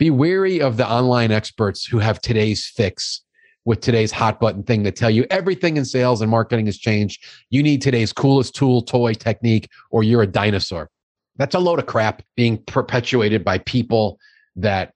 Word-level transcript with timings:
Be 0.00 0.08
wary 0.08 0.62
of 0.62 0.78
the 0.78 0.90
online 0.90 1.30
experts 1.30 1.84
who 1.84 1.98
have 1.98 2.22
today's 2.22 2.66
fix 2.66 3.20
with 3.66 3.82
today's 3.82 4.10
hot 4.10 4.40
button 4.40 4.62
thing 4.62 4.82
that 4.84 4.96
tell 4.96 5.10
you 5.10 5.26
everything 5.28 5.76
in 5.76 5.84
sales 5.84 6.22
and 6.22 6.30
marketing 6.30 6.64
has 6.64 6.78
changed. 6.78 7.22
You 7.50 7.62
need 7.62 7.82
today's 7.82 8.10
coolest 8.10 8.54
tool, 8.54 8.80
toy, 8.80 9.12
technique, 9.12 9.68
or 9.90 10.02
you're 10.02 10.22
a 10.22 10.26
dinosaur. 10.26 10.88
That's 11.36 11.54
a 11.54 11.58
load 11.58 11.80
of 11.80 11.84
crap 11.84 12.22
being 12.34 12.64
perpetuated 12.64 13.44
by 13.44 13.58
people 13.58 14.18
that 14.56 14.94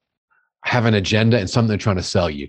have 0.65 0.87
an 0.87 0.95
agenda 0.95 1.39
and 1.39 1.51
something 1.51 1.69
they're 1.69 1.77
trying 1.77 1.97
to 1.97 2.03
sell 2.03 2.31
you. 2.31 2.49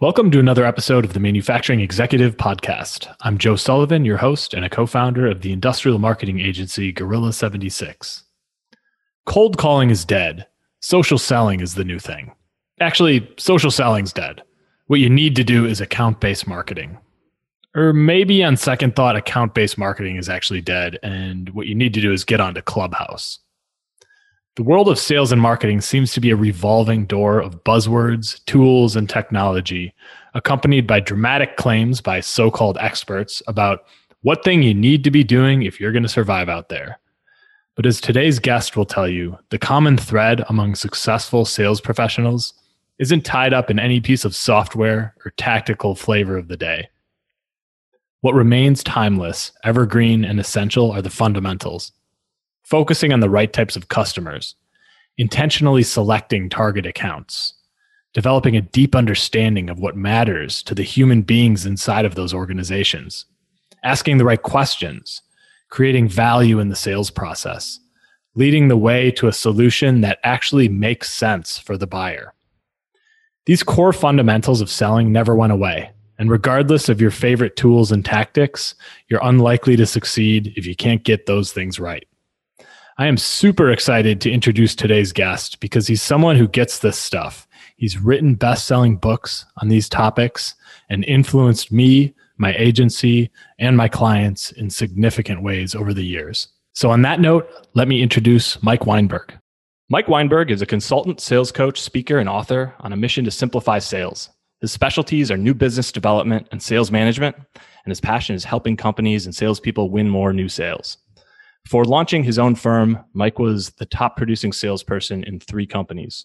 Welcome 0.00 0.30
to 0.30 0.38
another 0.38 0.64
episode 0.64 1.04
of 1.04 1.12
the 1.12 1.18
Manufacturing 1.18 1.80
Executive 1.80 2.36
Podcast. 2.36 3.12
I'm 3.22 3.36
Joe 3.36 3.56
Sullivan, 3.56 4.04
your 4.04 4.18
host 4.18 4.54
and 4.54 4.64
a 4.64 4.70
co 4.70 4.86
founder 4.86 5.26
of 5.26 5.40
the 5.40 5.50
industrial 5.50 5.98
marketing 5.98 6.38
agency 6.38 6.92
Gorilla 6.92 7.32
76. 7.32 8.22
Cold 9.26 9.58
calling 9.58 9.90
is 9.90 10.04
dead. 10.04 10.46
Social 10.78 11.18
selling 11.18 11.58
is 11.58 11.74
the 11.74 11.82
new 11.82 11.98
thing. 11.98 12.30
Actually, 12.78 13.28
social 13.38 13.72
selling's 13.72 14.12
dead. 14.12 14.44
What 14.86 15.00
you 15.00 15.10
need 15.10 15.34
to 15.34 15.42
do 15.42 15.66
is 15.66 15.80
account 15.80 16.20
based 16.20 16.46
marketing. 16.46 16.96
Or 17.74 17.92
maybe 17.92 18.44
on 18.44 18.56
second 18.56 18.94
thought, 18.94 19.16
account 19.16 19.52
based 19.52 19.78
marketing 19.78 20.14
is 20.14 20.28
actually 20.28 20.60
dead, 20.60 21.00
and 21.02 21.50
what 21.50 21.66
you 21.66 21.74
need 21.74 21.92
to 21.94 22.00
do 22.00 22.12
is 22.12 22.22
get 22.22 22.40
onto 22.40 22.62
Clubhouse. 22.62 23.40
The 24.58 24.64
world 24.64 24.88
of 24.88 24.98
sales 24.98 25.30
and 25.30 25.40
marketing 25.40 25.82
seems 25.82 26.12
to 26.14 26.20
be 26.20 26.30
a 26.30 26.36
revolving 26.36 27.06
door 27.06 27.38
of 27.38 27.62
buzzwords, 27.62 28.44
tools, 28.46 28.96
and 28.96 29.08
technology, 29.08 29.94
accompanied 30.34 30.84
by 30.84 30.98
dramatic 30.98 31.56
claims 31.56 32.00
by 32.00 32.18
so 32.18 32.50
called 32.50 32.76
experts 32.80 33.40
about 33.46 33.84
what 34.22 34.42
thing 34.42 34.64
you 34.64 34.74
need 34.74 35.04
to 35.04 35.12
be 35.12 35.22
doing 35.22 35.62
if 35.62 35.78
you're 35.78 35.92
going 35.92 36.02
to 36.02 36.08
survive 36.08 36.48
out 36.48 36.70
there. 36.70 36.98
But 37.76 37.86
as 37.86 38.00
today's 38.00 38.40
guest 38.40 38.76
will 38.76 38.84
tell 38.84 39.06
you, 39.06 39.38
the 39.50 39.60
common 39.60 39.96
thread 39.96 40.42
among 40.48 40.74
successful 40.74 41.44
sales 41.44 41.80
professionals 41.80 42.52
isn't 42.98 43.24
tied 43.24 43.54
up 43.54 43.70
in 43.70 43.78
any 43.78 44.00
piece 44.00 44.24
of 44.24 44.34
software 44.34 45.14
or 45.24 45.30
tactical 45.36 45.94
flavor 45.94 46.36
of 46.36 46.48
the 46.48 46.56
day. 46.56 46.88
What 48.22 48.34
remains 48.34 48.82
timeless, 48.82 49.52
evergreen, 49.62 50.24
and 50.24 50.40
essential 50.40 50.90
are 50.90 51.00
the 51.00 51.10
fundamentals 51.10 51.92
focusing 52.68 53.14
on 53.14 53.20
the 53.20 53.30
right 53.30 53.54
types 53.54 53.76
of 53.76 53.88
customers, 53.88 54.54
intentionally 55.16 55.82
selecting 55.82 56.50
target 56.50 56.84
accounts, 56.84 57.54
developing 58.12 58.56
a 58.56 58.60
deep 58.60 58.94
understanding 58.94 59.70
of 59.70 59.78
what 59.78 59.96
matters 59.96 60.62
to 60.62 60.74
the 60.74 60.82
human 60.82 61.22
beings 61.22 61.64
inside 61.64 62.04
of 62.04 62.14
those 62.14 62.34
organizations, 62.34 63.24
asking 63.84 64.18
the 64.18 64.24
right 64.24 64.42
questions, 64.42 65.22
creating 65.70 66.08
value 66.08 66.58
in 66.58 66.68
the 66.68 66.76
sales 66.76 67.10
process, 67.10 67.80
leading 68.34 68.68
the 68.68 68.76
way 68.76 69.10
to 69.10 69.28
a 69.28 69.32
solution 69.32 70.02
that 70.02 70.18
actually 70.22 70.68
makes 70.68 71.10
sense 71.10 71.56
for 71.56 71.78
the 71.78 71.86
buyer. 71.86 72.34
These 73.46 73.62
core 73.62 73.94
fundamentals 73.94 74.60
of 74.60 74.70
selling 74.70 75.10
never 75.10 75.34
went 75.34 75.54
away. 75.54 75.90
And 76.18 76.30
regardless 76.30 76.90
of 76.90 77.00
your 77.00 77.12
favorite 77.12 77.56
tools 77.56 77.92
and 77.92 78.04
tactics, 78.04 78.74
you're 79.08 79.24
unlikely 79.24 79.76
to 79.76 79.86
succeed 79.86 80.52
if 80.54 80.66
you 80.66 80.76
can't 80.76 81.02
get 81.02 81.24
those 81.24 81.50
things 81.50 81.80
right. 81.80 82.06
I 83.00 83.06
am 83.06 83.16
super 83.16 83.70
excited 83.70 84.20
to 84.22 84.30
introduce 84.32 84.74
today's 84.74 85.12
guest 85.12 85.60
because 85.60 85.86
he's 85.86 86.02
someone 86.02 86.34
who 86.34 86.48
gets 86.48 86.80
this 86.80 86.98
stuff. 86.98 87.46
He's 87.76 87.96
written 87.96 88.34
best 88.34 88.66
selling 88.66 88.96
books 88.96 89.46
on 89.58 89.68
these 89.68 89.88
topics 89.88 90.56
and 90.88 91.04
influenced 91.04 91.70
me, 91.70 92.12
my 92.38 92.54
agency, 92.54 93.30
and 93.60 93.76
my 93.76 93.86
clients 93.86 94.50
in 94.50 94.68
significant 94.68 95.44
ways 95.44 95.76
over 95.76 95.94
the 95.94 96.04
years. 96.04 96.48
So, 96.72 96.90
on 96.90 97.02
that 97.02 97.20
note, 97.20 97.48
let 97.74 97.86
me 97.86 98.02
introduce 98.02 98.60
Mike 98.64 98.84
Weinberg. 98.84 99.32
Mike 99.88 100.08
Weinberg 100.08 100.50
is 100.50 100.60
a 100.60 100.66
consultant, 100.66 101.20
sales 101.20 101.52
coach, 101.52 101.80
speaker, 101.80 102.18
and 102.18 102.28
author 102.28 102.74
on 102.80 102.92
a 102.92 102.96
mission 102.96 103.24
to 103.26 103.30
simplify 103.30 103.78
sales. 103.78 104.28
His 104.60 104.72
specialties 104.72 105.30
are 105.30 105.36
new 105.36 105.54
business 105.54 105.92
development 105.92 106.48
and 106.50 106.60
sales 106.60 106.90
management, 106.90 107.36
and 107.36 107.92
his 107.92 108.00
passion 108.00 108.34
is 108.34 108.42
helping 108.42 108.76
companies 108.76 109.24
and 109.24 109.32
salespeople 109.32 109.88
win 109.88 110.08
more 110.08 110.32
new 110.32 110.48
sales. 110.48 110.98
Before 111.68 111.84
launching 111.84 112.24
his 112.24 112.38
own 112.38 112.54
firm, 112.54 113.04
Mike 113.12 113.38
was 113.38 113.68
the 113.72 113.84
top 113.84 114.16
producing 114.16 114.54
salesperson 114.54 115.22
in 115.24 115.38
three 115.38 115.66
companies. 115.66 116.24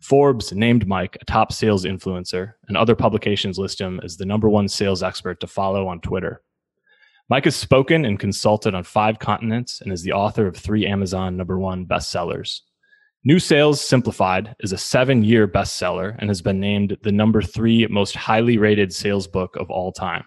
Forbes 0.00 0.52
named 0.52 0.88
Mike 0.88 1.16
a 1.20 1.24
top 1.24 1.52
sales 1.52 1.84
influencer, 1.84 2.54
and 2.66 2.76
other 2.76 2.96
publications 2.96 3.60
list 3.60 3.80
him 3.80 4.00
as 4.02 4.16
the 4.16 4.26
number 4.26 4.48
one 4.48 4.66
sales 4.66 5.00
expert 5.00 5.38
to 5.38 5.46
follow 5.46 5.86
on 5.86 6.00
Twitter. 6.00 6.42
Mike 7.28 7.44
has 7.44 7.54
spoken 7.54 8.04
and 8.04 8.18
consulted 8.18 8.74
on 8.74 8.82
five 8.82 9.20
continents 9.20 9.80
and 9.80 9.92
is 9.92 10.02
the 10.02 10.10
author 10.10 10.48
of 10.48 10.56
three 10.56 10.84
Amazon 10.84 11.36
number 11.36 11.60
one 11.60 11.86
bestsellers. 11.86 12.62
New 13.22 13.38
Sales 13.38 13.80
Simplified 13.80 14.56
is 14.58 14.72
a 14.72 14.76
seven 14.76 15.22
year 15.22 15.46
bestseller 15.46 16.16
and 16.18 16.28
has 16.28 16.42
been 16.42 16.58
named 16.58 16.96
the 17.04 17.12
number 17.12 17.40
three 17.40 17.86
most 17.86 18.16
highly 18.16 18.58
rated 18.58 18.92
sales 18.92 19.28
book 19.28 19.54
of 19.54 19.70
all 19.70 19.92
time. 19.92 20.24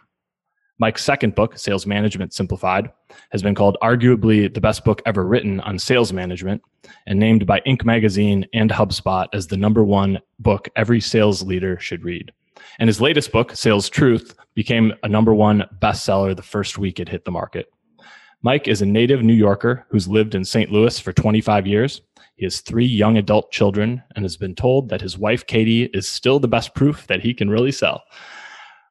Mike's 0.77 1.05
second 1.05 1.35
book, 1.35 1.57
Sales 1.57 1.85
Management 1.85 2.33
Simplified, 2.33 2.91
has 3.31 3.41
been 3.41 3.55
called 3.55 3.77
arguably 3.81 4.53
the 4.53 4.59
best 4.59 4.83
book 4.83 5.01
ever 5.05 5.25
written 5.25 5.61
on 5.61 5.79
sales 5.79 6.11
management 6.11 6.61
and 7.07 7.17
named 7.17 7.45
by 7.45 7.61
Inc. 7.61 7.85
magazine 7.85 8.45
and 8.53 8.69
HubSpot 8.69 9.27
as 9.31 9.47
the 9.47 9.55
number 9.55 9.85
one 9.85 10.19
book 10.39 10.67
every 10.75 10.99
sales 10.99 11.43
leader 11.43 11.79
should 11.79 12.03
read. 12.03 12.33
And 12.77 12.89
his 12.89 12.99
latest 12.99 13.31
book, 13.31 13.55
Sales 13.55 13.87
Truth, 13.87 14.35
became 14.53 14.93
a 15.03 15.07
number 15.07 15.33
one 15.33 15.63
bestseller 15.81 16.35
the 16.35 16.41
first 16.41 16.77
week 16.77 16.99
it 16.99 17.07
hit 17.07 17.23
the 17.23 17.31
market. 17.31 17.67
Mike 18.41 18.67
is 18.67 18.81
a 18.81 18.85
native 18.85 19.23
New 19.23 19.33
Yorker 19.33 19.85
who's 19.89 20.09
lived 20.09 20.35
in 20.35 20.43
St. 20.43 20.71
Louis 20.71 20.99
for 20.99 21.13
25 21.13 21.65
years. 21.65 22.01
He 22.35 22.45
has 22.45 22.59
three 22.59 22.85
young 22.85 23.17
adult 23.17 23.49
children 23.49 24.03
and 24.15 24.25
has 24.25 24.35
been 24.35 24.55
told 24.55 24.89
that 24.89 25.01
his 25.01 25.17
wife, 25.17 25.47
Katie, 25.47 25.85
is 25.93 26.05
still 26.05 26.37
the 26.37 26.49
best 26.49 26.75
proof 26.75 27.07
that 27.07 27.21
he 27.21 27.33
can 27.33 27.49
really 27.49 27.71
sell. 27.71 28.03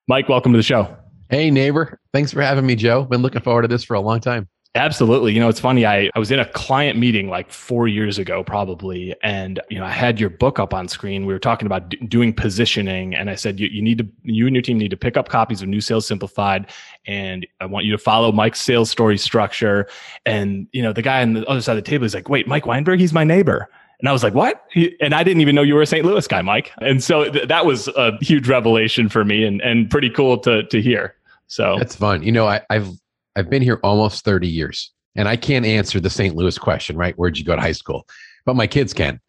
Mike, 0.09 0.31
welcome 0.31 0.53
to 0.53 0.59
the 0.59 0.63
show. 0.63 0.97
Hey, 1.31 1.51
neighbor. 1.51 1.99
Thanks 2.13 2.33
for 2.33 2.43
having 2.43 2.67
me, 2.67 2.77
Joe. 2.77 3.05
Been 3.05 3.23
looking 3.23 3.43
forward 3.43 3.63
to 3.63 3.69
this 3.69 3.85
for 3.85 3.95
a 3.95 4.01
long 4.01 4.21
time. 4.21 4.49
Absolutely. 4.77 5.33
You 5.33 5.39
know, 5.39 5.49
it's 5.49 5.61
funny. 5.61 5.87
I, 5.87 6.11
I 6.17 6.19
was 6.19 6.33
in 6.33 6.41
a 6.41 6.47
client 6.47 6.99
meeting 6.99 7.29
like 7.29 7.53
four 7.53 7.87
years 7.87 8.19
ago, 8.19 8.43
probably. 8.43 9.15
And, 9.23 9.61
you 9.71 9.79
know, 9.79 9.85
I 9.85 9.91
had 9.93 10.19
your 10.19 10.31
book 10.31 10.59
up 10.59 10.75
on 10.75 10.89
screen. 10.89 11.27
We 11.27 11.33
were 11.33 11.39
talking 11.39 11.67
about 11.67 11.91
d- 11.91 11.97
doing 12.09 12.33
positioning. 12.33 13.15
And 13.15 13.31
I 13.31 13.37
said, 13.37 13.61
you, 13.61 13.69
you 13.69 13.81
need 13.81 13.99
to, 13.99 14.09
you 14.25 14.49
and 14.49 14.57
your 14.57 14.63
team 14.63 14.77
need 14.77 14.91
to 14.91 14.97
pick 14.97 15.17
up 15.17 15.29
copies 15.29 15.63
of 15.63 15.69
New 15.69 15.81
Sales 15.81 16.09
Simplified. 16.09 16.73
And 17.07 17.47
I 17.61 17.67
want 17.67 17.87
you 17.87 17.93
to 17.93 17.99
follow 17.99 18.33
Mike's 18.33 18.61
sales 18.61 18.91
story 18.91 19.17
structure. 19.17 19.87
And, 20.27 20.67
you 20.73 20.83
know, 20.83 20.93
the 20.93 21.03
guy 21.03 21.23
on 21.23 21.35
the 21.35 21.47
other 21.47 21.61
side 21.61 21.79
of 21.79 21.85
the 21.85 21.89
table 21.89 22.05
is 22.05 22.13
like, 22.13 22.29
wait, 22.29 22.49
Mike 22.49 22.67
Weinberg, 22.67 22.99
he's 22.99 23.13
my 23.13 23.23
neighbor. 23.23 23.69
And 24.01 24.09
I 24.09 24.13
was 24.13 24.23
like, 24.23 24.35
what? 24.35 24.65
And 25.01 25.15
I 25.15 25.23
didn't 25.23 25.41
even 25.41 25.55
know 25.55 25.63
you 25.63 25.75
were 25.75 25.83
a 25.83 25.87
St. 25.87 26.05
Louis 26.05 26.27
guy, 26.27 26.43
Mike. 26.43 26.73
And 26.81 27.03
so 27.03 27.31
th- 27.31 27.49
that 27.49 27.65
was 27.65 27.89
a 27.89 28.13
huge 28.23 28.49
revelation 28.49 29.09
for 29.09 29.25
me 29.25 29.45
and, 29.45 29.61
and 29.63 29.91
pretty 29.91 30.11
cool 30.11 30.39
to, 30.39 30.65
to 30.65 30.83
hear. 30.83 31.17
So 31.47 31.77
that's 31.79 31.97
fun. 31.97 32.23
You 32.23 32.33
know, 32.33 32.47
I, 32.47 32.61
I've 32.71 32.89
I've 33.37 33.51
been 33.51 33.63
here 33.63 33.81
almost 33.83 34.25
30 34.25 34.49
years 34.49 34.93
and 35.17 35.29
I 35.29 35.37
can't 35.37 35.67
answer 35.67 36.01
the 36.01 36.11
St. 36.11 36.35
Louis 36.35 36.59
question, 36.59 36.97
right? 36.97 37.17
Where'd 37.17 37.39
you 37.39 37.45
go 37.45 37.55
to 37.55 37.61
high 37.61 37.73
school? 37.73 38.07
But 38.45 38.57
my 38.57 38.67
kids 38.67 38.93
can. 38.93 39.21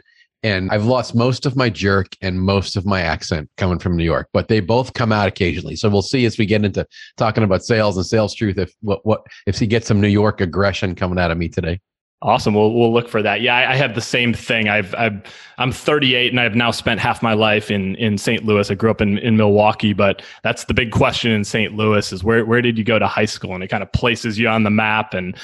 And 0.43 0.69
I've 0.69 0.85
lost 0.85 1.15
most 1.15 1.47
of 1.47 1.55
my 1.55 1.71
jerk 1.71 2.15
and 2.21 2.39
most 2.39 2.75
of 2.75 2.85
my 2.85 3.01
accent 3.01 3.49
coming 3.57 3.79
from 3.79 3.97
New 3.97 4.03
York, 4.03 4.29
but 4.31 4.47
they 4.47 4.59
both 4.59 4.93
come 4.93 5.11
out 5.11 5.27
occasionally. 5.27 5.75
So 5.75 5.89
we'll 5.89 6.03
see 6.03 6.23
as 6.25 6.37
we 6.37 6.45
get 6.45 6.63
into 6.63 6.85
talking 7.17 7.43
about 7.43 7.63
sales 7.63 7.97
and 7.97 8.05
sales 8.05 8.35
truth 8.35 8.59
if 8.59 8.71
what 8.81 9.03
what 9.05 9.25
if 9.47 9.57
he 9.57 9.65
gets 9.65 9.87
some 9.87 9.99
New 9.99 10.07
York 10.07 10.41
aggression 10.41 10.93
coming 10.93 11.17
out 11.17 11.31
of 11.31 11.39
me 11.39 11.49
today. 11.49 11.79
Awesome. 12.25 12.55
We'll 12.55 12.73
we'll 12.73 12.91
look 12.91 13.07
for 13.07 13.21
that. 13.21 13.41
Yeah, 13.41 13.55
I, 13.55 13.73
I, 13.73 13.75
have 13.75 13.93
the 13.93 14.01
same 14.01 14.33
thing. 14.33 14.67
I've, 14.67 14.95
I've 14.95 15.21
I'm 15.59 15.71
38 15.71 16.31
and 16.31 16.39
I've 16.39 16.55
now 16.55 16.71
spent 16.71 16.99
half 16.99 17.21
my 17.21 17.35
life 17.35 17.69
in 17.69 17.93
in 17.97 18.17
St. 18.17 18.43
Louis. 18.43 18.71
I 18.71 18.73
grew 18.73 18.89
up 18.89 18.99
in 18.99 19.19
in 19.19 19.37
Milwaukee, 19.37 19.93
but 19.93 20.23
that's 20.41 20.63
the 20.65 20.73
big 20.73 20.91
question 20.91 21.31
in 21.31 21.43
St. 21.43 21.75
Louis 21.75 22.11
is 22.11 22.23
where 22.23 22.43
where 22.43 22.63
did 22.63 22.79
you 22.79 22.83
go 22.83 22.97
to 22.97 23.05
high 23.05 23.25
school? 23.25 23.53
And 23.53 23.63
it 23.63 23.67
kind 23.67 23.83
of 23.83 23.91
places 23.91 24.39
you 24.39 24.47
on 24.47 24.63
the 24.63 24.71
map. 24.71 25.13
And 25.13 25.37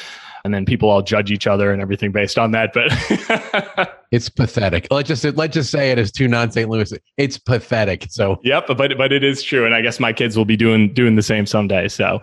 and 0.43 0.53
then 0.53 0.65
people 0.65 0.89
all 0.89 1.01
judge 1.01 1.31
each 1.31 1.47
other 1.47 1.71
and 1.71 1.81
everything 1.81 2.11
based 2.11 2.37
on 2.37 2.51
that. 2.51 2.73
But 2.73 3.97
it's 4.11 4.29
pathetic. 4.29 4.87
Let's 4.91 5.07
just 5.07 5.23
let's 5.37 5.53
just 5.53 5.71
say 5.71 5.91
it 5.91 5.97
as 5.97 6.11
two 6.11 6.27
non 6.27 6.51
St. 6.51 6.69
Louis. 6.69 6.93
It's 7.17 7.37
pathetic. 7.37 8.07
So 8.09 8.39
yep, 8.43 8.65
but 8.67 8.77
but 8.97 9.11
it 9.11 9.23
is 9.23 9.43
true, 9.43 9.65
and 9.65 9.73
I 9.73 9.81
guess 9.81 9.99
my 9.99 10.13
kids 10.13 10.37
will 10.37 10.45
be 10.45 10.57
doing 10.57 10.93
doing 10.93 11.15
the 11.15 11.21
same 11.21 11.45
someday. 11.45 11.87
So 11.87 12.21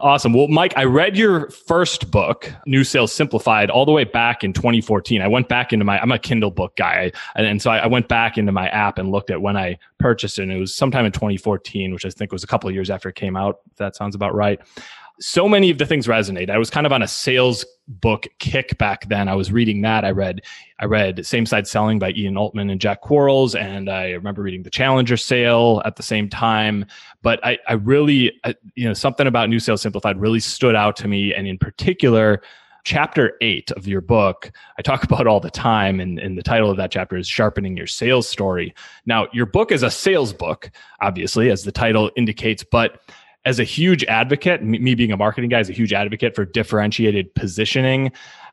awesome. 0.00 0.32
Well, 0.32 0.48
Mike, 0.48 0.74
I 0.76 0.84
read 0.84 1.16
your 1.16 1.50
first 1.50 2.10
book, 2.10 2.52
New 2.66 2.84
Sales 2.84 3.12
Simplified, 3.12 3.70
all 3.70 3.86
the 3.86 3.92
way 3.92 4.04
back 4.04 4.44
in 4.44 4.52
2014. 4.52 5.22
I 5.22 5.28
went 5.28 5.48
back 5.48 5.72
into 5.72 5.84
my 5.84 6.00
I'm 6.00 6.12
a 6.12 6.18
Kindle 6.18 6.50
book 6.50 6.76
guy, 6.76 7.12
and 7.34 7.60
so 7.60 7.70
I 7.70 7.86
went 7.86 8.08
back 8.08 8.38
into 8.38 8.52
my 8.52 8.68
app 8.68 8.98
and 8.98 9.10
looked 9.10 9.30
at 9.30 9.40
when 9.40 9.56
I 9.56 9.78
purchased 9.98 10.38
it. 10.38 10.42
And 10.42 10.52
it 10.52 10.58
was 10.58 10.74
sometime 10.74 11.04
in 11.04 11.12
2014, 11.12 11.92
which 11.92 12.04
I 12.04 12.10
think 12.10 12.32
was 12.32 12.44
a 12.44 12.46
couple 12.46 12.68
of 12.68 12.74
years 12.74 12.90
after 12.90 13.08
it 13.08 13.14
came 13.14 13.36
out. 13.36 13.60
If 13.70 13.78
that 13.78 13.96
sounds 13.96 14.14
about 14.14 14.34
right 14.34 14.60
so 15.20 15.48
many 15.48 15.70
of 15.70 15.78
the 15.78 15.86
things 15.86 16.06
resonate. 16.06 16.50
I 16.50 16.58
was 16.58 16.70
kind 16.70 16.86
of 16.86 16.92
on 16.92 17.02
a 17.02 17.08
sales 17.08 17.64
book 17.86 18.26
kick 18.38 18.76
back 18.78 19.08
then. 19.08 19.28
I 19.28 19.34
was 19.34 19.52
reading 19.52 19.82
that. 19.82 20.04
I 20.04 20.10
read 20.10 20.42
I 20.80 20.86
read 20.86 21.24
Same 21.24 21.46
Side 21.46 21.66
Selling 21.66 21.98
by 21.98 22.10
Ian 22.10 22.36
Altman 22.36 22.70
and 22.70 22.80
Jack 22.80 23.00
Quarles, 23.00 23.54
and 23.54 23.88
I 23.88 24.10
remember 24.10 24.42
reading 24.42 24.62
The 24.62 24.70
Challenger 24.70 25.16
Sale 25.16 25.82
at 25.84 25.96
the 25.96 26.02
same 26.02 26.28
time. 26.28 26.86
But 27.22 27.44
I, 27.44 27.58
I 27.68 27.74
really, 27.74 28.32
I, 28.44 28.54
you 28.74 28.86
know, 28.86 28.94
something 28.94 29.26
about 29.26 29.48
New 29.48 29.60
Sales 29.60 29.82
Simplified 29.82 30.20
really 30.20 30.40
stood 30.40 30.74
out 30.74 30.96
to 30.96 31.08
me, 31.08 31.34
and 31.34 31.46
in 31.46 31.58
particular. 31.58 32.42
Chapter 32.86 33.38
eight 33.40 33.70
of 33.70 33.88
your 33.88 34.02
book, 34.02 34.52
I 34.78 34.82
talk 34.82 35.04
about 35.10 35.26
all 35.26 35.40
the 35.40 35.50
time, 35.50 36.00
and, 36.00 36.18
and 36.18 36.36
the 36.36 36.42
title 36.42 36.70
of 36.70 36.76
that 36.76 36.90
chapter 36.90 37.16
is 37.16 37.26
Sharpening 37.26 37.78
Your 37.78 37.86
Sales 37.86 38.28
Story. 38.28 38.74
Now, 39.06 39.26
your 39.32 39.46
book 39.46 39.72
is 39.72 39.82
a 39.82 39.90
sales 39.90 40.34
book, 40.34 40.70
obviously, 41.00 41.50
as 41.50 41.64
the 41.64 41.72
title 41.72 42.10
indicates, 42.14 42.62
but 42.62 43.00
as 43.44 43.58
a 43.58 43.64
huge 43.64 44.04
advocate, 44.04 44.62
me 44.62 44.94
being 44.94 45.12
a 45.12 45.16
marketing 45.16 45.50
guy, 45.50 45.60
as 45.60 45.68
a 45.68 45.72
huge 45.72 45.92
advocate 45.92 46.34
for 46.34 46.44
differentiated 46.44 47.34
positioning. 47.34 48.10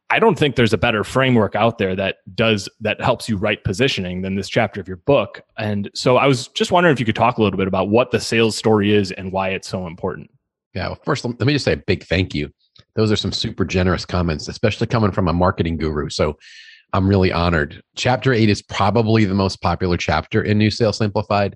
I 0.09 0.19
don't 0.19 0.37
think 0.37 0.57
there's 0.57 0.73
a 0.73 0.77
better 0.77 1.05
framework 1.05 1.55
out 1.55 1.77
there 1.77 1.95
that 1.95 2.17
does 2.35 2.67
that 2.81 2.99
helps 2.99 3.29
you 3.29 3.37
write 3.37 3.63
positioning 3.63 4.21
than 4.21 4.35
this 4.35 4.49
chapter 4.49 4.81
of 4.81 4.87
your 4.87 4.97
book. 4.97 5.41
And 5.57 5.89
so 5.95 6.17
I 6.17 6.27
was 6.27 6.49
just 6.49 6.71
wondering 6.71 6.91
if 6.91 6.99
you 6.99 7.05
could 7.05 7.15
talk 7.15 7.37
a 7.37 7.41
little 7.41 7.57
bit 7.57 7.67
about 7.67 7.89
what 7.89 8.11
the 8.11 8.19
sales 8.19 8.57
story 8.57 8.93
is 8.93 9.13
and 9.13 9.31
why 9.31 9.49
it's 9.49 9.69
so 9.69 9.87
important. 9.87 10.29
Yeah, 10.73 10.87
well, 10.87 10.99
first 11.05 11.23
let 11.23 11.39
me 11.39 11.53
just 11.53 11.63
say 11.63 11.73
a 11.73 11.77
big 11.77 12.03
thank 12.03 12.35
you. 12.35 12.51
Those 12.95 13.09
are 13.11 13.15
some 13.15 13.31
super 13.31 13.63
generous 13.63 14.05
comments, 14.05 14.49
especially 14.49 14.87
coming 14.87 15.11
from 15.11 15.29
a 15.29 15.33
marketing 15.33 15.77
guru. 15.77 16.09
So 16.09 16.37
I'm 16.91 17.07
really 17.07 17.31
honored. 17.31 17.81
Chapter 17.95 18.33
8 18.33 18.49
is 18.49 18.61
probably 18.61 19.23
the 19.23 19.33
most 19.33 19.61
popular 19.61 19.95
chapter 19.95 20.41
in 20.41 20.57
New 20.57 20.71
Sales 20.71 20.97
Simplified. 20.97 21.55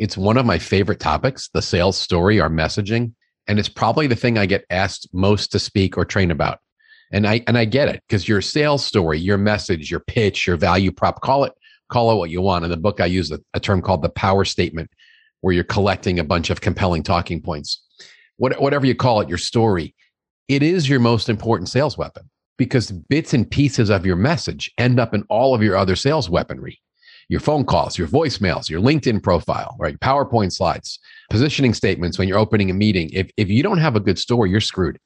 It's 0.00 0.16
one 0.16 0.38
of 0.38 0.46
my 0.46 0.58
favorite 0.58 0.98
topics, 0.98 1.50
the 1.52 1.60
sales 1.60 1.94
story, 1.94 2.40
our 2.40 2.48
messaging. 2.48 3.12
And 3.46 3.58
it's 3.58 3.68
probably 3.68 4.06
the 4.06 4.16
thing 4.16 4.38
I 4.38 4.46
get 4.46 4.64
asked 4.70 5.06
most 5.12 5.52
to 5.52 5.58
speak 5.58 5.98
or 5.98 6.06
train 6.06 6.30
about. 6.30 6.58
And 7.12 7.26
I 7.26 7.44
and 7.46 7.58
I 7.58 7.66
get 7.66 7.90
it 7.90 8.02
because 8.08 8.26
your 8.26 8.40
sales 8.40 8.82
story, 8.82 9.18
your 9.18 9.36
message, 9.36 9.90
your 9.90 10.00
pitch, 10.00 10.46
your 10.46 10.56
value 10.56 10.90
prop, 10.90 11.20
call 11.20 11.44
it, 11.44 11.52
call 11.90 12.10
it 12.12 12.16
what 12.16 12.30
you 12.30 12.40
want. 12.40 12.64
In 12.64 12.70
the 12.70 12.78
book, 12.78 12.98
I 12.98 13.06
use 13.06 13.30
a, 13.30 13.40
a 13.52 13.60
term 13.60 13.82
called 13.82 14.00
the 14.00 14.08
power 14.08 14.46
statement, 14.46 14.90
where 15.42 15.52
you're 15.52 15.64
collecting 15.64 16.18
a 16.18 16.24
bunch 16.24 16.48
of 16.48 16.62
compelling 16.62 17.02
talking 17.02 17.42
points. 17.42 17.82
What, 18.38 18.58
whatever 18.58 18.86
you 18.86 18.94
call 18.94 19.20
it, 19.20 19.28
your 19.28 19.36
story, 19.36 19.94
it 20.48 20.62
is 20.62 20.88
your 20.88 21.00
most 21.00 21.28
important 21.28 21.68
sales 21.68 21.98
weapon 21.98 22.30
because 22.56 22.90
bits 22.90 23.34
and 23.34 23.50
pieces 23.50 23.90
of 23.90 24.06
your 24.06 24.16
message 24.16 24.72
end 24.78 24.98
up 24.98 25.12
in 25.12 25.24
all 25.28 25.54
of 25.54 25.62
your 25.62 25.76
other 25.76 25.96
sales 25.96 26.30
weaponry 26.30 26.80
your 27.30 27.38
phone 27.40 27.64
calls, 27.64 27.96
your 27.96 28.08
voicemails, 28.08 28.68
your 28.68 28.80
LinkedIn 28.80 29.22
profile, 29.22 29.76
right? 29.78 29.98
PowerPoint 30.00 30.52
slides, 30.52 30.98
positioning 31.30 31.72
statements 31.72 32.18
when 32.18 32.26
you're 32.26 32.36
opening 32.36 32.70
a 32.70 32.74
meeting. 32.74 33.08
If, 33.12 33.30
if 33.36 33.48
you 33.48 33.62
don't 33.62 33.78
have 33.78 33.94
a 33.94 34.00
good 34.00 34.18
story, 34.18 34.50
you're 34.50 34.60
screwed. 34.60 34.98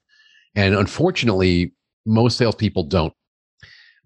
And 0.54 0.74
unfortunately, 0.74 1.74
most 2.06 2.38
salespeople 2.38 2.84
don't. 2.84 3.12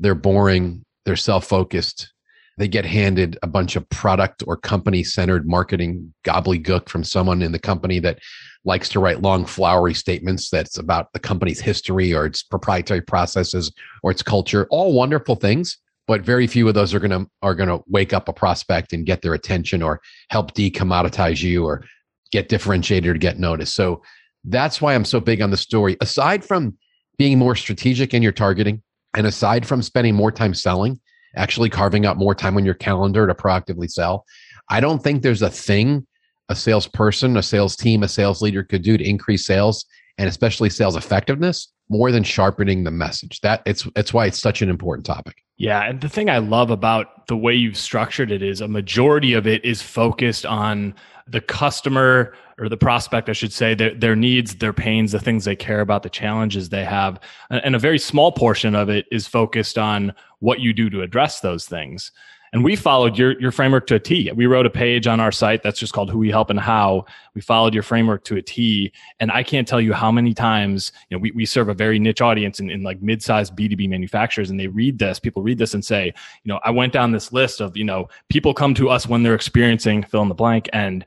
They're 0.01 0.17
boring, 0.17 0.85
they're 1.05 1.15
self 1.15 1.47
focused. 1.47 2.13
They 2.59 2.67
get 2.67 2.85
handed 2.85 3.39
a 3.45 3.47
bunch 3.47 3.77
of 3.77 3.89
product 3.89 4.43
or 4.49 4.57
company 4.57 5.05
centered 5.05 5.49
marketing 5.49 6.13
gobbledygook 6.25 6.89
from 6.89 7.05
someone 7.05 7.41
in 7.41 7.53
the 7.53 7.59
company 7.61 8.01
that 8.01 8.19
likes 8.65 8.89
to 8.89 9.01
write 9.01 9.23
long, 9.23 9.47
flowery 9.47 9.95
statements 9.95 10.51
that's 10.51 10.77
about 10.77 11.13
the 11.13 11.21
company's 11.21 11.61
history 11.61 12.13
or 12.13 12.27
its 12.27 12.43
proprietary 12.43 13.01
processes 13.01 13.71
or 14.03 14.11
its 14.11 14.25
culture. 14.25 14.67
All 14.71 14.93
wonderful 14.93 15.37
things 15.37 15.79
but 16.09 16.23
very 16.23 16.47
few 16.49 16.67
of 16.67 16.75
those 16.75 16.93
are 16.93 16.99
going 16.99 17.11
to 17.13 17.31
are 17.43 17.55
going 17.55 17.69
to 17.69 17.85
wake 17.87 18.13
up 18.13 18.29
a 18.29 18.33
prospect 18.33 18.93
and 18.93 19.07
get 19.07 19.23
their 19.23 19.35
attention 19.35 19.83
or 19.83 20.01
help 20.31 20.55
decommoditize 20.55 21.41
you 21.41 21.65
or 21.65 21.85
get 22.33 22.49
differentiated 22.49 23.09
or 23.09 23.19
get 23.19 23.39
noticed. 23.39 23.75
So 23.77 24.03
that's 24.45 24.81
why 24.81 24.95
i'm 24.95 25.05
so 25.05 25.21
big 25.21 25.41
on 25.41 25.51
the 25.51 25.57
story. 25.57 25.97
Aside 26.01 26.45
from 26.45 26.77
being 27.19 27.39
more 27.39 27.55
strategic 27.55 28.15
in 28.15 28.23
your 28.23 28.33
targeting 28.33 28.83
and 29.15 29.27
aside 29.27 29.67
from 29.67 29.83
spending 29.83 30.15
more 30.15 30.33
time 30.33 30.55
selling 30.55 30.99
actually 31.37 31.69
carving 31.69 32.07
out 32.07 32.17
more 32.17 32.35
time 32.35 32.57
on 32.57 32.65
your 32.65 32.75
calendar 32.75 33.27
to 33.27 33.35
proactively 33.35 33.91
sell 33.91 34.25
i 34.71 34.81
don't 34.81 35.03
think 35.03 35.23
there's 35.23 35.43
a 35.43 35.51
thing 35.51 36.07
a 36.49 36.55
salesperson 36.55 37.37
a 37.37 37.43
sales 37.43 37.77
team 37.77 38.03
a 38.03 38.09
sales 38.09 38.41
leader 38.41 38.63
could 38.63 38.83
do 38.83 38.97
to 38.97 39.07
increase 39.07 39.45
sales 39.45 39.85
and 40.17 40.29
especially 40.29 40.71
sales 40.71 40.97
effectiveness 40.97 41.73
more 41.89 42.13
than 42.13 42.23
sharpening 42.23 42.85
the 42.85 42.91
message. 42.91 43.41
That 43.41 43.63
it's 43.67 43.89
it's 43.97 44.13
why 44.13 44.27
it's 44.27 44.41
such 44.41 44.63
an 44.63 44.69
important 44.69 45.07
topic 45.07 45.43
yeah. 45.59 45.83
And 45.83 46.01
the 46.01 46.09
thing 46.09 46.31
I 46.31 46.39
love 46.39 46.71
about 46.71 47.27
the 47.27 47.37
way 47.37 47.55
you've 47.55 47.77
structured 47.77 48.31
it 48.31 48.43
is 48.43 48.61
a 48.61 48.69
majority 48.69 49.35
of 49.35 49.47
it 49.47 49.65
is 49.65 49.83
focused 49.83 50.47
on 50.47 50.95
the 51.27 51.41
customer 51.41 52.33
or 52.59 52.69
the 52.69 52.77
prospect, 52.77 53.29
I 53.29 53.33
should 53.33 53.53
say, 53.53 53.75
their, 53.75 53.95
their 53.95 54.17
needs, 54.17 54.55
their 54.57 54.73
pains, 54.73 55.13
the 55.13 55.21
things 55.21 55.45
they 55.45 55.57
care 55.57 55.81
about, 55.81 56.05
the 56.05 56.11
challenges 56.11 56.69
they 56.69 56.85
have. 56.85 57.21
And 57.51 57.77
a 57.77 57.79
very 57.79 57.99
small 57.99 58.33
portion 58.33 58.75
of 58.75 58.89
it 58.89 59.07
is 59.13 59.27
focused 59.27 59.79
on 59.79 60.15
what 60.39 60.61
you 60.61 60.73
do 60.73 60.89
to 60.91 61.03
address 61.03 61.41
those 61.41 61.67
things. 61.67 62.13
And 62.53 62.65
we 62.65 62.77
followed 62.77 63.19
your, 63.19 63.39
your 63.41 63.53
framework 63.53 63.87
to 63.89 63.97
a 63.97 64.01
T. 64.01 64.31
We 64.33 64.47
wrote 64.47 64.67
a 64.67 64.71
page 64.71 65.07
on 65.07 65.21
our 65.21 65.33
site 65.33 65.63
that's 65.63 65.79
just 65.79 65.93
called 65.93 66.11
Who 66.11 66.19
We 66.19 66.31
Help 66.31 66.51
and 66.51 66.59
How. 66.59 67.05
We 67.35 67.41
followed 67.41 67.75
your 67.75 67.83
framework 67.83 68.25
to 68.25 68.37
a 68.37 68.43
T. 68.43 68.93
And 69.21 69.31
I 69.31 69.43
can't 69.43 69.67
tell 69.67 69.81
you 69.81 69.93
how 69.93 70.11
many 70.11 70.35
times, 70.35 70.93
you 71.09 71.17
know, 71.17 71.21
we, 71.21 71.31
we 71.33 71.47
serve 71.47 71.69
a 71.69 71.75
very 71.75 71.99
niche 71.99 72.21
audience 72.21 72.61
in, 72.61 72.71
in 72.71 72.83
like 72.83 73.03
mid-sized 73.03 73.57
B2B 73.57 73.89
manufacturers 73.89 74.51
and 74.51 74.59
they 74.59 74.69
read 74.69 74.99
this, 74.99 75.19
people 75.19 75.43
read 75.43 75.59
this 75.59 75.75
and 75.75 75.85
say, 75.85 76.07
you 76.07 76.49
know, 76.53 76.61
I 76.65 76.71
went 76.71 76.93
down 76.93 77.13
this 77.13 77.33
list 77.33 77.61
of, 77.61 77.77
you 77.77 77.85
know, 77.85 78.09
people 78.29 78.55
come 78.55 78.75
to 78.75 78.89
us 78.89 79.07
when 79.07 79.23
they're 79.23 79.35
experiencing 79.35 80.03
fill 80.03 80.23
in 80.23 80.29
the 80.29 80.35
blank 80.35 80.69
and 80.73 81.05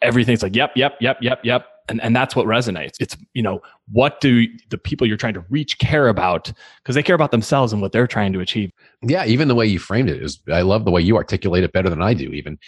everything's 0.00 0.42
like, 0.42 0.56
yep, 0.56 0.72
yep, 0.76 0.96
yep, 1.00 1.18
yep, 1.20 1.40
yep 1.44 1.66
and, 1.88 2.02
and 2.02 2.14
that's 2.14 2.36
what 2.36 2.46
resonates 2.46 2.94
it's 3.00 3.16
you 3.34 3.42
know 3.42 3.60
what 3.92 4.20
do 4.20 4.46
the 4.70 4.78
people 4.78 5.06
you're 5.06 5.16
trying 5.16 5.34
to 5.34 5.44
reach 5.50 5.78
care 5.78 6.08
about? 6.08 6.50
Because 6.82 6.94
they 6.94 7.02
care 7.02 7.14
about 7.14 7.30
themselves 7.30 7.72
and 7.72 7.80
what 7.80 7.92
they're 7.92 8.06
trying 8.06 8.32
to 8.32 8.40
achieve. 8.40 8.70
Yeah 9.02 9.24
even 9.24 9.48
the 9.48 9.54
way 9.54 9.66
you 9.66 9.78
framed 9.78 10.10
it 10.10 10.22
is 10.22 10.40
i 10.52 10.62
love 10.62 10.84
the 10.84 10.90
way 10.90 11.00
you 11.00 11.16
articulate 11.16 11.64
it 11.64 11.72
better 11.72 11.90
than 11.90 12.02
i 12.02 12.14
do 12.14 12.30
even. 12.30 12.58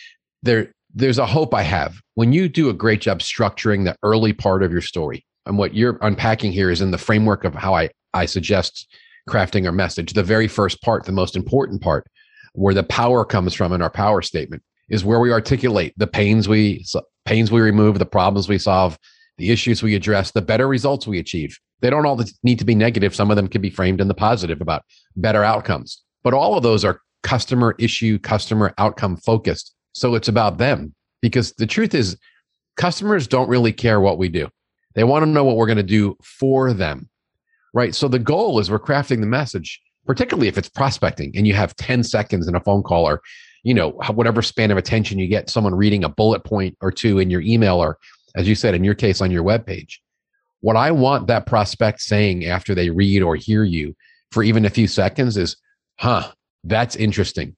There 0.43 0.73
there's 0.95 1.19
a 1.19 1.27
hope 1.27 1.55
i 1.55 1.63
have. 1.63 2.01
When 2.15 2.33
you 2.33 2.49
do 2.49 2.69
a 2.69 2.75
great 2.75 3.01
job 3.01 3.19
structuring 3.21 3.85
the 3.85 3.97
early 4.03 4.33
part 4.33 4.63
of 4.63 4.73
your 4.73 4.83
story 4.83 5.25
and 5.47 5.59
what 5.59 5.75
you're 5.75 5.99
unpacking 6.01 6.53
here 6.53 6.71
is 6.71 6.81
in 6.81 6.91
the 6.91 6.99
framework 6.99 7.45
of 7.45 7.55
how 7.55 7.75
i 7.75 7.91
i 8.13 8.27
suggest 8.27 8.89
crafting 9.29 9.67
our 9.67 9.73
message 9.73 10.13
the 10.13 10.23
very 10.23 10.49
first 10.49 10.83
part 10.83 11.05
the 11.05 11.13
most 11.13 11.35
important 11.35 11.81
part 11.81 12.07
where 12.53 12.75
the 12.75 12.83
power 12.85 13.25
comes 13.25 13.55
from 13.55 13.73
in 13.73 13.83
our 13.83 13.91
power 13.91 14.23
statement 14.23 14.63
is 14.91 15.05
where 15.05 15.19
we 15.19 15.33
articulate 15.33 15.95
the 15.97 16.07
pains 16.07 16.49
we 16.49 16.85
pains 17.25 17.51
we 17.51 17.61
remove, 17.61 17.99
the 17.99 18.07
problems 18.07 18.49
we 18.49 18.59
solve, 18.59 18.99
the 19.39 19.51
issues 19.51 19.83
we 19.83 19.95
address, 19.95 20.31
the 20.31 20.43
better 20.43 20.69
results 20.69 21.07
we 21.07 21.19
achieve. 21.19 21.59
They 21.81 21.91
don't 21.91 22.07
all 22.07 22.23
need 22.43 22.59
to 22.59 22.65
be 22.65 22.75
negative. 22.75 23.15
Some 23.15 23.31
of 23.31 23.37
them 23.37 23.49
can 23.49 23.61
be 23.61 23.71
framed 23.71 24.01
in 24.01 24.09
the 24.09 24.15
positive 24.15 24.61
about 24.61 24.85
better 25.17 25.43
outcomes. 25.43 26.03
But 26.23 26.35
all 26.35 26.57
of 26.57 26.63
those 26.63 26.85
are 26.85 27.01
customer 27.23 27.75
issue, 27.79 28.19
customer 28.19 28.73
outcome 28.79 29.17
focused. 29.17 29.75
So 29.93 30.15
it's 30.15 30.29
about 30.29 30.59
them 30.59 30.95
because 31.21 31.53
the 31.55 31.67
truth 31.67 31.95
is, 31.95 32.17
customers 32.77 33.27
don't 33.27 33.49
really 33.49 33.73
care 33.73 34.01
what 34.01 34.19
we 34.19 34.29
do. 34.29 34.49
They 34.95 35.05
want 35.05 35.25
to 35.25 35.31
know 35.31 35.45
what 35.45 35.57
we're 35.57 35.67
going 35.67 35.77
to 35.77 35.83
do 35.83 36.17
for 36.23 36.73
them. 36.73 37.09
Right. 37.73 37.95
So 37.95 38.09
the 38.09 38.19
goal 38.19 38.61
is 38.61 38.71
we're 38.71 38.79
crafting 38.79 39.21
the 39.21 39.27
message, 39.27 39.81
particularly 40.07 40.49
if 40.49 40.59
it's 40.59 40.69
prospecting 40.69 41.33
and 41.37 41.47
you 41.47 41.55
have 41.55 41.75
10 41.77 42.05
seconds 42.05 42.47
in 42.47 42.55
a 42.55 42.61
phone 42.61 42.83
call 42.83 43.07
or 43.09 43.21
you 43.65 43.75
know 43.75 43.91
whatever 44.13 44.43
span 44.43 44.71
of 44.71 44.77
attention 44.77 45.19
you 45.19 45.27
get 45.27 45.51
someone 45.51 45.75
reading 45.75 46.05
a 46.05 46.09
bullet 46.09 46.45
point 46.45 46.77
or 46.81 46.93
two 46.93 47.19
in 47.19 47.31
your 47.31 47.41
email 47.41 47.83
or 47.83 47.99
as 48.35 48.49
you 48.49 48.55
said 48.55 48.75
in 48.75 48.85
your 48.85 48.95
case 48.95 49.21
on 49.21 49.31
your 49.31 49.43
web 49.43 49.67
page 49.67 50.03
what 50.61 50.77
i 50.77 50.91
want 50.91 51.27
that 51.27 51.47
prospect 51.47 52.01
saying 52.01 52.45
after 52.45 52.75
they 52.75 52.91
read 52.91 53.23
or 53.23 53.37
hear 53.37 53.65
you 53.65 53.95
for 54.31 54.43
even 54.43 54.65
a 54.65 54.71
few 54.71 54.87
seconds 54.87 55.37
is 55.37 55.57
huh 55.99 56.31
that's 56.65 56.97
interesting. 56.97 57.55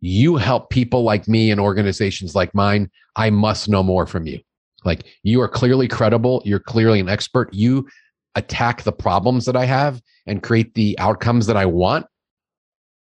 You 0.00 0.36
help 0.36 0.70
people 0.70 1.02
like 1.02 1.26
me 1.26 1.50
and 1.50 1.60
organizations 1.60 2.34
like 2.34 2.54
mine 2.54 2.90
i 3.16 3.30
must 3.30 3.68
know 3.68 3.82
more 3.82 4.06
from 4.06 4.26
you. 4.26 4.40
Like 4.84 5.04
you 5.22 5.40
are 5.40 5.48
clearly 5.48 5.88
credible 5.88 6.42
you're 6.44 6.60
clearly 6.60 7.00
an 7.00 7.08
expert. 7.08 7.52
You 7.52 7.88
attack 8.34 8.82
the 8.82 8.92
problems 8.92 9.46
that 9.46 9.56
i 9.56 9.64
have 9.64 10.00
and 10.26 10.42
create 10.42 10.74
the 10.74 10.98
outcomes 10.98 11.46
that 11.46 11.56
i 11.56 11.66
want. 11.66 12.06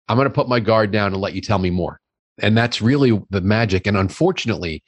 I'm 0.07 0.17
going 0.17 0.27
to 0.27 0.33
put 0.33 0.47
my 0.47 0.59
guard 0.59 0.91
down 0.91 1.11
and 1.11 1.21
let 1.21 1.33
you 1.33 1.41
tell 1.41 1.59
me 1.59 1.69
more. 1.69 1.99
And 2.39 2.57
that's 2.57 2.81
really 2.81 3.21
the 3.29 3.41
magic. 3.41 3.87
And 3.87 3.97
unfortunately, 3.97 4.83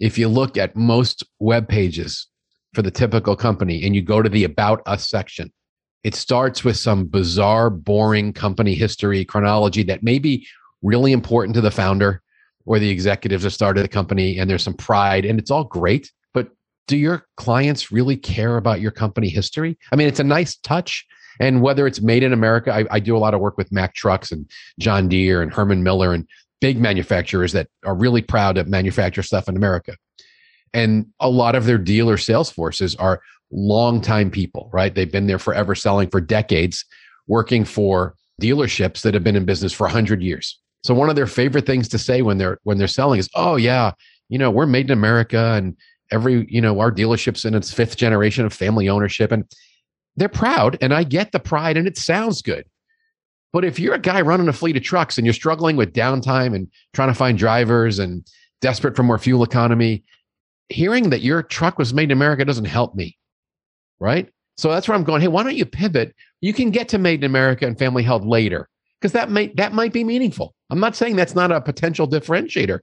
if 0.00 0.18
you 0.18 0.28
look 0.28 0.56
at 0.56 0.76
most 0.76 1.22
web 1.38 1.68
pages 1.68 2.26
for 2.72 2.82
the 2.82 2.90
typical 2.90 3.36
company 3.36 3.84
and 3.84 3.94
you 3.94 4.02
go 4.02 4.22
to 4.22 4.28
the 4.28 4.44
About 4.44 4.82
Us 4.86 5.08
section, 5.08 5.52
it 6.02 6.14
starts 6.14 6.64
with 6.64 6.76
some 6.76 7.06
bizarre, 7.06 7.70
boring 7.70 8.32
company 8.32 8.74
history 8.74 9.24
chronology 9.24 9.82
that 9.84 10.02
may 10.02 10.18
be 10.18 10.46
really 10.82 11.12
important 11.12 11.54
to 11.54 11.60
the 11.60 11.70
founder 11.70 12.22
or 12.66 12.78
the 12.78 12.90
executives 12.90 13.44
that 13.44 13.50
started 13.50 13.82
the 13.82 13.88
company, 13.88 14.38
and 14.38 14.48
there's 14.48 14.62
some 14.62 14.74
pride, 14.74 15.24
and 15.24 15.38
it's 15.38 15.50
all 15.50 15.64
great. 15.64 16.10
But 16.32 16.48
do 16.86 16.96
your 16.96 17.26
clients 17.36 17.92
really 17.92 18.16
care 18.16 18.56
about 18.56 18.80
your 18.80 18.90
company 18.90 19.28
history? 19.28 19.78
I 19.92 19.96
mean, 19.96 20.08
it's 20.08 20.20
a 20.20 20.24
nice 20.24 20.56
touch. 20.56 21.06
And 21.40 21.62
whether 21.62 21.86
it's 21.86 22.00
made 22.00 22.22
in 22.22 22.32
America, 22.32 22.72
I, 22.72 22.84
I 22.90 23.00
do 23.00 23.16
a 23.16 23.18
lot 23.18 23.34
of 23.34 23.40
work 23.40 23.58
with 23.58 23.72
Mack 23.72 23.94
Trucks 23.94 24.30
and 24.30 24.48
John 24.78 25.08
Deere 25.08 25.42
and 25.42 25.52
Herman 25.52 25.82
Miller 25.82 26.12
and 26.12 26.28
big 26.64 26.80
manufacturers 26.80 27.52
that 27.52 27.68
are 27.84 27.94
really 27.94 28.22
proud 28.22 28.54
to 28.54 28.64
manufacture 28.64 29.22
stuff 29.22 29.50
in 29.50 29.54
America. 29.54 29.94
And 30.72 31.04
a 31.20 31.28
lot 31.28 31.54
of 31.54 31.66
their 31.66 31.76
dealer 31.76 32.16
sales 32.16 32.48
forces 32.48 32.96
are 32.96 33.20
longtime 33.52 34.30
people, 34.30 34.70
right? 34.72 34.94
They've 34.94 35.12
been 35.12 35.26
there 35.26 35.38
forever, 35.38 35.74
selling 35.74 36.08
for 36.08 36.22
decades, 36.22 36.86
working 37.26 37.66
for 37.66 38.14
dealerships 38.40 39.02
that 39.02 39.12
have 39.12 39.22
been 39.22 39.36
in 39.36 39.44
business 39.44 39.74
for 39.74 39.84
100 39.84 40.22
years. 40.22 40.58
So 40.84 40.94
one 40.94 41.10
of 41.10 41.16
their 41.16 41.26
favorite 41.26 41.66
things 41.66 41.86
to 41.88 41.98
say 41.98 42.22
when 42.22 42.38
they're 42.38 42.58
when 42.62 42.78
they're 42.78 42.88
selling 42.88 43.20
is, 43.20 43.28
"Oh 43.34 43.56
yeah, 43.56 43.92
you 44.30 44.38
know, 44.38 44.50
we're 44.50 44.64
made 44.64 44.86
in 44.86 44.98
America 44.98 45.52
and 45.56 45.76
every, 46.10 46.46
you 46.48 46.62
know, 46.62 46.80
our 46.80 46.90
dealerships 46.90 47.44
in 47.44 47.54
its 47.54 47.74
fifth 47.74 47.98
generation 47.98 48.46
of 48.46 48.54
family 48.54 48.88
ownership 48.88 49.32
and 49.32 49.44
they're 50.16 50.30
proud 50.30 50.78
and 50.80 50.94
I 50.94 51.04
get 51.04 51.32
the 51.32 51.40
pride 51.40 51.76
and 51.76 51.86
it 51.86 51.98
sounds 51.98 52.40
good. 52.40 52.64
But 53.54 53.64
if 53.64 53.78
you're 53.78 53.94
a 53.94 54.00
guy 54.00 54.20
running 54.20 54.48
a 54.48 54.52
fleet 54.52 54.76
of 54.76 54.82
trucks 54.82 55.16
and 55.16 55.24
you're 55.24 55.32
struggling 55.32 55.76
with 55.76 55.92
downtime 55.92 56.56
and 56.56 56.68
trying 56.92 57.08
to 57.08 57.14
find 57.14 57.38
drivers 57.38 58.00
and 58.00 58.26
desperate 58.60 58.96
for 58.96 59.04
more 59.04 59.16
fuel 59.16 59.44
economy, 59.44 60.02
hearing 60.70 61.10
that 61.10 61.20
your 61.20 61.40
truck 61.40 61.78
was 61.78 61.94
made 61.94 62.10
in 62.10 62.10
America 62.10 62.44
doesn't 62.44 62.64
help 62.64 62.96
me. 62.96 63.16
Right? 64.00 64.28
So 64.56 64.70
that's 64.70 64.88
where 64.88 64.96
I'm 64.96 65.04
going, 65.04 65.22
hey, 65.22 65.28
why 65.28 65.44
don't 65.44 65.54
you 65.54 65.64
pivot? 65.64 66.16
You 66.40 66.52
can 66.52 66.70
get 66.70 66.88
to 66.88 66.98
made 66.98 67.20
in 67.20 67.30
America 67.30 67.64
and 67.64 67.78
family 67.78 68.02
held 68.02 68.26
later 68.26 68.68
because 69.00 69.12
that 69.12 69.30
might 69.30 69.54
that 69.54 69.72
might 69.72 69.92
be 69.92 70.02
meaningful. 70.02 70.52
I'm 70.70 70.80
not 70.80 70.96
saying 70.96 71.14
that's 71.14 71.36
not 71.36 71.52
a 71.52 71.60
potential 71.60 72.08
differentiator, 72.08 72.80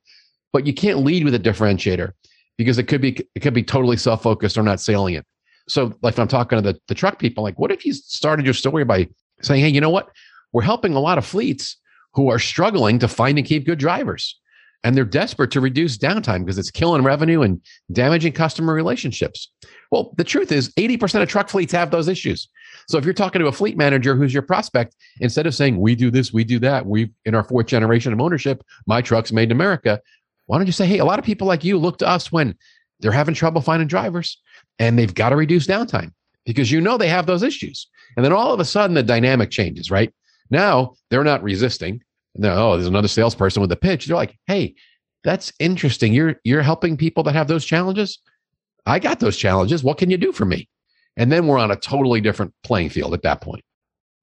but 0.54 0.66
you 0.66 0.74
can't 0.74 1.00
lead 1.00 1.26
with 1.26 1.36
a 1.36 1.40
differentiator 1.40 2.14
because 2.58 2.78
it 2.78 2.84
could 2.84 3.02
be 3.02 3.18
it 3.36 3.42
could 3.42 3.54
be 3.54 3.64
totally 3.64 3.98
self-focused 3.98 4.58
or 4.58 4.64
not 4.64 4.80
salient. 4.80 5.26
So, 5.68 5.94
like, 6.02 6.18
I'm 6.18 6.30
talking 6.30 6.58
to 6.58 6.62
the, 6.62 6.80
the 6.88 6.96
truck 6.96 7.20
people, 7.20 7.44
like, 7.44 7.60
what 7.60 7.72
if 7.72 7.86
you 7.86 7.94
started 7.94 8.46
your 8.46 8.54
story 8.54 8.86
by 8.86 9.08
saying, 9.42 9.64
hey, 9.64 9.70
you 9.70 9.82
know 9.82 9.90
what? 9.90 10.10
We're 10.54 10.64
helping 10.64 10.94
a 10.94 11.00
lot 11.00 11.18
of 11.18 11.26
fleets 11.26 11.78
who 12.14 12.30
are 12.30 12.40
struggling 12.40 13.00
to 13.00 13.08
find 13.08 13.38
and 13.38 13.48
keep 13.48 13.66
good 13.66 13.80
drivers. 13.80 14.38
And 14.84 14.98
they're 14.98 15.06
desperate 15.06 15.52
to 15.52 15.62
reduce 15.62 15.98
downtime 15.98 16.40
because 16.40 16.58
it's 16.58 16.72
killing 16.72 17.04
revenue 17.04 17.44
and 17.44 17.62
damaging 17.92 18.34
customer 18.34 18.74
relationships. 18.74 19.52
Well, 19.92 20.14
the 20.18 20.24
truth 20.24 20.52
is 20.52 20.74
80% 20.74 21.22
of 21.22 21.30
truck 21.30 21.50
fleets 21.50 21.72
have 21.74 21.92
those 21.92 22.08
issues. 22.08 22.50
So 22.88 22.98
if 22.98 23.06
you're 23.06 23.14
talking 23.14 23.42
to 23.42 23.48
a 23.48 23.52
fleet 23.52 23.78
manager 23.78 24.16
who's 24.16 24.34
your 24.34 24.42
prospect, 24.42 24.96
instead 25.20 25.46
of 25.46 25.54
saying, 25.54 25.80
we 25.80 25.96
do 25.96 26.10
this, 26.10 26.34
we 26.34 26.44
do 26.44 26.58
that, 26.60 26.88
we 26.88 27.12
in 27.26 27.36
our 27.36 27.44
fourth 27.44 27.68
generation 27.68 28.12
of 28.12 28.20
ownership, 28.20 28.64
my 28.88 29.02
truck's 29.02 29.32
made 29.32 29.50
in 29.50 29.52
America, 29.52 30.02
why 30.48 30.58
don't 30.58 30.66
you 30.66 30.74
say, 30.74 30.88
hey, 30.88 30.98
a 30.98 31.06
lot 31.06 31.20
of 31.20 31.26
people 31.26 31.48
like 31.48 31.64
you 31.64 31.78
look 31.78 32.00
to 32.00 32.08
us 32.08 32.32
when 32.32 32.56
they're 33.00 33.12
having 33.12 33.36
trouble 33.36 33.62
finding 33.62 33.88
drivers 33.88 34.38
and 34.80 34.98
they've 34.98 35.14
got 35.14 35.30
to 35.30 35.36
reduce 35.36 35.68
downtime 35.68 36.12
because 36.46 36.72
you 36.72 36.82
know 36.82 36.98
they 36.98 37.08
have 37.08 37.26
those 37.26 37.44
issues. 37.44 37.88
And 38.16 38.26
then 38.26 38.34
all 38.34 38.54
of 38.54 38.60
a 38.60 38.66
sudden 38.66 38.96
the 38.96 39.04
dynamic 39.04 39.52
changes, 39.52 39.92
right? 39.92 40.14
Now 40.52 40.94
they're 41.10 41.24
not 41.24 41.42
resisting. 41.42 42.02
No, 42.36 42.54
oh, 42.54 42.78
there's 42.78 42.88
another 42.88 43.08
salesperson 43.08 43.62
with 43.62 43.72
a 43.72 43.78
pitch. 43.78 44.06
They're 44.06 44.16
like, 44.16 44.38
hey, 44.48 44.76
that's 45.24 45.52
interesting. 45.60 46.14
You're 46.14 46.36
you're 46.44 46.62
helping 46.62 46.98
people 46.98 47.24
that 47.24 47.36
have 47.36 47.48
those 47.48 47.66
challenges. 47.66 48.20
I 48.86 49.00
got 49.00 49.20
those 49.20 49.38
challenges. 49.38 49.84
What 49.84 49.98
can 49.98 50.10
you 50.10 50.18
do 50.18 50.32
for 50.32 50.46
me? 50.46 50.70
And 51.18 51.32
then 51.32 51.48
we're 51.48 51.58
on 51.58 51.72
a 51.72 51.76
totally 51.76 52.22
different 52.22 52.54
playing 52.64 52.90
field 52.90 53.14
at 53.14 53.24
that 53.24 53.42
point. 53.42 53.64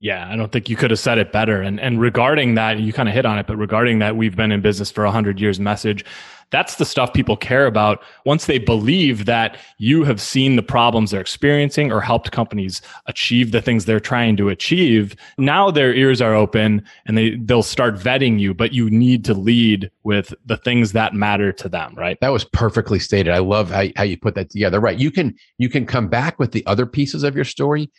Yeah, 0.01 0.29
I 0.31 0.37
don't 0.37 0.53
think 0.53 0.69
you 0.69 0.77
could 0.77 0.91
have 0.91 1.01
said 1.01 1.19
it 1.19 1.33
better. 1.33 1.61
And 1.61 1.81
and 1.81 2.01
regarding 2.01 2.55
that, 2.55 2.79
you 2.79 2.93
kind 2.93 3.09
of 3.09 3.15
hit 3.15 3.27
on 3.27 3.39
it, 3.39 3.47
but 3.47 3.57
regarding 3.57 3.99
that 3.99 4.17
we've 4.17 4.37
been 4.37 4.53
in 4.53 4.61
business 4.61 4.91
for 4.91 5.05
100 5.05 5.41
years 5.41 5.59
message, 5.59 6.05
that's 6.51 6.77
the 6.77 6.85
stuff 6.85 7.13
people 7.13 7.37
care 7.37 7.67
about 7.67 8.03
once 8.25 8.47
they 8.47 8.59
believe 8.59 9.27
that 9.27 9.59
you 9.79 10.05
have 10.05 10.21
seen 10.21 10.57
the 10.57 10.63
problems 10.63 11.11
they're 11.11 11.21
experiencing 11.21 11.93
or 11.93 12.01
helped 12.01 12.33
companies 12.33 12.81
achieve 13.07 13.53
the 13.53 13.61
things 13.61 13.85
they're 13.85 14.01
trying 14.01 14.37
to 14.37 14.49
achieve. 14.49 15.15
Now 15.37 15.71
their 15.71 15.93
ears 15.93 16.23
are 16.23 16.35
open 16.35 16.83
and 17.07 17.19
they, 17.19 17.37
they'll 17.37 17.63
start 17.63 17.97
vetting 17.97 18.41
you, 18.41 18.55
but 18.55 18.73
you 18.73 18.89
need 18.89 19.25
to 19.27 19.35
lead 19.35 19.91
with 20.05 20.33
the 20.47 20.57
things 20.57 20.93
that 20.93 21.15
matter 21.15 21.53
to 21.53 21.69
them, 21.69 21.95
right? 21.97 22.19
That 22.21 22.31
was 22.31 22.45
perfectly 22.45 22.99
stated. 22.99 23.35
I 23.35 23.39
love 23.39 23.71
how, 23.71 23.85
how 23.97 24.05
you 24.05 24.17
put 24.17 24.35
that 24.37 24.51
together. 24.51 24.81
Right. 24.81 24.99
You 24.99 25.11
can, 25.11 25.35
you 25.59 25.69
can 25.69 25.85
come 25.85 26.09
back 26.09 26.39
with 26.39 26.53
the 26.53 26.65
other 26.67 26.87
pieces 26.87 27.25
of 27.25 27.37
your 27.37 27.45
story 27.45 27.91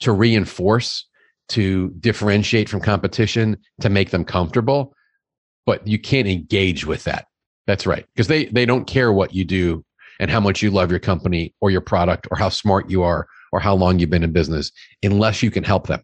to 0.00 0.12
reinforce, 0.12 1.06
to 1.48 1.90
differentiate 2.00 2.68
from 2.68 2.80
competition, 2.80 3.56
to 3.80 3.88
make 3.88 4.10
them 4.10 4.24
comfortable, 4.24 4.94
but 5.66 5.86
you 5.86 5.98
can't 5.98 6.28
engage 6.28 6.86
with 6.86 7.04
that 7.04 7.26
that's 7.66 7.86
right. 7.86 8.04
Because 8.14 8.28
they 8.28 8.46
they 8.46 8.66
don't 8.66 8.86
care 8.86 9.12
what 9.12 9.34
you 9.34 9.44
do 9.44 9.84
and 10.20 10.30
how 10.30 10.40
much 10.40 10.62
you 10.62 10.70
love 10.70 10.90
your 10.90 11.00
company 11.00 11.54
or 11.60 11.70
your 11.70 11.80
product 11.80 12.28
or 12.30 12.36
how 12.36 12.48
smart 12.48 12.90
you 12.90 13.02
are 13.02 13.26
or 13.52 13.60
how 13.60 13.74
long 13.74 13.98
you've 13.98 14.10
been 14.10 14.24
in 14.24 14.32
business 14.32 14.70
unless 15.02 15.42
you 15.42 15.50
can 15.50 15.64
help 15.64 15.86
them. 15.86 16.02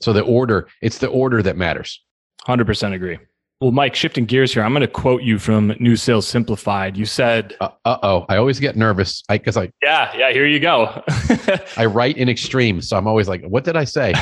So 0.00 0.12
the 0.12 0.22
order, 0.22 0.68
it's 0.80 0.98
the 0.98 1.08
order 1.08 1.42
that 1.42 1.56
matters. 1.56 2.02
100% 2.46 2.92
agree. 2.92 3.18
Well, 3.62 3.70
Mike, 3.70 3.94
shifting 3.94 4.24
gears 4.24 4.52
here, 4.52 4.64
I'm 4.64 4.72
going 4.72 4.80
to 4.80 4.88
quote 4.88 5.22
you 5.22 5.38
from 5.38 5.72
New 5.78 5.94
Sales 5.94 6.26
Simplified. 6.26 6.96
You 6.96 7.06
said, 7.06 7.54
"Uh 7.60 7.68
oh, 7.84 8.26
I 8.28 8.36
always 8.36 8.58
get 8.58 8.74
nervous 8.76 9.22
because 9.28 9.56
I, 9.56 9.62
I 9.62 9.72
yeah 9.80 10.16
yeah 10.16 10.32
here 10.32 10.46
you 10.46 10.58
go." 10.58 11.00
I 11.76 11.84
write 11.84 12.16
in 12.16 12.28
extremes, 12.28 12.88
so 12.88 12.96
I'm 12.96 13.06
always 13.06 13.28
like, 13.28 13.44
"What 13.44 13.62
did 13.62 13.76
I 13.76 13.84
say?" 13.84 14.14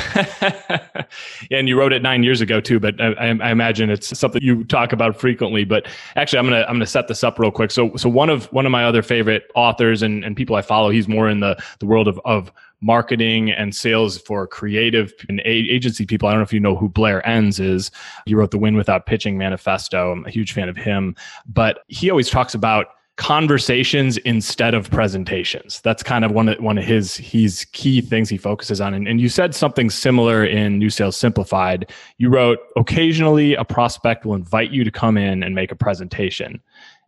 and 1.51 1.67
you 1.67 1.75
wrote 1.75 1.91
it 1.91 2.03
nine 2.03 2.21
years 2.21 2.39
ago 2.39 2.61
too, 2.61 2.79
but 2.79 3.01
I, 3.01 3.13
I, 3.13 3.49
imagine 3.49 3.89
it's 3.89 4.15
something 4.15 4.43
you 4.43 4.63
talk 4.65 4.93
about 4.93 5.19
frequently. 5.19 5.63
But 5.63 5.87
actually, 6.17 6.37
I'm 6.37 6.45
gonna 6.45 6.65
I'm 6.67 6.75
gonna 6.75 6.85
set 6.85 7.07
this 7.07 7.23
up 7.23 7.39
real 7.39 7.49
quick. 7.49 7.71
So 7.71 7.95
so 7.95 8.09
one 8.09 8.29
of 8.29 8.45
one 8.53 8.67
of 8.67 8.71
my 8.71 8.85
other 8.85 9.01
favorite 9.01 9.49
authors 9.55 10.03
and, 10.03 10.23
and 10.23 10.37
people 10.37 10.55
I 10.55 10.61
follow, 10.61 10.91
he's 10.91 11.07
more 11.07 11.27
in 11.27 11.39
the 11.39 11.59
the 11.79 11.87
world 11.87 12.07
of 12.07 12.19
of 12.25 12.51
marketing 12.81 13.51
and 13.51 13.75
sales 13.75 14.17
for 14.17 14.47
creative 14.47 15.13
and 15.29 15.41
agency 15.45 16.05
people. 16.05 16.27
I 16.27 16.31
don't 16.31 16.39
know 16.39 16.43
if 16.43 16.53
you 16.53 16.59
know 16.59 16.75
who 16.75 16.89
Blair 16.89 17.25
Enns 17.27 17.59
is. 17.59 17.91
He 18.25 18.35
wrote 18.35 18.51
the 18.51 18.57
Win 18.57 18.75
Without 18.75 19.05
Pitching 19.05 19.37
manifesto. 19.37 20.11
I'm 20.11 20.25
a 20.25 20.31
huge 20.31 20.51
fan 20.53 20.67
of 20.67 20.75
him, 20.75 21.15
but 21.45 21.79
he 21.87 22.09
always 22.09 22.29
talks 22.29 22.53
about 22.53 22.87
conversations 23.17 24.17
instead 24.17 24.73
of 24.73 24.89
presentations. 24.89 25.79
That's 25.81 26.01
kind 26.01 26.25
of 26.25 26.31
one 26.31 26.49
of 26.49 26.59
one 26.59 26.79
of 26.79 26.83
his 26.83 27.15
he's 27.15 27.65
key 27.65 28.01
things 28.01 28.29
he 28.29 28.37
focuses 28.37 28.81
on. 28.81 28.95
And, 28.95 29.07
and 29.07 29.21
you 29.21 29.29
said 29.29 29.53
something 29.53 29.91
similar 29.91 30.43
in 30.43 30.79
New 30.79 30.89
Sales 30.89 31.17
Simplified. 31.17 31.91
You 32.17 32.29
wrote, 32.29 32.57
occasionally 32.77 33.53
a 33.53 33.63
prospect 33.63 34.25
will 34.25 34.33
invite 34.33 34.71
you 34.71 34.83
to 34.83 34.89
come 34.89 35.17
in 35.17 35.43
and 35.43 35.53
make 35.53 35.71
a 35.71 35.75
presentation. 35.75 36.61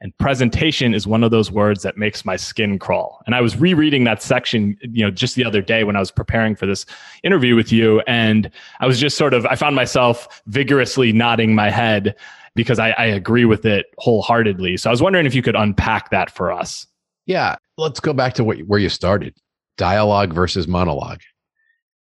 And 0.04 0.16
presentation 0.18 0.94
is 0.94 1.08
one 1.08 1.24
of 1.24 1.32
those 1.32 1.50
words 1.50 1.82
that 1.84 1.98
makes 1.98 2.26
my 2.26 2.36
skin 2.36 2.78
crawl. 2.78 3.24
And 3.26 3.34
I 3.34 3.40
was 3.40 3.56
rereading 3.56 4.04
that 4.04 4.22
section, 4.22 4.78
you 4.82 5.02
know, 5.02 5.10
just 5.10 5.36
the 5.36 5.46
other 5.46 5.62
day 5.62 5.86
when 5.86 5.96
I 5.96 6.00
was 6.00 6.12
preparing 6.12 6.58
for 6.58 6.66
this 6.66 6.86
interview 7.24 7.56
with 7.56 7.72
you. 7.72 8.02
And 8.02 8.52
I 8.82 8.86
was 8.86 9.00
just 9.00 9.18
sort 9.18 9.34
of, 9.34 9.46
I 9.46 9.56
found 9.56 9.78
myself 9.78 10.44
vigorously 10.46 11.14
nodding 11.14 11.56
my 11.56 11.70
head 11.70 12.18
because 12.54 12.80
I, 12.80 12.90
I 12.92 13.06
agree 13.06 13.46
with 13.46 13.66
it 13.66 13.86
wholeheartedly. 13.98 14.76
So 14.76 14.90
I 14.90 14.92
was 14.92 15.02
wondering 15.02 15.26
if 15.26 15.34
you 15.34 15.42
could 15.42 15.56
unpack 15.56 16.10
that 16.10 16.30
for 16.30 16.52
us. 16.52 16.86
Yeah. 17.26 17.56
Let's 17.78 18.02
go 18.02 18.12
back 18.12 18.34
to 18.34 18.44
what, 18.44 18.60
where 18.68 18.80
you 18.80 18.90
started 18.90 19.34
dialogue 19.78 20.34
versus 20.34 20.68
monologue. 20.68 21.22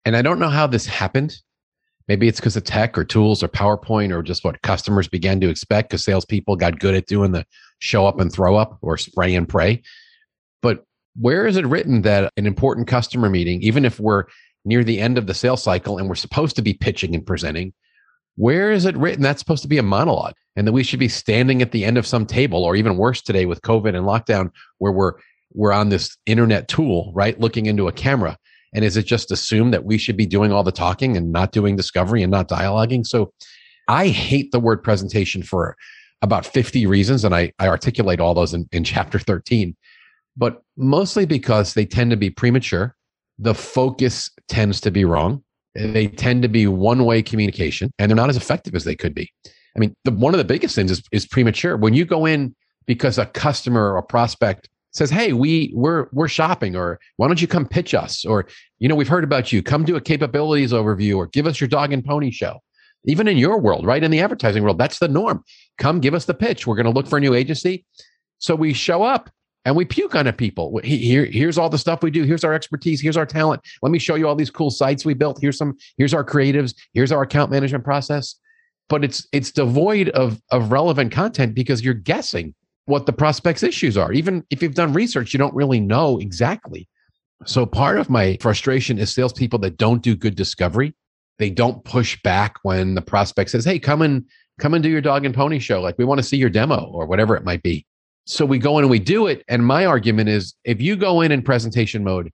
And 0.04 0.16
I 0.16 0.22
don't 0.22 0.38
know 0.38 0.48
how 0.48 0.68
this 0.68 0.86
happened. 0.86 1.36
Maybe 2.06 2.28
it's 2.28 2.38
because 2.38 2.56
of 2.56 2.62
tech 2.62 2.96
or 2.96 3.04
tools 3.04 3.42
or 3.42 3.48
PowerPoint 3.48 4.14
or 4.14 4.22
just 4.22 4.44
what 4.44 4.62
customers 4.62 5.08
began 5.08 5.40
to 5.40 5.48
expect 5.48 5.90
because 5.90 6.04
salespeople 6.04 6.54
got 6.56 6.78
good 6.78 6.94
at 6.94 7.06
doing 7.06 7.32
the 7.32 7.44
show 7.78 8.06
up 8.06 8.20
and 8.20 8.32
throw 8.32 8.56
up 8.56 8.78
or 8.82 8.96
spray 8.96 9.34
and 9.34 9.48
pray. 9.48 9.82
But 10.62 10.84
where 11.16 11.46
is 11.46 11.56
it 11.56 11.66
written 11.66 12.02
that 12.02 12.32
an 12.36 12.46
important 12.46 12.88
customer 12.88 13.28
meeting, 13.28 13.62
even 13.62 13.84
if 13.84 13.98
we're 14.00 14.24
near 14.64 14.84
the 14.84 15.00
end 15.00 15.18
of 15.18 15.26
the 15.26 15.34
sales 15.34 15.62
cycle 15.62 15.98
and 15.98 16.08
we're 16.08 16.14
supposed 16.14 16.56
to 16.56 16.62
be 16.62 16.74
pitching 16.74 17.14
and 17.14 17.26
presenting, 17.26 17.72
where 18.36 18.70
is 18.70 18.84
it 18.84 18.96
written 18.96 19.22
that's 19.22 19.40
supposed 19.40 19.62
to 19.62 19.68
be 19.68 19.78
a 19.78 19.82
monologue 19.82 20.34
and 20.54 20.66
that 20.66 20.72
we 20.72 20.84
should 20.84 21.00
be 21.00 21.08
standing 21.08 21.60
at 21.60 21.72
the 21.72 21.84
end 21.84 21.98
of 21.98 22.06
some 22.06 22.24
table 22.24 22.64
or 22.64 22.76
even 22.76 22.96
worse 22.96 23.20
today 23.20 23.46
with 23.46 23.62
COVID 23.62 23.96
and 23.96 24.06
lockdown 24.06 24.50
where 24.78 24.92
we're 24.92 25.14
we're 25.54 25.72
on 25.72 25.88
this 25.88 26.16
internet 26.26 26.68
tool, 26.68 27.10
right? 27.14 27.40
Looking 27.40 27.66
into 27.66 27.88
a 27.88 27.92
camera. 27.92 28.36
And 28.74 28.84
is 28.84 28.96
it 28.96 29.06
just 29.06 29.32
assumed 29.32 29.72
that 29.72 29.84
we 29.84 29.96
should 29.96 30.16
be 30.16 30.26
doing 30.26 30.52
all 30.52 30.62
the 30.62 30.70
talking 30.70 31.16
and 31.16 31.32
not 31.32 31.52
doing 31.52 31.74
discovery 31.74 32.22
and 32.22 32.30
not 32.30 32.48
dialoguing? 32.48 33.06
So 33.06 33.32
I 33.88 34.08
hate 34.08 34.52
the 34.52 34.60
word 34.60 34.82
presentation 34.82 35.42
for 35.42 35.74
about 36.22 36.46
50 36.46 36.86
reasons. 36.86 37.24
And 37.24 37.34
I, 37.34 37.52
I 37.58 37.68
articulate 37.68 38.20
all 38.20 38.34
those 38.34 38.54
in, 38.54 38.68
in 38.72 38.84
chapter 38.84 39.18
13, 39.18 39.76
but 40.36 40.62
mostly 40.76 41.26
because 41.26 41.74
they 41.74 41.86
tend 41.86 42.10
to 42.10 42.16
be 42.16 42.30
premature. 42.30 42.94
The 43.38 43.54
focus 43.54 44.30
tends 44.48 44.80
to 44.80 44.90
be 44.90 45.04
wrong. 45.04 45.44
They 45.74 46.08
tend 46.08 46.42
to 46.42 46.48
be 46.48 46.66
one 46.66 47.04
way 47.04 47.22
communication 47.22 47.92
and 47.98 48.10
they're 48.10 48.16
not 48.16 48.30
as 48.30 48.36
effective 48.36 48.74
as 48.74 48.82
they 48.84 48.96
could 48.96 49.14
be. 49.14 49.32
I 49.76 49.78
mean, 49.78 49.94
the, 50.04 50.10
one 50.10 50.34
of 50.34 50.38
the 50.38 50.44
biggest 50.44 50.74
things 50.74 50.90
is, 50.90 51.02
is 51.12 51.26
premature. 51.26 51.76
When 51.76 51.94
you 51.94 52.04
go 52.04 52.26
in 52.26 52.56
because 52.86 53.16
a 53.18 53.26
customer 53.26 53.92
or 53.92 53.98
a 53.98 54.02
prospect 54.02 54.68
says, 54.92 55.10
"Hey, 55.10 55.32
we 55.32 55.70
we're 55.74 56.08
we're 56.12 56.28
shopping, 56.28 56.74
or 56.74 56.98
why 57.16 57.28
don't 57.28 57.40
you 57.40 57.46
come 57.46 57.66
pitch 57.66 57.94
us, 57.94 58.24
or 58.24 58.48
you 58.78 58.88
know 58.88 58.94
we've 58.94 59.08
heard 59.08 59.24
about 59.24 59.52
you, 59.52 59.62
come 59.62 59.84
do 59.84 59.94
a 59.94 60.00
capabilities 60.00 60.72
overview, 60.72 61.16
or 61.16 61.28
give 61.28 61.46
us 61.46 61.60
your 61.60 61.68
dog 61.68 61.92
and 61.92 62.04
pony 62.04 62.30
show." 62.30 62.58
Even 63.04 63.28
in 63.28 63.36
your 63.36 63.60
world, 63.60 63.86
right 63.86 64.02
in 64.02 64.10
the 64.10 64.20
advertising 64.20 64.64
world, 64.64 64.78
that's 64.78 64.98
the 64.98 65.06
norm. 65.06 65.44
Come 65.78 66.00
give 66.00 66.14
us 66.14 66.24
the 66.24 66.34
pitch. 66.34 66.66
We're 66.66 66.76
going 66.76 66.86
to 66.86 66.92
look 66.92 67.06
for 67.06 67.18
a 67.18 67.20
new 67.20 67.34
agency. 67.34 67.84
So 68.38 68.54
we 68.54 68.72
show 68.72 69.02
up 69.02 69.30
and 69.64 69.76
we 69.76 69.84
puke 69.84 70.14
on 70.14 70.26
it 70.26 70.36
people. 70.36 70.80
Here, 70.84 71.24
here's 71.24 71.58
all 71.58 71.68
the 71.68 71.78
stuff 71.78 72.02
we 72.02 72.10
do. 72.10 72.24
Here's 72.24 72.44
our 72.44 72.54
expertise. 72.54 73.00
Here's 73.00 73.16
our 73.16 73.26
talent. 73.26 73.62
Let 73.82 73.90
me 73.90 73.98
show 73.98 74.14
you 74.14 74.28
all 74.28 74.34
these 74.34 74.50
cool 74.50 74.70
sites 74.70 75.04
we 75.04 75.14
built. 75.14 75.38
Here's 75.40 75.58
some. 75.58 75.76
Here's 75.96 76.14
our 76.14 76.24
creatives. 76.24 76.74
Here's 76.94 77.12
our 77.12 77.22
account 77.22 77.50
management 77.50 77.84
process. 77.84 78.36
But 78.88 79.04
it's 79.04 79.26
it's 79.32 79.52
devoid 79.52 80.08
of 80.10 80.40
of 80.50 80.72
relevant 80.72 81.12
content 81.12 81.54
because 81.54 81.84
you're 81.84 81.94
guessing 81.94 82.54
what 82.86 83.04
the 83.04 83.12
prospect's 83.12 83.62
issues 83.62 83.98
are. 83.98 84.12
Even 84.12 84.44
if 84.50 84.62
you've 84.62 84.74
done 84.74 84.94
research, 84.94 85.34
you 85.34 85.38
don't 85.38 85.54
really 85.54 85.80
know 85.80 86.18
exactly. 86.18 86.88
So 87.44 87.66
part 87.66 87.98
of 87.98 88.08
my 88.08 88.38
frustration 88.40 88.98
is 88.98 89.12
salespeople 89.12 89.58
that 89.60 89.76
don't 89.76 90.02
do 90.02 90.16
good 90.16 90.34
discovery. 90.34 90.94
They 91.38 91.50
don't 91.50 91.84
push 91.84 92.20
back 92.22 92.56
when 92.62 92.94
the 92.94 93.02
prospect 93.02 93.50
says, 93.50 93.64
"Hey, 93.66 93.78
come 93.78 94.00
and 94.00 94.24
come 94.58 94.74
and 94.74 94.82
do 94.82 94.88
your 94.88 95.00
dog 95.00 95.24
and 95.24 95.34
pony 95.34 95.58
show. 95.58 95.80
Like 95.80 95.96
we 95.98 96.04
want 96.04 96.18
to 96.18 96.22
see 96.22 96.36
your 96.36 96.50
demo 96.50 96.90
or 96.92 97.06
whatever 97.06 97.36
it 97.36 97.44
might 97.44 97.62
be." 97.62 97.86
So 98.26 98.44
we 98.44 98.58
go 98.58 98.78
in 98.78 98.84
and 98.84 98.90
we 98.90 98.98
do 98.98 99.26
it. 99.26 99.42
And 99.48 99.64
my 99.64 99.86
argument 99.86 100.28
is, 100.28 100.54
if 100.64 100.80
you 100.82 100.96
go 100.96 101.22
in 101.22 101.32
in 101.32 101.42
presentation 101.42 102.04
mode, 102.04 102.30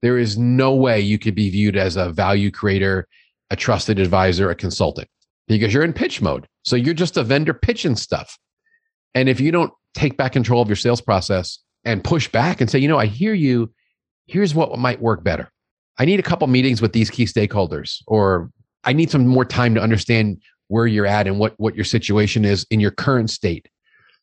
there 0.00 0.18
is 0.18 0.38
no 0.38 0.74
way 0.74 1.00
you 1.00 1.18
could 1.18 1.34
be 1.34 1.50
viewed 1.50 1.76
as 1.76 1.96
a 1.96 2.10
value 2.10 2.50
creator, 2.50 3.06
a 3.50 3.56
trusted 3.56 3.98
advisor, 3.98 4.50
a 4.50 4.54
consultant, 4.54 5.08
because 5.46 5.74
you're 5.74 5.84
in 5.84 5.92
pitch 5.92 6.22
mode. 6.22 6.46
So 6.62 6.76
you're 6.76 6.94
just 6.94 7.16
a 7.16 7.22
vendor 7.22 7.54
pitching 7.54 7.96
stuff. 7.96 8.38
And 9.14 9.28
if 9.28 9.38
you 9.38 9.50
don't 9.50 9.72
take 9.94 10.16
back 10.16 10.32
control 10.32 10.62
of 10.62 10.68
your 10.68 10.76
sales 10.76 11.00
process 11.00 11.58
and 11.84 12.02
push 12.02 12.28
back 12.28 12.60
and 12.60 12.70
say, 12.70 12.78
you 12.78 12.88
know, 12.88 12.98
I 12.98 13.06
hear 13.06 13.34
you. 13.34 13.72
Here's 14.26 14.54
what 14.54 14.78
might 14.78 15.00
work 15.02 15.22
better. 15.22 15.50
I 15.98 16.06
need 16.06 16.18
a 16.18 16.22
couple 16.22 16.46
meetings 16.48 16.80
with 16.82 16.92
these 16.92 17.10
key 17.10 17.26
stakeholders, 17.26 18.02
or 18.06 18.50
I 18.84 18.92
need 18.92 19.10
some 19.10 19.26
more 19.26 19.44
time 19.44 19.74
to 19.74 19.82
understand 19.82 20.40
where 20.68 20.86
you're 20.86 21.06
at 21.06 21.26
and 21.26 21.38
what, 21.38 21.54
what 21.58 21.74
your 21.74 21.84
situation 21.84 22.44
is 22.44 22.66
in 22.70 22.80
your 22.80 22.90
current 22.90 23.30
state. 23.30 23.68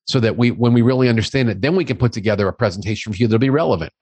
So 0.05 0.19
that 0.19 0.35
we, 0.35 0.49
when 0.49 0.73
we 0.73 0.81
really 0.81 1.09
understand 1.09 1.49
it, 1.49 1.61
then 1.61 1.75
we 1.75 1.85
can 1.85 1.95
put 1.95 2.11
together 2.11 2.47
a 2.47 2.53
presentation 2.53 3.13
for 3.13 3.17
you 3.17 3.27
that'll 3.27 3.39
be 3.39 3.51
relevant. 3.51 3.93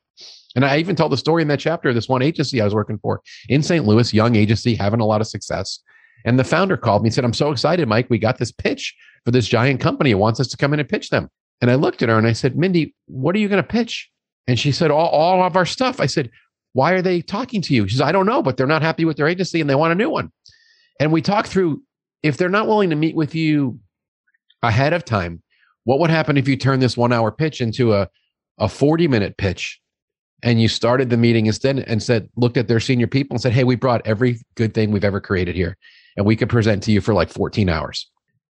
And 0.56 0.66
I 0.66 0.78
even 0.78 0.96
told 0.96 1.12
the 1.12 1.18
story 1.18 1.42
in 1.42 1.50
that 1.50 1.60
chapter 1.60 1.90
of 1.90 1.96
this 1.96 2.08
one 2.08 2.22
agency 2.22 2.62
I 2.62 2.64
was 2.64 2.74
working 2.74 2.98
for 3.00 3.22
in 3.50 3.62
St. 3.62 3.86
Louis, 3.86 4.14
young 4.14 4.36
agency, 4.36 4.76
having 4.76 5.02
a 5.02 5.06
lot 5.06 5.22
of 5.22 5.28
success. 5.28 5.80
And 6.26 6.40
the 6.40 6.44
founder 6.44 6.78
called 6.78 7.04
me 7.04 7.08
and 7.08 7.14
said, 7.14 7.26
I'm 7.26 7.34
so 7.34 7.52
excited, 7.52 7.88
Mike. 7.88 8.10
We 8.10 8.18
got 8.18 8.38
this 8.38 8.52
pitch 8.52 8.96
for 9.26 9.32
this 9.32 9.48
giant 9.48 9.82
company. 9.82 10.12
It 10.12 10.16
wants 10.16 10.40
us 10.40 10.48
to 10.48 10.58
come 10.58 10.74
in 10.74 10.80
and 10.80 10.90
pitch 10.90 11.10
them. 11.10 11.30
And 11.62 11.70
I 11.70 11.76
looked 11.76 12.02
at 12.02 12.10
her 12.10 12.18
and 12.18 12.28
I 12.28 12.34
said, 12.34 12.58
Mindy, 12.58 12.96
what 13.06 13.36
are 13.36 13.40
you 13.40 13.50
going 13.50 13.62
to 13.62 13.68
pitch? 13.68 14.10
And 14.48 14.58
she 14.58 14.72
said, 14.72 14.92
all, 14.92 15.10
all 15.10 15.44
of 15.44 15.56
our 15.56 15.66
stuff. 15.66 16.00
I 16.00 16.06
said, 16.06 16.32
why 16.74 16.94
are 16.94 17.02
they 17.02 17.22
talking 17.22 17.62
to 17.64 17.74
you? 17.74 17.88
She 17.88 17.98
said, 17.98 18.08
I 18.08 18.12
don't 18.12 18.26
know, 18.26 18.42
but 18.42 18.58
they're 18.58 18.68
not 18.68 18.82
happy 18.82 19.06
with 19.06 19.18
their 19.18 19.28
agency 19.28 19.62
and 19.62 19.70
they 19.70 19.76
want 19.76 19.92
a 19.92 19.96
new 19.96 20.10
one. 20.10 20.32
And 21.00 21.12
we 21.12 21.22
talked 21.22 21.50
through 21.50 21.82
if 22.24 22.38
they're 22.38 22.50
not 22.50 22.68
willing 22.68 22.90
to 22.90 22.96
meet 22.96 23.16
with 23.16 23.36
you 23.36 23.80
ahead 24.62 24.94
of 24.94 25.06
time, 25.06 25.42
what 25.84 26.00
would 26.00 26.10
happen 26.10 26.38
if 26.38 26.48
you 26.48 26.58
turn 26.58 26.80
this 26.80 26.98
one 26.98 27.14
hour 27.14 27.32
pitch 27.32 27.62
into 27.62 27.94
a, 27.94 28.10
a 28.58 28.68
40 28.68 29.08
minute 29.08 29.38
pitch 29.38 29.80
and 30.44 30.62
you 30.62 30.68
started 30.68 31.10
the 31.10 31.18
meeting 31.18 31.46
instead 31.46 31.80
and 31.80 32.02
said, 32.02 32.30
looked 32.36 32.58
at 32.58 32.68
their 32.68 32.80
senior 32.80 33.08
people 33.08 33.36
and 33.36 33.42
said, 33.42 33.54
Hey, 33.54 33.64
we 33.64 33.76
brought 33.76 34.06
every 34.06 34.40
good 34.56 34.74
thing 34.74 34.92
we've 34.92 35.04
ever 35.04 35.22
created 35.22 35.56
here 35.56 35.78
and 36.18 36.26
we 36.26 36.36
could 36.36 36.50
present 36.50 36.84
to 36.84 36.92
you 36.92 37.02
for 37.02 37.14
like 37.14 37.30
14 37.30 37.70
hours. 37.70 38.10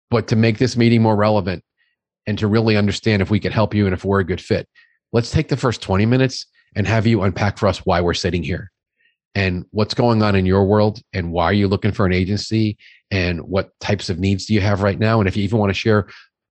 But 0.10 0.28
to 0.28 0.36
make 0.36 0.60
this 0.60 0.78
meeting 0.78 1.02
more 1.02 1.16
relevant, 1.16 1.64
and 2.28 2.38
to 2.40 2.48
really 2.48 2.78
understand 2.78 3.22
if 3.22 3.30
we 3.30 3.40
could 3.40 3.52
help 3.52 3.74
you 3.74 3.86
and 3.86 3.94
if 3.94 4.04
we're 4.04 4.20
a 4.20 4.26
good 4.26 4.42
fit. 4.42 4.68
Let's 5.12 5.32
take 5.32 5.48
the 5.48 5.58
first 5.58 5.82
20 5.82 6.06
minutes 6.06 6.46
and 6.76 6.88
have 6.88 7.08
you 7.08 7.22
unpack 7.22 7.58
for 7.58 7.68
us 7.68 7.86
why 7.86 8.02
we're 8.02 8.14
sitting 8.14 8.44
here 8.44 8.72
and 9.36 9.66
what's 9.72 9.94
going 9.94 10.24
on 10.24 10.36
in 10.36 10.46
your 10.46 10.66
world 10.66 11.02
and 11.14 11.32
why 11.32 11.46
are 11.46 11.54
you 11.54 11.68
looking 11.68 11.92
for 11.92 12.06
an 12.06 12.14
agency 12.14 12.78
and 13.12 13.42
what 13.42 13.70
types 13.80 14.10
of 14.10 14.18
needs 14.18 14.46
do 14.46 14.54
you 14.54 14.62
have 14.62 14.82
right 14.82 14.98
now. 14.98 15.20
And 15.20 15.28
if 15.28 15.36
you 15.36 15.44
even 15.44 15.60
want 15.60 15.70
to 15.70 15.74
share 15.74 16.08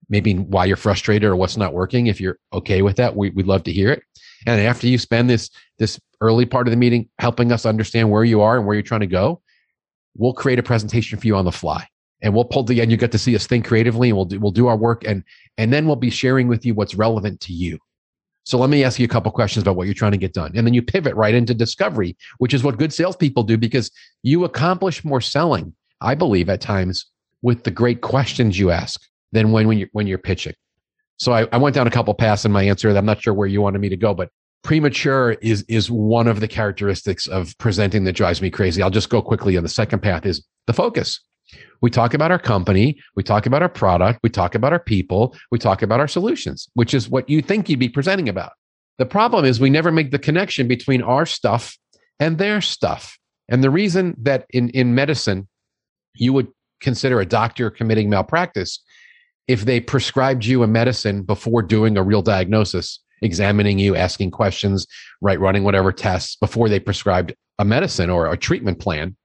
maybe 0.10 0.36
why 0.36 0.66
you're 0.66 0.78
frustrated 0.78 1.30
or 1.30 1.36
what's 1.36 1.58
not 1.58 1.74
working, 1.74 2.08
if 2.08 2.20
you're 2.20 2.38
okay 2.52 2.82
with 2.82 2.98
that, 2.98 3.16
we, 3.16 3.30
would 3.32 3.48
love 3.48 3.64
to 3.64 3.72
hear 3.72 3.90
it. 3.90 4.04
And 4.46 4.60
after 4.60 4.88
you 4.88 4.98
spend 4.98 5.30
this, 5.30 5.50
this 5.80 6.00
early 6.20 6.46
part 6.46 6.68
of 6.68 6.72
the 6.72 6.78
meeting 6.78 7.10
helping 7.20 7.52
us 7.52 7.66
understand 7.66 8.12
where 8.12 8.26
you 8.26 8.42
are 8.42 8.58
and 8.58 8.68
where 8.68 8.76
you're 8.76 8.84
trying 8.84 9.00
to 9.00 9.08
go, 9.08 9.42
we'll 10.16 10.34
create 10.34 10.60
a 10.60 10.64
presentation 10.64 11.18
for 11.18 11.26
you 11.26 11.36
on 11.36 11.46
the 11.46 11.52
fly 11.52 11.88
and 12.24 12.34
we'll 12.34 12.46
pull 12.46 12.64
together. 12.64 12.90
You 12.90 12.98
get 12.98 13.12
to 13.12 13.20
see 13.20 13.36
us 13.36 13.46
think 13.46 13.66
creatively, 13.66 14.10
and 14.10 14.18
we'll 14.18 14.26
do 14.26 14.40
we'll 14.40 14.52
do 14.52 14.68
our 14.68 14.78
work, 14.78 15.04
and 15.06 15.24
and 15.58 15.72
then 15.72 15.86
we'll 15.86 15.98
be 15.98 16.10
sharing 16.10 16.48
with 16.48 16.66
you 16.66 16.74
what's 16.74 16.96
relevant 16.96 17.42
to 17.42 17.54
you. 17.54 17.78
So 18.46 18.58
let 18.58 18.70
me 18.70 18.84
ask 18.84 19.00
you 19.00 19.06
a 19.06 19.10
couple 19.10 19.32
questions 19.32 19.62
about 19.62 19.78
what 19.78 19.88
you're 19.88 19.94
trying 19.94 20.12
to 20.12 20.18
get 20.18 20.34
done, 20.34 20.52
and 20.56 20.68
then 20.68 20.74
you 20.74 20.82
pivot 20.82 21.16
right 21.16 21.34
into 21.34 21.54
discovery, 21.54 22.18
which 22.40 22.54
is 22.54 22.64
what 22.64 22.78
good 22.78 22.94
salespeople 22.94 23.44
do 23.44 23.58
because 23.58 23.90
you 24.22 24.44
accomplish 24.44 25.06
more 25.06 25.22
selling, 25.22 25.74
I 26.02 26.16
believe, 26.16 26.50
at 26.50 26.60
times 26.60 27.06
with 27.42 27.64
the 27.64 27.72
great 27.72 28.02
questions 28.02 28.60
you 28.60 28.72
ask 28.72 29.02
than 29.32 29.52
when 29.52 29.68
when 29.68 29.78
you're 29.78 29.90
when 29.94 30.08
you're 30.08 30.18
pitching. 30.18 30.54
So 31.18 31.32
I, 31.32 31.48
I 31.52 31.58
went 31.58 31.76
down 31.76 31.88
a 31.88 31.92
couple 31.92 32.14
paths 32.14 32.44
in 32.44 32.52
my 32.52 32.64
answer. 32.64 32.90
I'm 32.90 33.06
not 33.06 33.22
sure 33.22 33.34
where 33.34 33.48
you 33.48 33.62
wanted 33.62 33.80
me 33.80 33.90
to 33.90 33.98
go, 33.98 34.14
but 34.14 34.30
premature 34.64 35.34
is 35.42 35.64
is 35.70 35.90
one 35.90 36.28
of 36.28 36.40
the 36.40 36.48
characteristics 36.48 37.28
of 37.28 37.58
presenting 37.60 38.04
that 38.06 38.14
drives 38.14 38.42
me 38.42 38.50
crazy. 38.50 38.82
I'll 38.82 38.90
just 38.90 39.10
go 39.10 39.22
quickly. 39.22 39.56
And 39.56 39.64
the 39.64 39.70
second 39.70 40.02
path 40.02 40.26
is 40.26 40.46
the 40.68 40.74
focus. 40.74 41.22
We 41.82 41.90
talk 41.90 42.14
about 42.14 42.32
our 42.32 42.40
company, 42.40 42.98
we 43.16 43.24
talk 43.24 43.46
about 43.46 43.62
our 43.62 43.70
product, 43.70 44.20
we 44.24 44.30
talk 44.30 44.56
about 44.56 44.72
our 44.72 44.80
people, 44.80 45.36
we 45.52 45.60
talk 45.60 45.82
about 45.82 46.00
our 46.00 46.08
solutions, 46.08 46.70
which 46.76 46.94
is 46.94 47.10
what 47.10 47.30
you 47.30 47.42
think 47.42 47.68
you'd 47.68 47.80
be 47.80 47.90
presenting 47.90 48.30
about. 48.30 48.54
The 49.00 49.06
problem 49.06 49.44
is 49.44 49.60
we 49.60 49.70
never 49.70 49.92
make 49.92 50.12
the 50.12 50.20
connection 50.20 50.68
between 50.68 51.02
our 51.02 51.26
stuff 51.26 51.78
and 52.20 52.38
their 52.38 52.62
stuff. 52.62 53.18
And 53.50 53.64
the 53.64 53.70
reason 53.70 54.16
that 54.22 54.46
in, 54.52 54.70
in 54.70 54.96
medicine, 54.96 55.48
you 56.14 56.32
would 56.34 56.48
consider 56.80 57.20
a 57.20 57.26
doctor 57.26 57.70
committing 57.70 58.10
malpractice 58.10 58.80
if 59.48 59.66
they 59.66 59.80
prescribed 59.80 60.46
you 60.46 60.64
a 60.64 60.68
medicine 60.68 61.24
before 61.24 61.62
doing 61.62 61.98
a 61.98 62.04
real 62.04 62.22
diagnosis, 62.22 63.00
examining 63.22 63.80
you, 63.80 63.96
asking 63.96 64.32
questions, 64.32 64.88
right, 65.22 65.40
running 65.40 65.64
whatever 65.64 65.92
tests 65.92 66.36
before 66.38 66.70
they 66.70 66.80
prescribed 66.80 67.34
a 67.60 67.66
medicine 67.66 68.10
or 68.10 68.32
a 68.32 68.38
treatment 68.38 68.80
plan 68.80 69.16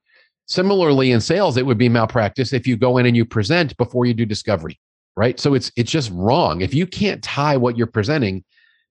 Similarly, 0.48 1.12
in 1.12 1.20
sales, 1.20 1.58
it 1.58 1.66
would 1.66 1.76
be 1.76 1.90
malpractice 1.90 2.54
if 2.54 2.66
you 2.66 2.76
go 2.76 2.96
in 2.96 3.04
and 3.04 3.16
you 3.16 3.26
present 3.26 3.76
before 3.76 4.06
you 4.06 4.14
do 4.14 4.24
discovery, 4.24 4.80
right? 5.14 5.38
So 5.38 5.52
it's 5.52 5.70
it's 5.76 5.90
just 5.90 6.10
wrong. 6.12 6.62
If 6.62 6.72
you 6.72 6.86
can't 6.86 7.22
tie 7.22 7.56
what 7.56 7.76
you're 7.76 7.86
presenting 7.86 8.44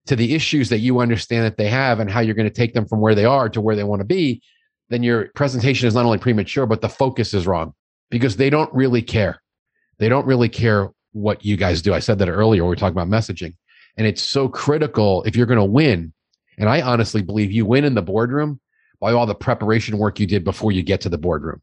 to 0.05 0.15
the 0.15 0.35
issues 0.35 0.69
that 0.69 0.79
you 0.79 0.99
understand 0.99 1.45
that 1.45 1.57
they 1.57 1.67
have 1.67 1.99
and 1.99 2.09
how 2.09 2.19
you're 2.19 2.35
going 2.35 2.47
to 2.47 2.53
take 2.53 2.73
them 2.73 2.87
from 2.87 3.01
where 3.01 3.15
they 3.15 3.25
are 3.25 3.49
to 3.49 3.59
where 3.59 3.75
they 3.75 3.83
want 3.83 4.01
to 4.01 4.05
be, 4.05 4.41
then 4.89 5.01
your 5.01 5.29
presentation 5.35 5.87
is 5.87 5.95
not 5.95 6.05
only 6.05 6.19
premature, 6.19 6.67
but 6.67 6.81
the 6.81 6.89
focus 6.89 7.33
is 7.33 7.47
wrong 7.47 7.73
because 8.09 8.37
they 8.37 8.49
don't 8.49 8.73
really 8.73 9.01
care. 9.01 9.41
They 9.97 10.09
don't 10.09 10.27
really 10.27 10.49
care 10.49 10.89
what 11.11 11.43
you 11.43 11.57
guys 11.57 11.81
do. 11.81 11.93
I 11.93 11.99
said 11.99 12.19
that 12.19 12.29
earlier. 12.29 12.63
when 12.63 12.69
We 12.69 12.73
were 12.73 12.75
talking 12.75 12.97
about 12.97 13.09
messaging, 13.09 13.55
and 13.97 14.05
it's 14.05 14.21
so 14.21 14.47
critical 14.47 15.23
if 15.23 15.35
you're 15.35 15.47
going 15.47 15.57
to 15.57 15.65
win. 15.65 16.13
And 16.59 16.69
I 16.69 16.81
honestly 16.81 17.23
believe 17.23 17.51
you 17.51 17.65
win 17.65 17.83
in 17.83 17.95
the 17.95 18.01
boardroom 18.01 18.59
by 18.99 19.13
all 19.13 19.25
the 19.25 19.35
preparation 19.35 19.97
work 19.97 20.19
you 20.19 20.27
did 20.27 20.43
before 20.43 20.71
you 20.71 20.83
get 20.83 21.01
to 21.01 21.09
the 21.09 21.17
boardroom. 21.17 21.61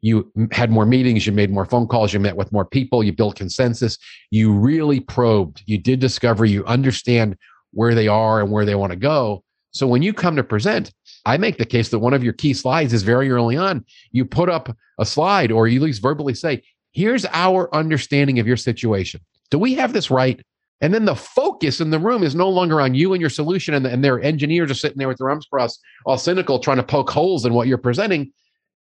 You 0.00 0.30
had 0.52 0.70
more 0.70 0.84
meetings, 0.84 1.26
you 1.26 1.32
made 1.32 1.50
more 1.50 1.64
phone 1.64 1.86
calls, 1.86 2.12
you 2.12 2.20
met 2.20 2.36
with 2.36 2.52
more 2.52 2.66
people, 2.66 3.02
you 3.02 3.12
built 3.12 3.36
consensus, 3.36 3.96
you 4.30 4.52
really 4.52 5.00
probed, 5.00 5.62
you 5.64 5.78
did 5.78 5.98
discovery, 5.98 6.50
you 6.50 6.64
understand 6.66 7.38
where 7.72 7.94
they 7.94 8.06
are 8.06 8.40
and 8.40 8.50
where 8.50 8.66
they 8.66 8.74
want 8.74 8.90
to 8.90 8.96
go. 8.96 9.42
So 9.70 9.86
when 9.86 10.02
you 10.02 10.12
come 10.12 10.36
to 10.36 10.44
present, 10.44 10.92
I 11.24 11.36
make 11.36 11.58
the 11.58 11.64
case 11.64 11.88
that 11.88 11.98
one 11.98 12.14
of 12.14 12.22
your 12.22 12.32
key 12.32 12.54
slides 12.54 12.92
is 12.92 13.02
very 13.02 13.30
early 13.30 13.56
on. 13.56 13.84
You 14.12 14.24
put 14.24 14.48
up 14.48 14.76
a 14.98 15.06
slide 15.06 15.50
or 15.50 15.66
you 15.66 15.80
at 15.80 15.84
least 15.84 16.02
verbally 16.02 16.34
say, 16.34 16.62
here's 16.92 17.26
our 17.32 17.74
understanding 17.74 18.38
of 18.38 18.46
your 18.46 18.56
situation. 18.56 19.20
Do 19.50 19.58
we 19.58 19.74
have 19.74 19.92
this 19.92 20.10
right? 20.10 20.40
And 20.80 20.92
then 20.92 21.04
the 21.04 21.14
focus 21.14 21.80
in 21.80 21.90
the 21.90 21.98
room 21.98 22.22
is 22.22 22.34
no 22.34 22.48
longer 22.48 22.80
on 22.80 22.94
you 22.94 23.12
and 23.12 23.20
your 23.20 23.30
solution, 23.30 23.74
and, 23.74 23.86
and 23.86 24.04
their 24.04 24.20
engineers 24.20 24.70
are 24.70 24.74
sitting 24.74 24.98
there 24.98 25.08
with 25.08 25.18
their 25.18 25.30
arms 25.30 25.46
crossed, 25.46 25.80
all 26.04 26.18
cynical, 26.18 26.58
trying 26.58 26.76
to 26.78 26.82
poke 26.82 27.10
holes 27.10 27.46
in 27.46 27.54
what 27.54 27.68
you're 27.68 27.78
presenting. 27.78 28.32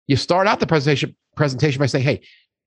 You 0.08 0.16
start 0.16 0.48
out 0.48 0.60
the 0.60 0.68
presentation 0.68 1.16
presentation 1.36 1.80
by 1.80 1.88
saying, 1.88 2.04
"Hey, 2.04 2.22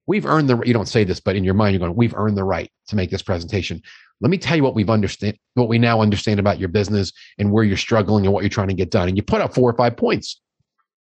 we've 0.06 0.26
earned 0.26 0.48
the." 0.48 0.60
You 0.62 0.74
don't 0.74 0.88
say 0.88 1.04
this, 1.04 1.20
but 1.20 1.36
in 1.36 1.44
your 1.44 1.54
mind, 1.54 1.74
you're 1.74 1.80
going, 1.80 1.94
"We've 1.96 2.14
earned 2.14 2.36
the 2.36 2.44
right 2.44 2.70
to 2.88 2.96
make 2.96 3.10
this 3.10 3.22
presentation." 3.22 3.82
Let 4.20 4.30
me 4.30 4.38
tell 4.38 4.56
you 4.56 4.62
what 4.62 4.74
we've 4.74 4.90
understand, 4.90 5.36
what 5.54 5.68
we 5.68 5.78
now 5.78 6.00
understand 6.00 6.40
about 6.40 6.58
your 6.58 6.68
business 6.68 7.12
and 7.38 7.50
where 7.50 7.64
you're 7.64 7.76
struggling 7.76 8.24
and 8.24 8.32
what 8.32 8.42
you're 8.42 8.48
trying 8.48 8.68
to 8.68 8.74
get 8.74 8.90
done. 8.90 9.08
And 9.08 9.16
you 9.16 9.22
put 9.22 9.40
up 9.40 9.54
four 9.54 9.68
or 9.68 9.76
five 9.76 9.96
points, 9.96 10.40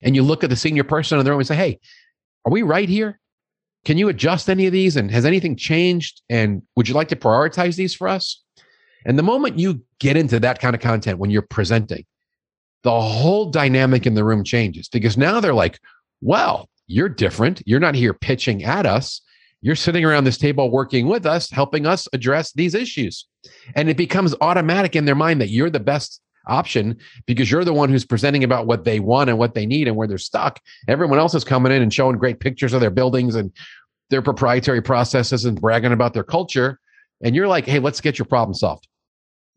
and 0.02 0.16
you 0.16 0.24
look 0.24 0.44
at 0.44 0.50
the 0.50 0.56
senior 0.56 0.84
person 0.84 1.20
in 1.20 1.26
the 1.26 1.32
room 1.32 1.40
and 1.40 1.48
say, 1.48 1.56
"Hey, 1.56 1.80
are 2.46 2.52
we 2.52 2.62
right 2.62 2.90
here? 2.90 3.20
Can 3.86 3.98
you 3.98 4.10
adjust 4.10 4.50
any 4.50 4.66
of 4.66 4.72
these? 4.72 4.96
And 4.96 5.12
has 5.12 5.26
anything 5.26 5.56
changed? 5.56 6.22
And 6.30 6.62
would 6.76 6.88
you 6.88 6.96
like 6.96 7.10
to 7.10 7.16
prioritize 7.16 7.76
these 7.76 7.94
for 7.94 8.08
us? 8.08 8.42
And 9.06 9.20
the 9.20 9.24
moment 9.24 9.60
you 9.60 9.84
get 10.00 10.16
into 10.16 10.40
that 10.40 10.60
kind 10.60 10.76
of 10.76 10.82
content 10.82 11.20
when 11.20 11.30
you're 11.30 11.42
presenting, 11.42 12.06
the 12.84 13.00
whole 13.00 13.50
dynamic 13.52 14.06
in 14.06 14.14
the 14.14 14.24
room 14.24 14.44
changes 14.44 14.88
because 14.88 15.18
now 15.18 15.40
they're 15.40 15.54
like, 15.54 15.80
well, 16.22 16.70
you're 16.88 17.10
different. 17.10 17.62
You're 17.66 17.80
not 17.80 17.96
here 17.96 18.14
pitching 18.14 18.64
at 18.64 18.86
us. 18.86 19.22
you're 19.64 19.76
sitting 19.78 20.04
around 20.04 20.26
this 20.26 20.38
table 20.38 20.70
working 20.70 21.08
with 21.08 21.26
us, 21.26 21.50
helping 21.50 21.86
us 21.86 22.06
address 22.12 22.52
these 22.52 22.76
issues. 22.76 23.26
And 23.76 23.90
it 23.90 23.96
becomes 23.96 24.36
automatic 24.42 24.94
in 24.94 25.06
their 25.06 25.16
mind 25.16 25.40
that 25.40 25.50
you're 25.50 25.70
the 25.70 25.80
best 25.80 26.20
option 26.48 26.98
because 27.26 27.50
you're 27.50 27.64
the 27.64 27.74
one 27.74 27.90
who's 27.90 28.06
presenting 28.06 28.44
about 28.44 28.68
what 28.68 28.84
they 28.84 29.00
want 29.00 29.30
and 29.30 29.40
what 29.40 29.54
they 29.54 29.66
need 29.66 29.88
and 29.88 29.96
where 29.96 30.08
they're 30.08 30.18
stuck. 30.18 30.60
Everyone 30.88 31.20
else 31.20 31.34
is 31.34 31.44
coming 31.44 31.72
in 31.72 31.82
and 31.82 31.94
showing 31.94 32.18
great 32.18 32.40
pictures 32.40 32.74
of 32.74 32.82
their 32.82 32.90
buildings 32.92 33.36
and 33.36 33.52
their 34.10 34.22
proprietary 34.22 34.82
processes 34.82 35.46
and 35.46 35.60
bragging 35.60 35.92
about 35.92 36.14
their 36.14 36.24
culture. 36.24 36.80
And 37.24 37.36
you're 37.36 37.48
like, 37.48 37.66
hey, 37.66 37.80
let's 37.80 38.02
get 38.02 38.20
your 38.20 38.26
problem 38.26 38.54
solved 38.54 38.88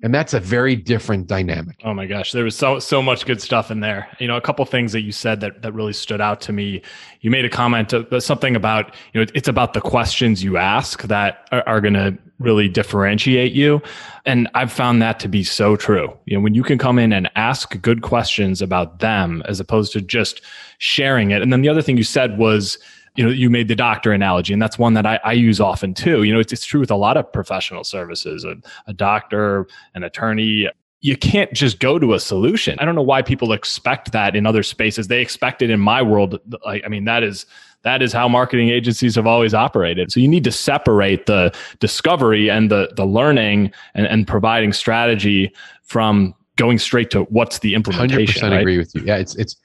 and 0.03 0.15
that's 0.15 0.35
a 0.35 0.41
very 0.41 0.77
different 0.77 1.27
dynamic. 1.27 1.81
Oh 1.85 1.95
my 1.95 2.07
gosh 2.07 2.33
there 2.33 2.45
was 2.45 2.55
so 2.55 2.79
so 2.79 3.01
much 3.01 3.25
good 3.25 3.41
stuff 3.41 3.71
in 3.71 3.81
there. 3.81 4.09
You 4.19 4.29
know 4.29 4.37
a 4.37 4.41
couple 4.41 4.65
things 4.67 4.93
that 4.93 5.03
you 5.03 5.13
said 5.13 5.41
that 5.41 5.63
that 5.63 5.73
really 5.73 5.95
stood 5.95 6.21
out 6.21 6.41
to 6.43 6.53
me. 6.53 6.83
You 7.23 7.31
made 7.31 7.45
a 7.45 7.49
comment 7.49 7.95
uh, 7.95 8.21
something 8.21 8.55
about 8.55 8.95
you 9.15 9.21
know 9.21 9.27
it's 9.35 9.49
about 9.49 9.73
the 9.73 9.81
questions 9.81 10.45
you 10.45 10.59
ask 10.59 11.03
that 11.05 11.49
are, 11.53 11.67
are 11.67 11.81
going 11.81 11.95
to 11.95 12.17
really 12.39 12.69
differentiate 12.69 13.53
you. 13.53 13.81
And 14.27 14.47
i've 14.55 14.73
found 14.73 15.01
that 15.01 15.19
to 15.21 15.29
be 15.29 15.43
so 15.43 15.77
true. 15.77 16.15
You 16.27 16.37
know 16.37 16.43
when 16.43 16.55
you 16.55 16.63
can 16.63 16.79
come 16.79 16.99
in 16.99 17.13
and 17.13 17.31
ask 17.35 17.81
good 17.81 18.03
questions 18.03 18.61
about 18.61 18.99
them 18.99 19.43
as 19.47 19.61
opposed 19.61 19.93
to 19.95 20.03
just 20.03 20.43
sharing 20.79 21.31
it. 21.31 21.41
And 21.41 21.53
then 21.53 21.63
the 21.63 21.71
other 21.71 21.83
thing 21.83 21.97
you 21.97 22.05
said 22.05 22.37
was 22.39 22.79
you 23.17 23.25
know, 23.25 23.31
you 23.31 23.51
made 23.51 23.69
the 23.69 23.77
doctor 23.77 24.13
analogy, 24.13 24.53
and 24.53 24.61
that's 24.61 24.79
one 24.79 24.95
that 24.95 25.07
I, 25.07 25.19
I 25.25 25.33
use 25.33 25.61
often 25.61 25.95
too. 25.95 26.23
You 26.23 26.35
know, 26.35 26.41
it's, 26.41 26.53
it's 26.53 26.65
true 26.65 26.81
with 26.81 26.91
a 26.91 26.97
lot 26.97 27.17
of 27.17 27.33
professional 27.33 27.85
services, 27.85 28.45
a, 28.45 28.57
a 28.87 28.93
doctor, 28.93 29.67
an 29.95 30.05
attorney, 30.05 30.69
you 31.01 31.17
can't 31.17 31.53
just 31.53 31.79
go 31.79 31.99
to 31.99 32.15
a 32.15 32.21
solution. 32.21 32.77
I 32.81 32.85
don't 32.85 32.95
know 32.95 33.03
why 33.03 33.23
people 33.23 33.53
expect 33.53 34.13
that 34.13 34.35
in 34.35 34.47
other 34.47 34.63
spaces. 34.63 35.09
They 35.09 35.21
expect 35.21 35.63
it 35.63 35.71
in 35.71 35.79
my 35.79 36.03
world. 36.03 36.41
I, 36.67 36.83
I 36.85 36.89
mean, 36.89 37.05
that 37.05 37.23
is 37.23 37.47
that 37.83 38.03
is 38.03 38.13
how 38.13 38.27
marketing 38.29 38.71
agencies 38.71 39.15
have 39.15 39.27
always 39.27 39.55
operated. 39.55 40.11
So 40.11 40.19
you 40.19 40.27
need 40.27 40.43
to 40.45 40.51
separate 40.51 41.27
the 41.27 41.55
discovery 41.79 42.51
and 42.51 42.71
the 42.71 42.91
the 42.97 43.05
learning 43.05 43.73
and, 43.95 44.07
and 44.07 44.27
providing 44.27 44.73
strategy 44.73 45.53
from 45.85 46.35
going 46.57 46.79
straight 46.79 47.11
to 47.11 47.23
what's 47.25 47.61
the 47.61 47.75
implementation. 47.75 48.43
100% 48.43 48.51
right? 48.51 48.61
agree 48.61 48.79
with 48.79 48.93
you. 48.95 49.03
Yeah, 49.05 49.19
it's 49.19 49.37
it's 49.37 49.57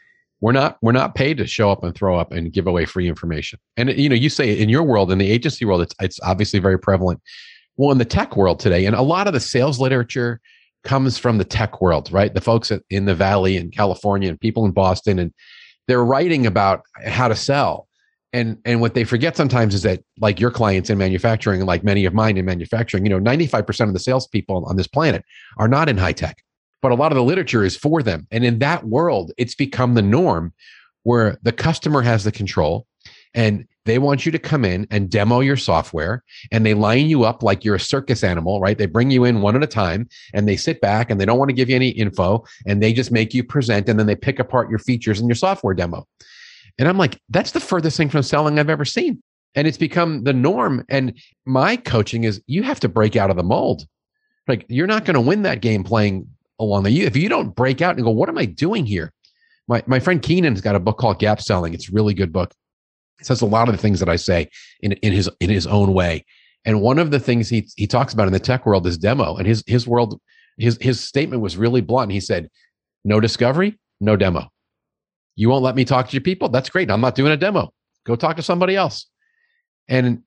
we're 0.42 0.52
not 0.52 0.78
we're 0.82 0.92
not 0.92 1.16
paid 1.16 1.38
to 1.38 1.48
show 1.48 1.72
up 1.72 1.84
and 1.84 1.96
throw 1.96 2.18
up 2.18 2.32
and 2.32 2.52
give 2.52 2.68
away 2.68 2.86
free 2.86 3.08
information. 3.08 3.60
And 3.78 3.90
you 3.92 4.10
know, 4.10 4.16
you 4.16 4.30
say 4.30 4.58
in 4.58 4.70
your 4.70 4.84
world, 4.84 5.12
in 5.12 5.20
the 5.20 5.32
agency 5.32 5.66
world, 5.66 5.82
it's 5.82 5.96
it's 6.02 6.20
obviously 6.24 6.60
very 6.60 6.80
prevalent. 6.80 7.22
Well, 7.78 7.92
in 7.92 8.00
the 8.00 8.06
tech 8.06 8.36
world 8.36 8.60
today, 8.60 8.86
and 8.86 8.96
a 8.96 9.02
lot 9.02 9.28
of 9.28 9.34
the 9.34 9.40
sales 9.40 9.80
literature 9.80 10.42
comes 10.84 11.18
from 11.18 11.38
the 11.38 11.46
tech 11.46 11.80
world, 11.80 12.12
right? 12.12 12.34
The 12.34 12.42
folks 12.42 12.72
in 12.90 13.06
the 13.06 13.16
Valley 13.16 13.56
in 13.56 13.70
California 13.72 14.30
and 14.30 14.40
people 14.40 14.66
in 14.66 14.72
Boston, 14.72 15.20
and 15.20 15.32
they're 15.88 16.04
writing 16.04 16.46
about 16.46 16.82
how 17.06 17.28
to 17.28 17.36
sell. 17.36 17.88
And 18.34 18.58
and 18.66 18.82
what 18.82 18.96
they 18.96 19.04
forget 19.04 19.38
sometimes 19.38 19.76
is 19.76 19.84
that, 19.84 20.04
like 20.20 20.40
your 20.40 20.52
clients 20.52 20.90
in 20.90 20.98
manufacturing, 20.98 21.66
like 21.66 21.84
many 21.84 22.06
of 22.06 22.14
mine 22.14 22.38
in 22.38 22.46
manufacturing, 22.46 23.06
you 23.06 23.10
know, 23.10 23.20
ninety 23.20 23.46
five 23.46 23.68
percent 23.68 23.90
of 23.90 23.94
the 23.94 24.00
salespeople 24.00 24.66
on 24.66 24.76
this 24.76 24.88
planet 24.88 25.24
are 25.58 25.68
not 25.68 25.88
in 25.88 25.98
high 25.98 26.14
tech 26.14 26.38
but 26.82 26.92
a 26.92 26.96
lot 26.96 27.12
of 27.12 27.16
the 27.16 27.24
literature 27.24 27.64
is 27.64 27.78
for 27.78 28.02
them. 28.02 28.28
And 28.32 28.44
in 28.44 28.60
that 28.60 28.86
world, 28.86 29.32
it's 29.38 29.56
become 29.56 29.94
the 29.94 30.02
norm 30.02 30.54
where 31.04 31.38
the 31.44 31.52
customer 31.52 32.02
has 32.02 32.24
the 32.24 32.32
control 32.32 32.86
and 33.34 33.66
they 33.86 33.98
want 33.98 34.26
you 34.26 34.32
to 34.32 34.40
come 34.40 34.64
in 34.64 34.86
and 34.92 35.10
demo 35.10 35.40
your 35.40 35.58
software 35.58 36.24
and 36.52 36.66
they 36.66 36.76
line 36.76 37.08
you 37.08 37.24
up 37.24 37.42
like 37.42 37.66
you're 37.66 37.76
a 37.76 37.80
circus 37.80 38.24
animal, 38.24 38.62
right? 38.62 38.78
They 38.78 38.86
bring 38.86 39.10
you 39.10 39.24
in 39.24 39.42
one 39.42 39.56
at 39.56 39.64
a 39.64 39.68
time 39.68 40.08
and 40.34 40.48
they 40.48 40.56
sit 40.56 40.82
back 40.82 41.10
and 41.10 41.20
they 41.20 41.26
don't 41.26 41.40
want 41.40 41.50
to 41.50 41.56
give 41.56 41.70
you 41.70 41.76
any 41.76 41.90
info 41.90 42.46
and 42.68 42.82
they 42.82 42.94
just 42.94 43.12
make 43.12 43.34
you 43.34 43.44
present 43.44 43.90
and 43.90 43.98
then 43.98 44.06
they 44.06 44.16
pick 44.16 44.38
apart 44.38 44.70
your 44.70 44.80
features 44.80 45.20
in 45.20 45.28
your 45.28 45.36
software 45.36 45.74
demo. 45.74 46.08
And 46.78 46.88
I'm 46.88 46.98
like, 46.98 47.20
that's 47.30 47.52
the 47.52 47.60
furthest 47.60 47.98
thing 47.98 48.10
from 48.10 48.24
selling 48.24 48.60
I've 48.60 48.70
ever 48.70 48.86
seen. 48.86 49.22
And 49.56 49.68
it's 49.68 49.78
become 49.78 50.24
the 50.24 50.34
norm. 50.34 50.86
And 50.88 51.20
my 51.46 51.76
coaching 51.76 52.24
is 52.24 52.42
you 52.46 52.64
have 52.64 52.80
to 52.82 52.90
break 52.90 53.16
out 53.16 53.32
of 53.32 53.36
the 53.36 53.44
mold. 53.44 53.86
Like 54.48 54.66
you're 54.70 54.88
not 54.88 55.06
going 55.06 55.16
to 55.16 55.22
win 55.22 55.42
that 55.42 55.62
game 55.62 55.84
playing 55.84 56.28
along 56.62 56.84
the 56.84 57.02
if 57.02 57.16
you 57.16 57.30
don't 57.30 57.56
break 57.56 57.82
out 57.82 57.96
and 57.96 58.04
go 58.04 58.12
what 58.12 58.30
am 58.30 58.38
i 58.38 58.46
doing 58.46 58.86
here? 58.86 59.14
My, 59.68 59.84
my 59.86 60.00
friend 60.00 60.22
keenan's 60.22 60.62
got 60.62 60.76
a 60.76 60.80
book 60.80 60.98
called 60.98 61.20
gap 61.20 61.42
selling. 61.42 61.74
It's 61.74 61.90
a 61.90 61.94
really 61.94 62.14
good 62.14 62.34
book. 62.34 62.54
It 63.20 63.26
says 63.26 63.42
a 63.42 63.46
lot 63.46 63.70
of 63.70 63.76
the 63.76 63.82
things 63.82 64.00
that 64.00 64.10
i 64.10 64.16
say 64.16 64.50
in, 64.82 64.94
in 64.94 65.14
his 65.14 65.30
in 65.40 65.50
his 65.50 65.68
own 65.68 65.94
way. 65.94 66.26
And 66.66 66.82
one 66.82 67.00
of 67.00 67.12
the 67.12 67.20
things 67.20 67.50
he 67.50 67.68
he 67.76 67.88
talks 67.88 68.14
about 68.14 68.28
in 68.28 68.34
the 68.34 68.40
tech 68.40 68.66
world 68.66 68.86
is 68.88 68.98
demo. 68.98 69.36
And 69.36 69.48
his 69.48 69.64
his 69.68 69.88
world 69.88 70.20
his 70.58 70.78
his 70.82 71.00
statement 71.02 71.42
was 71.42 71.58
really 71.58 71.82
blunt. 71.82 72.12
He 72.12 72.20
said 72.20 72.50
no 73.04 73.20
discovery 73.20 73.80
no 74.00 74.16
demo. 74.16 74.50
You 75.36 75.50
won't 75.50 75.64
let 75.64 75.76
me 75.76 75.86
talk 75.86 76.10
to 76.10 76.14
your 76.14 76.22
people? 76.22 76.50
That's 76.50 76.70
great. 76.70 76.92
I'm 76.92 77.02
not 77.02 77.16
doing 77.16 77.32
a 77.32 77.38
demo. 77.38 77.72
Go 78.06 78.16
talk 78.16 78.36
to 78.36 78.42
somebody 78.42 78.76
else. 78.76 79.08
And 79.88 80.24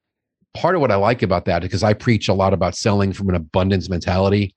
part 0.54 0.76
of 0.76 0.80
what 0.80 0.92
i 0.92 0.94
like 0.94 1.22
about 1.22 1.44
that 1.44 1.62
because 1.62 1.82
i 1.82 1.92
preach 1.92 2.28
a 2.28 2.32
lot 2.32 2.54
about 2.54 2.76
selling 2.76 3.12
from 3.12 3.28
an 3.28 3.34
abundance 3.34 3.90
mentality 3.90 4.54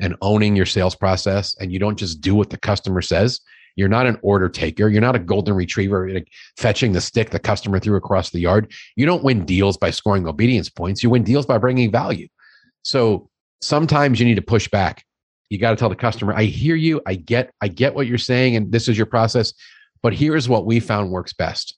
and 0.00 0.16
owning 0.20 0.56
your 0.56 0.66
sales 0.66 0.94
process 0.94 1.56
and 1.60 1.72
you 1.72 1.78
don't 1.78 1.98
just 1.98 2.20
do 2.20 2.34
what 2.34 2.50
the 2.50 2.56
customer 2.56 3.02
says 3.02 3.40
you're 3.76 3.88
not 3.88 4.06
an 4.06 4.18
order 4.22 4.48
taker 4.48 4.88
you're 4.88 5.00
not 5.00 5.16
a 5.16 5.20
golden 5.20 5.54
retriever 5.54 6.20
fetching 6.56 6.92
the 6.92 7.00
stick 7.00 7.30
the 7.30 7.38
customer 7.38 7.78
threw 7.78 7.96
across 7.96 8.30
the 8.30 8.40
yard. 8.40 8.72
You 8.96 9.06
don't 9.06 9.24
win 9.24 9.44
deals 9.44 9.76
by 9.76 9.90
scoring 9.90 10.26
obedience 10.26 10.68
points 10.68 11.02
you 11.02 11.10
win 11.10 11.24
deals 11.24 11.46
by 11.46 11.58
bringing 11.58 11.90
value. 11.90 12.28
So 12.82 13.28
sometimes 13.60 14.20
you 14.20 14.26
need 14.26 14.36
to 14.36 14.42
push 14.42 14.68
back. 14.68 15.04
You 15.50 15.58
got 15.58 15.70
to 15.70 15.76
tell 15.76 15.88
the 15.88 15.96
customer 15.96 16.34
i 16.34 16.44
hear 16.44 16.76
you 16.76 17.00
i 17.06 17.14
get 17.14 17.52
i 17.62 17.68
get 17.68 17.94
what 17.94 18.06
you're 18.06 18.18
saying 18.18 18.54
and 18.54 18.70
this 18.70 18.86
is 18.86 18.98
your 18.98 19.06
process 19.06 19.54
but 20.02 20.14
here's 20.14 20.48
what 20.48 20.66
we 20.66 20.80
found 20.80 21.10
works 21.10 21.32
best. 21.32 21.76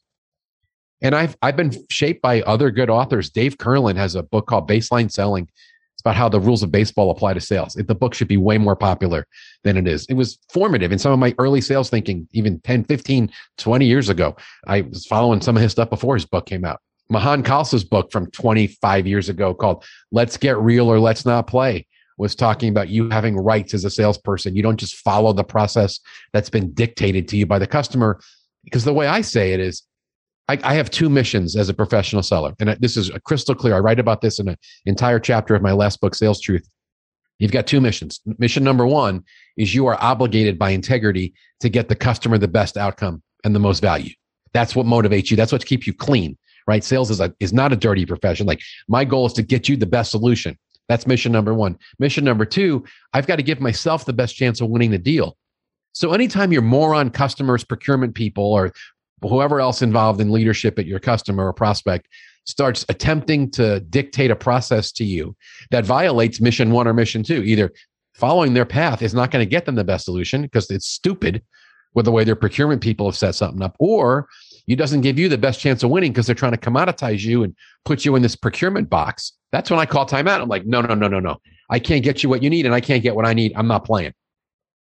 And 1.02 1.14
I've 1.14 1.36
I've 1.40 1.56
been 1.56 1.72
shaped 1.90 2.20
by 2.20 2.42
other 2.42 2.70
good 2.70 2.90
authors. 2.90 3.30
Dave 3.30 3.56
Kurlan 3.56 3.96
has 3.96 4.14
a 4.14 4.22
book 4.22 4.46
called 4.46 4.68
Baseline 4.68 5.10
Selling 5.10 5.48
it's 6.00 6.06
about 6.06 6.16
how 6.16 6.30
the 6.30 6.40
rules 6.40 6.62
of 6.62 6.72
baseball 6.72 7.10
apply 7.10 7.34
to 7.34 7.42
sales. 7.42 7.76
If 7.76 7.86
the 7.86 7.94
book 7.94 8.14
should 8.14 8.26
be 8.26 8.38
way 8.38 8.56
more 8.56 8.74
popular 8.74 9.26
than 9.64 9.76
it 9.76 9.86
is. 9.86 10.06
It 10.06 10.14
was 10.14 10.38
formative 10.50 10.92
in 10.92 10.98
some 10.98 11.12
of 11.12 11.18
my 11.18 11.34
early 11.38 11.60
sales 11.60 11.90
thinking, 11.90 12.26
even 12.32 12.58
10, 12.60 12.84
15, 12.84 13.30
20 13.58 13.84
years 13.84 14.08
ago. 14.08 14.34
I 14.66 14.80
was 14.80 15.04
following 15.04 15.42
some 15.42 15.58
of 15.58 15.62
his 15.62 15.72
stuff 15.72 15.90
before 15.90 16.14
his 16.14 16.24
book 16.24 16.46
came 16.46 16.64
out. 16.64 16.80
Mahan 17.10 17.42
Khalsa's 17.42 17.84
book 17.84 18.10
from 18.10 18.30
25 18.30 19.06
years 19.06 19.28
ago 19.28 19.52
called 19.52 19.84
Let's 20.10 20.38
Get 20.38 20.56
Real 20.56 20.90
or 20.90 20.98
Let's 20.98 21.26
Not 21.26 21.46
Play 21.46 21.86
was 22.16 22.34
talking 22.34 22.70
about 22.70 22.88
you 22.88 23.10
having 23.10 23.36
rights 23.36 23.74
as 23.74 23.84
a 23.84 23.90
salesperson. 23.90 24.56
You 24.56 24.62
don't 24.62 24.80
just 24.80 24.96
follow 24.96 25.34
the 25.34 25.44
process 25.44 26.00
that's 26.32 26.48
been 26.48 26.72
dictated 26.72 27.28
to 27.28 27.36
you 27.36 27.44
by 27.44 27.58
the 27.58 27.66
customer. 27.66 28.20
Because 28.64 28.84
the 28.84 28.94
way 28.94 29.06
I 29.06 29.20
say 29.20 29.52
it 29.52 29.60
is, 29.60 29.82
I, 30.50 30.58
I, 30.64 30.74
have 30.74 30.90
two 30.90 31.08
missions 31.08 31.54
as 31.54 31.68
a 31.68 31.74
professional 31.74 32.24
seller, 32.24 32.54
and 32.58 32.70
this 32.80 32.96
is 32.96 33.08
crystal 33.24 33.54
clear. 33.54 33.76
I 33.76 33.78
write 33.78 34.00
about 34.00 34.20
this 34.20 34.40
in 34.40 34.48
an 34.48 34.56
entire 34.84 35.20
chapter 35.20 35.54
of 35.54 35.62
my 35.62 35.70
last 35.70 36.00
book, 36.00 36.12
Sales 36.16 36.40
Truth. 36.40 36.68
You've 37.38 37.52
got 37.52 37.68
two 37.68 37.80
missions. 37.80 38.20
Mission 38.38 38.64
number 38.64 38.84
one 38.84 39.22
is 39.56 39.76
you 39.76 39.86
are 39.86 39.96
obligated 40.02 40.58
by 40.58 40.70
integrity 40.70 41.34
to 41.60 41.68
get 41.68 41.88
the 41.88 41.94
customer 41.94 42.36
the 42.36 42.48
best 42.48 42.76
outcome 42.76 43.22
and 43.44 43.54
the 43.54 43.60
most 43.60 43.80
value. 43.80 44.12
That's 44.52 44.74
what 44.74 44.86
motivates 44.86 45.30
you. 45.30 45.36
That's 45.36 45.52
what 45.52 45.64
keeps 45.64 45.86
you 45.86 45.94
clean, 45.94 46.36
right? 46.66 46.82
Sales 46.82 47.12
is 47.12 47.20
a, 47.20 47.32
is 47.38 47.52
not 47.52 47.72
a 47.72 47.76
dirty 47.76 48.04
profession. 48.04 48.44
Like 48.44 48.60
my 48.88 49.04
goal 49.04 49.26
is 49.26 49.32
to 49.34 49.42
get 49.42 49.68
you 49.68 49.76
the 49.76 49.86
best 49.86 50.10
solution. 50.10 50.58
That's 50.88 51.06
mission 51.06 51.30
number 51.30 51.54
one. 51.54 51.78
Mission 52.00 52.24
number 52.24 52.44
two, 52.44 52.84
I've 53.12 53.28
got 53.28 53.36
to 53.36 53.44
give 53.44 53.60
myself 53.60 54.04
the 54.04 54.12
best 54.12 54.34
chance 54.34 54.60
of 54.60 54.68
winning 54.68 54.90
the 54.90 54.98
deal. 54.98 55.36
So 55.92 56.12
anytime 56.12 56.52
your 56.52 56.62
moron 56.62 57.10
customers, 57.10 57.64
procurement 57.64 58.14
people, 58.14 58.44
or 58.44 58.72
whoever 59.22 59.60
else 59.60 59.82
involved 59.82 60.20
in 60.20 60.30
leadership 60.30 60.78
at 60.78 60.86
your 60.86 60.98
customer 60.98 61.46
or 61.46 61.52
prospect 61.52 62.08
starts 62.46 62.84
attempting 62.88 63.50
to 63.50 63.80
dictate 63.80 64.30
a 64.30 64.36
process 64.36 64.90
to 64.92 65.04
you 65.04 65.36
that 65.70 65.84
violates 65.84 66.40
mission 66.40 66.70
one 66.70 66.88
or 66.88 66.94
mission 66.94 67.22
two, 67.22 67.42
either 67.42 67.72
following 68.14 68.54
their 68.54 68.66
path 68.66 69.02
is 69.02 69.14
not 69.14 69.30
going 69.30 69.44
to 69.44 69.48
get 69.48 69.66
them 69.66 69.74
the 69.74 69.84
best 69.84 70.04
solution 70.04 70.42
because 70.42 70.70
it's 70.70 70.86
stupid 70.86 71.42
with 71.94 72.04
the 72.04 72.12
way 72.12 72.24
their 72.24 72.36
procurement 72.36 72.82
people 72.82 73.06
have 73.06 73.16
set 73.16 73.34
something 73.34 73.62
up, 73.62 73.74
or 73.78 74.28
it 74.68 74.76
doesn't 74.76 75.00
give 75.00 75.18
you 75.18 75.28
the 75.28 75.38
best 75.38 75.60
chance 75.60 75.82
of 75.82 75.90
winning 75.90 76.12
because 76.12 76.26
they're 76.26 76.34
trying 76.34 76.52
to 76.52 76.58
commoditize 76.58 77.20
you 77.20 77.42
and 77.42 77.54
put 77.84 78.04
you 78.04 78.14
in 78.14 78.22
this 78.22 78.36
procurement 78.36 78.88
box. 78.88 79.32
That's 79.50 79.70
when 79.70 79.80
I 79.80 79.86
call 79.86 80.06
timeout. 80.06 80.40
I'm 80.40 80.48
like, 80.48 80.66
no, 80.66 80.80
no, 80.80 80.94
no, 80.94 81.08
no, 81.08 81.18
no. 81.18 81.38
I 81.68 81.78
can't 81.78 82.04
get 82.04 82.22
you 82.22 82.28
what 82.28 82.42
you 82.42 82.50
need 82.50 82.66
and 82.66 82.74
I 82.74 82.80
can't 82.80 83.02
get 83.02 83.16
what 83.16 83.26
I 83.26 83.32
need. 83.32 83.52
I'm 83.56 83.66
not 83.66 83.84
playing 83.84 84.12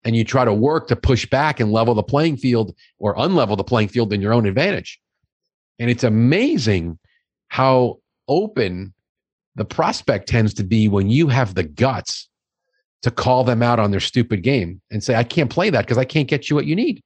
and 0.07 0.15
you 0.15 0.23
try 0.23 0.45
to 0.45 0.55
work 0.55 0.87
to 0.87 0.95
push 0.95 1.27
back 1.27 1.59
and 1.59 1.73
level 1.73 1.93
the 1.93 2.03
playing 2.03 2.37
field 2.37 2.77
or 3.01 3.17
unlevel 3.17 3.57
the 3.57 3.65
playing 3.65 3.89
field 3.89 4.13
in 4.13 4.21
your 4.21 4.33
own 4.33 4.47
advantage. 4.47 5.01
And 5.81 5.91
it's 5.91 6.05
amazing 6.05 7.01
how 7.49 7.99
open 8.29 8.95
the 9.57 9.65
prospect 9.65 10.29
tends 10.29 10.55
to 10.55 10.63
be 10.63 10.87
when 10.87 11.11
you 11.11 11.27
have 11.27 11.57
the 11.57 11.65
guts 11.65 12.29
to 13.03 13.11
call 13.11 13.43
them 13.43 13.65
out 13.65 13.81
on 13.81 13.91
their 13.91 13.99
stupid 13.99 14.45
game 14.45 14.81
and 14.93 15.03
say, 15.03 15.17
I 15.17 15.25
can't 15.25 15.51
play 15.51 15.71
that 15.71 15.83
because 15.83 15.99
I 15.99 16.05
can't 16.05 16.29
get 16.29 16.49
you 16.49 16.55
what 16.55 16.67
you 16.67 16.77
need. 16.77 17.03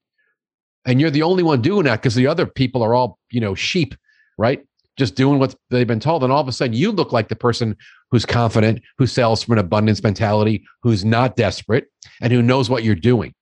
And 0.84 1.00
you're 1.00 1.10
the 1.10 1.22
only 1.22 1.42
one 1.42 1.62
doing 1.62 1.84
that 1.84 2.02
because 2.02 2.14
the 2.14 2.26
other 2.26 2.44
people 2.44 2.82
are 2.82 2.94
all, 2.94 3.18
you 3.30 3.40
know, 3.40 3.54
sheep, 3.54 3.94
right? 4.36 4.62
Just 4.98 5.14
doing 5.14 5.38
what 5.38 5.54
they've 5.70 5.86
been 5.86 6.00
told. 6.00 6.22
And 6.22 6.30
all 6.30 6.42
of 6.42 6.48
a 6.48 6.52
sudden 6.52 6.76
you 6.76 6.92
look 6.92 7.12
like 7.12 7.28
the 7.28 7.36
person 7.36 7.78
who's 8.10 8.26
confident, 8.26 8.82
who 8.98 9.06
sells 9.06 9.42
from 9.42 9.52
an 9.52 9.58
abundance 9.58 10.02
mentality, 10.02 10.64
who's 10.82 11.04
not 11.04 11.36
desperate, 11.36 11.86
and 12.20 12.32
who 12.32 12.42
knows 12.42 12.68
what 12.68 12.84
you're 12.84 12.94
doing. 12.94 13.32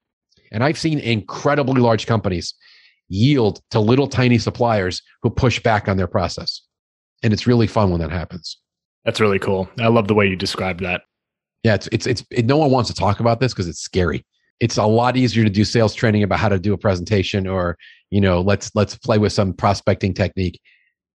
And 0.52 0.64
I've 0.64 0.78
seen 0.78 0.98
incredibly 0.98 1.81
large 1.81 2.07
companies 2.07 2.54
yield 3.09 3.61
to 3.70 3.81
little 3.81 4.07
tiny 4.07 4.38
suppliers 4.38 5.02
who 5.22 5.31
push 5.31 5.61
back 5.62 5.88
on 5.88 5.96
their 5.96 6.07
process. 6.07 6.62
And 7.22 7.33
it's 7.33 7.46
really 7.46 7.66
fun 7.66 7.90
when 7.90 8.00
that 8.00 8.11
happens. 8.11 8.59
That's 9.04 9.20
really 9.20 9.38
cool. 9.38 9.68
I 9.78 9.88
love 9.88 10.09
the 10.09 10.14
way 10.14 10.26
you 10.26 10.37
described 10.37 10.81
that. 10.81 11.02
Yeah, 11.64 11.74
it's 11.74 11.88
it's 11.90 12.07
it's 12.07 12.24
it, 12.31 12.46
no 12.46 12.57
one 12.57 12.70
wants 12.70 12.88
to 12.90 12.94
talk 12.94 13.20
about 13.20 13.40
this 13.40 13.52
because 13.52 13.66
it's 13.66 13.81
scary. 13.81 14.24
It's 14.61 14.76
a 14.76 14.85
lot 14.85 15.16
easier 15.16 15.44
to 15.44 15.50
do 15.50 15.64
sales 15.64 15.94
training 15.94 16.22
about 16.22 16.38
how 16.38 16.48
to 16.48 16.59
do 16.59 16.72
a 16.72 16.78
presentation 16.78 17.46
or 17.46 17.76
you 18.11 18.20
know 18.20 18.40
let's 18.40 18.70
let's 18.74 18.96
play 18.96 19.18
with 19.18 19.33
some 19.33 19.52
prospecting 19.52 20.14
technique. 20.14 20.61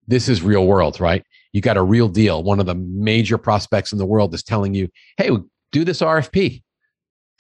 This 0.08 0.28
is 0.28 0.42
real 0.42 0.66
world, 0.66 1.00
right? 1.00 1.24
You 1.54 1.62
got 1.62 1.78
a 1.78 1.84
real 1.84 2.10
deal. 2.10 2.44
One 2.44 2.60
of 2.60 2.66
the 2.66 2.76
major 2.76 3.38
prospects 3.38 3.92
in 3.92 4.00
the 4.00 4.06
world 4.06 4.34
is 4.34 4.44
telling 4.44 4.74
you, 4.74 4.90
"Hey, 5.18 5.30
do 5.72 5.84
this 5.86 6.02
RFP," 6.02 6.64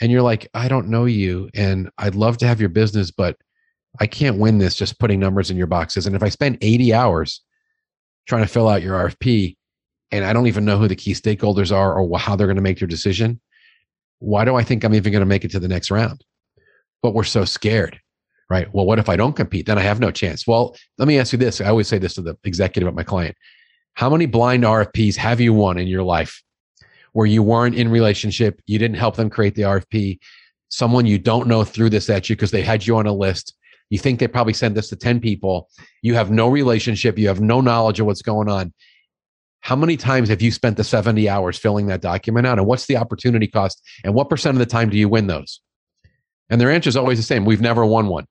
and 0.01 0.11
you're 0.11 0.21
like, 0.21 0.47
"I 0.53 0.67
don't 0.67 0.87
know 0.89 1.05
you, 1.05 1.49
and 1.53 1.89
I'd 1.97 2.15
love 2.15 2.37
to 2.37 2.47
have 2.47 2.59
your 2.59 2.69
business, 2.69 3.11
but 3.11 3.37
I 3.99 4.07
can't 4.07 4.39
win 4.39 4.57
this 4.57 4.75
just 4.75 4.99
putting 4.99 5.19
numbers 5.19 5.51
in 5.51 5.57
your 5.57 5.67
boxes. 5.67 6.07
And 6.07 6.15
if 6.15 6.23
I 6.23 6.29
spend 6.29 6.57
80 6.61 6.93
hours 6.93 7.41
trying 8.27 8.43
to 8.43 8.47
fill 8.47 8.67
out 8.67 8.81
your 8.81 8.95
RFP, 8.95 9.57
and 10.11 10.25
I 10.25 10.33
don't 10.33 10.47
even 10.47 10.65
know 10.65 10.77
who 10.77 10.87
the 10.87 10.95
key 10.95 11.13
stakeholders 11.13 11.75
are 11.75 11.99
or 11.99 12.17
how 12.17 12.35
they're 12.35 12.47
going 12.47 12.55
to 12.55 12.61
make 12.61 12.79
their 12.79 12.87
decision, 12.87 13.39
why 14.19 14.45
do 14.45 14.55
I 14.55 14.63
think 14.63 14.83
I'm 14.83 14.93
even 14.93 15.11
going 15.11 15.21
to 15.21 15.27
make 15.27 15.43
it 15.43 15.51
to 15.51 15.59
the 15.59 15.67
next 15.67 15.91
round? 15.91 16.23
But 17.01 17.13
we're 17.13 17.23
so 17.23 17.45
scared, 17.45 17.99
right? 18.49 18.73
Well, 18.73 18.85
what 18.85 18.99
if 18.99 19.09
I 19.09 19.15
don't 19.15 19.35
compete? 19.35 19.65
Then 19.65 19.77
I 19.77 19.81
have 19.81 19.99
no 19.99 20.11
chance. 20.11 20.47
Well, 20.47 20.75
let 20.97 21.07
me 21.07 21.19
ask 21.19 21.33
you 21.33 21.39
this. 21.39 21.61
I 21.61 21.65
always 21.65 21.87
say 21.87 21.97
this 21.97 22.13
to 22.15 22.21
the 22.21 22.37
executive 22.43 22.87
at 22.87 22.95
my 22.95 23.03
client. 23.03 23.35
How 23.95 24.09
many 24.09 24.25
blind 24.25 24.63
RFPs 24.63 25.15
have 25.15 25.39
you 25.39 25.53
won 25.53 25.77
in 25.77 25.87
your 25.87 26.03
life 26.03 26.41
where 27.13 27.27
you 27.27 27.43
weren't 27.43 27.75
in 27.75 27.89
relationship? 27.89 28.61
You 28.65 28.79
didn't 28.79 28.97
help 28.97 29.15
them 29.15 29.29
create 29.29 29.55
the 29.55 29.63
RFP. 29.63 30.19
Someone 30.69 31.05
you 31.05 31.19
don't 31.19 31.47
know 31.47 31.63
threw 31.63 31.89
this 31.89 32.09
at 32.09 32.29
you 32.29 32.35
because 32.35 32.51
they 32.51 32.63
had 32.63 32.85
you 32.85 32.97
on 32.97 33.05
a 33.05 33.13
list. 33.13 33.55
You 33.89 33.99
think 33.99 34.19
they 34.19 34.27
probably 34.27 34.53
sent 34.53 34.73
this 34.73 34.89
to 34.89 34.95
10 34.95 35.19
people. 35.19 35.69
You 36.01 36.15
have 36.15 36.31
no 36.31 36.47
relationship. 36.47 37.19
You 37.19 37.27
have 37.27 37.41
no 37.41 37.61
knowledge 37.61 37.99
of 37.99 38.07
what's 38.07 38.23
going 38.23 38.49
on 38.49 38.73
how 39.63 39.77
many 39.77 39.95
times 39.95 40.27
have 40.27 40.41
you 40.41 40.51
spent 40.51 40.75
the 40.75 40.83
70 40.83 41.29
hours 41.29 41.57
filling 41.57 41.87
that 41.87 42.01
document 42.01 42.45
out 42.45 42.59
and 42.59 42.67
what's 42.67 42.85
the 42.85 42.97
opportunity 42.97 43.47
cost 43.47 43.81
and 44.03 44.13
what 44.13 44.29
percent 44.29 44.55
of 44.55 44.59
the 44.59 44.65
time 44.65 44.89
do 44.89 44.97
you 44.97 45.09
win 45.09 45.27
those 45.27 45.61
and 46.49 46.59
their 46.61 46.69
answer 46.69 46.89
is 46.89 46.97
always 46.97 47.17
the 47.17 47.23
same 47.23 47.45
we've 47.45 47.61
never 47.61 47.85
won 47.85 48.07
one 48.07 48.25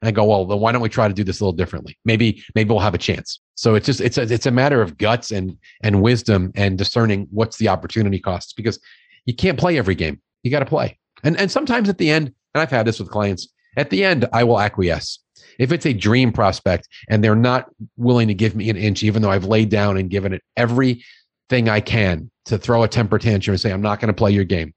and 0.00 0.08
i 0.08 0.12
go 0.12 0.24
well 0.24 0.44
then 0.44 0.60
why 0.60 0.70
don't 0.70 0.82
we 0.82 0.88
try 0.88 1.08
to 1.08 1.14
do 1.14 1.24
this 1.24 1.40
a 1.40 1.44
little 1.44 1.56
differently 1.56 1.98
maybe 2.04 2.44
maybe 2.54 2.70
we'll 2.70 2.78
have 2.78 2.94
a 2.94 2.98
chance 2.98 3.40
so 3.56 3.74
it's 3.74 3.86
just 3.86 4.00
it's 4.00 4.18
a, 4.18 4.22
it's 4.22 4.46
a 4.46 4.50
matter 4.50 4.80
of 4.80 4.96
guts 4.98 5.32
and 5.32 5.56
and 5.82 6.02
wisdom 6.02 6.52
and 6.54 6.78
discerning 6.78 7.26
what's 7.30 7.56
the 7.56 7.68
opportunity 7.68 8.20
costs 8.20 8.52
because 8.52 8.78
you 9.24 9.34
can't 9.34 9.58
play 9.58 9.76
every 9.76 9.94
game. 9.94 10.20
You 10.42 10.50
got 10.50 10.60
to 10.60 10.66
play. 10.66 10.98
And 11.24 11.36
and 11.38 11.50
sometimes 11.50 11.88
at 11.88 11.98
the 11.98 12.10
end 12.10 12.32
and 12.54 12.62
i've 12.62 12.70
had 12.70 12.86
this 12.86 13.00
with 13.00 13.10
clients 13.10 13.48
at 13.76 13.90
the 13.90 14.04
end 14.04 14.26
i 14.32 14.44
will 14.44 14.60
acquiesce. 14.60 15.18
If 15.58 15.72
it's 15.72 15.86
a 15.86 15.94
dream 15.94 16.32
prospect 16.32 16.86
and 17.08 17.24
they're 17.24 17.34
not 17.34 17.70
willing 17.96 18.28
to 18.28 18.34
give 18.34 18.54
me 18.54 18.68
an 18.68 18.76
inch, 18.76 19.02
even 19.02 19.22
though 19.22 19.30
I've 19.30 19.46
laid 19.46 19.70
down 19.70 19.96
and 19.96 20.10
given 20.10 20.34
it 20.34 20.42
everything 20.56 21.68
I 21.68 21.80
can 21.80 22.30
to 22.44 22.58
throw 22.58 22.82
a 22.82 22.88
temper 22.88 23.18
tantrum 23.18 23.54
and 23.54 23.60
say, 23.60 23.72
I'm 23.72 23.80
not 23.80 23.98
going 23.98 24.08
to 24.08 24.14
play 24.14 24.32
your 24.32 24.44
game. 24.44 24.74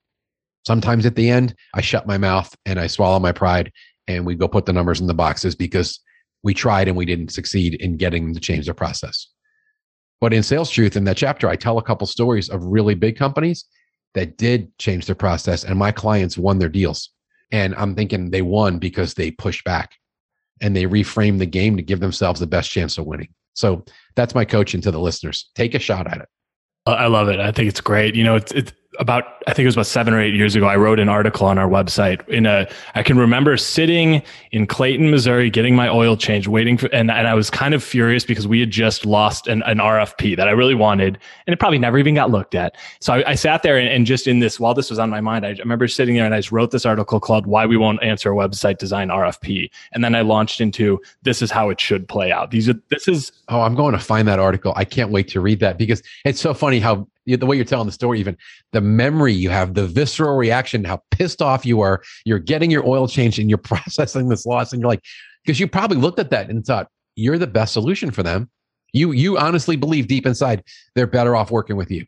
Sometimes 0.66 1.06
at 1.06 1.16
the 1.16 1.30
end, 1.30 1.54
I 1.74 1.82
shut 1.82 2.08
my 2.08 2.18
mouth 2.18 2.54
and 2.66 2.80
I 2.80 2.88
swallow 2.88 3.20
my 3.20 3.34
pride 3.34 3.74
and 4.08 4.26
we 4.26 4.36
go 4.36 4.48
put 4.48 4.66
the 4.66 4.72
numbers 4.72 5.02
in 5.02 5.08
the 5.08 5.14
boxes 5.14 5.54
because 5.54 6.00
we 6.44 6.54
tried 6.54 6.88
and 6.88 6.98
we 6.98 7.06
didn't 7.06 7.32
succeed 7.32 7.76
in 7.76 7.98
getting 7.98 8.26
them 8.26 8.34
to 8.34 8.40
change 8.40 8.66
their 8.66 8.74
process. 8.74 9.28
But 10.22 10.34
in 10.34 10.44
Sales 10.44 10.70
Truth, 10.70 10.96
in 10.96 11.06
that 11.06 11.18
chapter, 11.18 11.48
I 11.50 11.56
tell 11.56 11.78
a 11.78 11.84
couple 11.84 12.08
stories 12.08 12.50
of 12.50 12.64
really 12.64 12.96
big 12.96 13.18
companies 13.18 13.66
that 14.16 14.38
did 14.38 14.78
change 14.78 15.06
their 15.06 15.16
process 15.16 15.64
and 15.64 15.78
my 15.78 15.92
clients 15.92 16.38
won 16.38 16.60
their 16.60 16.70
deals. 16.70 17.10
And 17.52 17.74
I'm 17.76 17.96
thinking 17.96 18.30
they 18.30 18.42
won 18.42 18.80
because 18.80 19.14
they 19.14 19.32
pushed 19.32 19.64
back 19.64 19.92
and 20.62 20.76
they 20.76 20.84
reframe 20.84 21.40
the 21.40 21.46
game 21.46 21.78
to 21.78 21.84
give 21.84 22.00
themselves 22.00 22.40
the 22.40 22.48
best 22.48 22.70
chance 22.70 22.98
of 22.98 23.06
winning. 23.06 23.30
So 23.54 23.84
that's 24.16 24.36
my 24.36 24.46
coaching 24.46 24.82
to 24.82 24.92
the 24.92 25.00
listeners. 25.00 25.50
Take 25.56 25.74
a 25.74 25.80
shot 25.80 26.08
at 26.08 26.18
it. 26.18 26.28
I 26.86 27.08
love 27.08 27.30
it. 27.30 27.40
I 27.40 27.52
think 27.52 27.70
it's 27.70 27.82
great. 27.82 28.16
You 28.16 28.24
know, 28.24 28.36
it's, 28.36 28.52
it's 28.52 28.72
about 28.98 29.44
I 29.46 29.54
think 29.54 29.64
it 29.64 29.68
was 29.68 29.76
about 29.76 29.86
seven 29.86 30.14
or 30.14 30.22
eight 30.22 30.34
years 30.34 30.56
ago. 30.56 30.66
I 30.66 30.76
wrote 30.76 31.00
an 31.00 31.10
article 31.10 31.46
on 31.46 31.58
our 31.58 31.68
website. 31.68 32.28
In 32.28 32.46
a, 32.46 32.68
I 32.96 33.04
can 33.04 33.18
remember 33.18 33.56
sitting 33.56 34.22
in 34.52 34.66
Clayton, 34.66 35.12
Missouri, 35.12 35.50
getting 35.50 35.76
my 35.76 35.88
oil 35.88 36.18
change, 36.18 36.48
waiting 36.48 36.78
for, 36.78 36.88
and, 36.88 37.12
and 37.12 37.28
I 37.28 37.36
was 37.36 37.50
kind 37.52 37.74
of 37.74 37.84
furious 37.84 38.26
because 38.26 38.48
we 38.48 38.60
had 38.60 38.72
just 38.72 39.06
lost 39.06 39.48
an, 39.48 39.62
an 39.64 39.78
RFP 39.78 40.36
that 40.38 40.48
I 40.48 40.52
really 40.52 40.74
wanted, 40.74 41.20
and 41.46 41.54
it 41.54 41.60
probably 41.60 41.78
never 41.78 42.00
even 42.00 42.16
got 42.16 42.32
looked 42.32 42.56
at. 42.56 42.78
So 43.00 43.14
I, 43.14 43.32
I 43.32 43.36
sat 43.36 43.62
there 43.62 43.78
and, 43.78 43.88
and, 43.88 44.06
just 44.06 44.28
in 44.28 44.40
this, 44.40 44.60
while 44.60 44.74
this 44.74 44.90
was 44.90 44.98
on 44.98 45.10
my 45.10 45.22
mind, 45.22 45.46
I, 45.46 45.52
remember 45.52 45.88
sitting 45.88 46.16
there 46.16 46.26
and 46.26 46.34
I 46.34 46.40
just 46.40 46.52
wrote 46.52 46.72
this 46.72 46.86
article 46.86 47.20
called 47.20 47.46
"Why 47.46 47.66
We 47.68 47.78
Won't 47.78 48.02
Answer 48.02 48.32
a 48.32 48.36
Website 48.36 48.80
Design 48.80 49.10
RFP," 49.10 49.70
and 49.92 50.04
then 50.04 50.16
I 50.16 50.22
launched 50.22 50.62
into 50.62 51.00
"This 51.22 51.44
is 51.44 51.52
how 51.52 51.70
it 51.70 51.80
should 51.80 52.08
play 52.08 52.32
out." 52.32 52.50
These 52.50 52.70
are 52.70 52.76
this 52.90 53.08
is. 53.08 53.32
Oh, 53.50 53.62
I'm 53.62 53.76
going 53.76 53.94
to 53.94 54.00
find 54.00 54.28
that 54.28 54.40
article. 54.40 54.74
I 54.76 54.86
can't 54.86 55.12
wait 55.12 55.28
to 55.30 55.42
read 55.42 55.60
that 55.60 55.78
because 55.78 56.02
it's 56.26 56.42
so 56.42 56.54
funny 56.54 56.80
how 56.80 57.08
the 57.38 57.46
way 57.46 57.56
you're 57.56 57.66
telling 57.66 57.86
the 57.86 57.92
story, 57.92 58.20
even 58.20 58.38
the 58.72 58.82
memory 58.82 59.34
you 59.34 59.50
have, 59.50 59.74
the 59.74 59.88
visceral 59.88 60.38
reaction, 60.38 60.84
how 60.84 61.02
pissed 61.12 61.42
off 61.42 61.66
you 61.66 61.82
are. 61.82 62.02
You're 62.26 62.40
getting 62.40 62.72
your 62.72 62.88
oil 62.88 63.08
changed 63.08 63.40
and 63.40 63.50
you're 63.50 63.58
processing 63.64 64.30
this 64.30 64.46
loss, 64.46 64.74
and 64.74 64.82
you're 64.82 64.90
like, 64.90 65.04
because 65.44 65.60
you 65.60 65.68
probably 65.68 65.98
looked 65.98 66.20
at 66.20 66.30
that 66.32 66.50
and 66.50 66.66
thought 66.66 66.88
you're 67.16 67.38
the 67.38 67.48
best 67.48 67.74
solution 67.74 68.12
for 68.12 68.24
them. 68.24 68.50
You 68.94 69.12
you 69.12 69.38
honestly 69.38 69.76
believe 69.76 70.08
deep 70.08 70.26
inside 70.26 70.64
they're 70.96 71.08
better 71.08 71.36
off 71.36 71.52
working 71.52 71.76
with 71.76 71.92
you, 71.92 72.06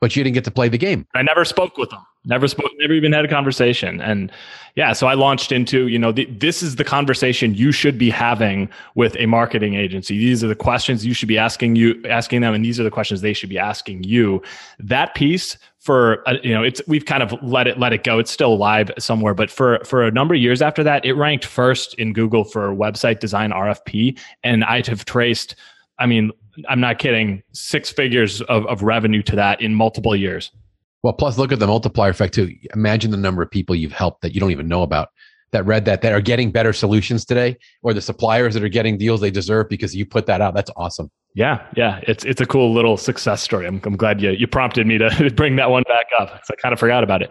but 0.00 0.14
you 0.14 0.22
didn't 0.22 0.34
get 0.34 0.44
to 0.44 0.50
play 0.50 0.68
the 0.68 0.78
game. 0.78 1.06
I 1.14 1.22
never 1.22 1.44
spoke 1.44 1.78
with 1.78 1.90
them 1.90 2.02
never 2.26 2.46
spoke 2.48 2.70
never 2.78 2.92
even 2.92 3.12
had 3.12 3.24
a 3.24 3.28
conversation. 3.28 4.00
And 4.00 4.30
yeah 4.74 4.92
so 4.92 5.06
i 5.06 5.14
launched 5.14 5.52
into 5.52 5.88
you 5.88 5.98
know 5.98 6.12
the, 6.12 6.26
this 6.26 6.62
is 6.62 6.76
the 6.76 6.84
conversation 6.84 7.54
you 7.54 7.72
should 7.72 7.96
be 7.96 8.10
having 8.10 8.68
with 8.94 9.16
a 9.18 9.26
marketing 9.26 9.74
agency. 9.74 10.18
These 10.18 10.44
are 10.44 10.48
the 10.48 10.54
questions 10.54 11.06
you 11.06 11.14
should 11.14 11.28
be 11.28 11.38
asking 11.38 11.76
you 11.76 12.00
asking 12.08 12.42
them 12.42 12.52
and 12.54 12.64
these 12.64 12.78
are 12.78 12.84
the 12.84 12.90
questions 12.90 13.22
they 13.22 13.32
should 13.32 13.48
be 13.48 13.58
asking 13.58 14.04
you. 14.04 14.42
That 14.78 15.14
piece 15.14 15.56
for 15.78 16.28
uh, 16.28 16.34
you 16.42 16.52
know 16.52 16.62
it's 16.62 16.82
we've 16.86 17.06
kind 17.06 17.22
of 17.22 17.34
let 17.42 17.66
it 17.66 17.78
let 17.78 17.92
it 17.92 18.04
go. 18.04 18.18
It's 18.18 18.30
still 18.30 18.58
live 18.58 18.90
somewhere 18.98 19.34
but 19.34 19.50
for 19.50 19.80
for 19.84 20.04
a 20.04 20.10
number 20.10 20.34
of 20.34 20.40
years 20.40 20.60
after 20.60 20.82
that 20.82 21.04
it 21.04 21.14
ranked 21.14 21.44
first 21.44 21.94
in 21.94 22.12
google 22.12 22.44
for 22.44 22.74
website 22.74 23.20
design 23.20 23.50
rfp 23.50 24.18
and 24.42 24.64
i'd 24.64 24.86
have 24.86 25.04
traced 25.04 25.54
i 25.98 26.06
mean 26.06 26.32
i'm 26.68 26.80
not 26.80 26.98
kidding 26.98 27.42
six 27.52 27.90
figures 27.90 28.42
of, 28.42 28.66
of 28.66 28.82
revenue 28.82 29.22
to 29.22 29.36
that 29.36 29.60
in 29.60 29.74
multiple 29.74 30.16
years 30.16 30.50
well, 31.06 31.12
plus 31.12 31.38
look 31.38 31.52
at 31.52 31.60
the 31.60 31.68
multiplier 31.68 32.10
effect 32.10 32.34
too. 32.34 32.52
Imagine 32.74 33.12
the 33.12 33.16
number 33.16 33.40
of 33.40 33.48
people 33.48 33.76
you've 33.76 33.92
helped 33.92 34.22
that 34.22 34.34
you 34.34 34.40
don't 34.40 34.50
even 34.50 34.66
know 34.66 34.82
about 34.82 35.10
that 35.52 35.64
read 35.64 35.84
that 35.84 36.02
that 36.02 36.12
are 36.12 36.20
getting 36.20 36.50
better 36.50 36.72
solutions 36.72 37.24
today, 37.24 37.56
or 37.84 37.94
the 37.94 38.00
suppliers 38.00 38.54
that 38.54 38.64
are 38.64 38.68
getting 38.68 38.98
deals 38.98 39.20
they 39.20 39.30
deserve 39.30 39.68
because 39.68 39.94
you 39.94 40.04
put 40.04 40.26
that 40.26 40.40
out. 40.40 40.52
That's 40.52 40.72
awesome. 40.76 41.08
Yeah, 41.36 41.66
yeah, 41.76 42.00
it's 42.04 42.24
it's 42.24 42.40
a 42.40 42.46
cool 42.46 42.72
little 42.72 42.96
success 42.96 43.42
story. 43.42 43.66
I'm, 43.66 43.78
I'm 43.84 43.94
glad 43.94 44.22
you 44.22 44.30
you 44.30 44.46
prompted 44.46 44.86
me 44.86 44.96
to 44.96 45.30
bring 45.36 45.56
that 45.56 45.70
one 45.70 45.82
back 45.82 46.06
up 46.18 46.32
because 46.32 46.48
I 46.50 46.54
kind 46.54 46.72
of 46.72 46.80
forgot 46.80 47.04
about 47.04 47.20
it. 47.20 47.30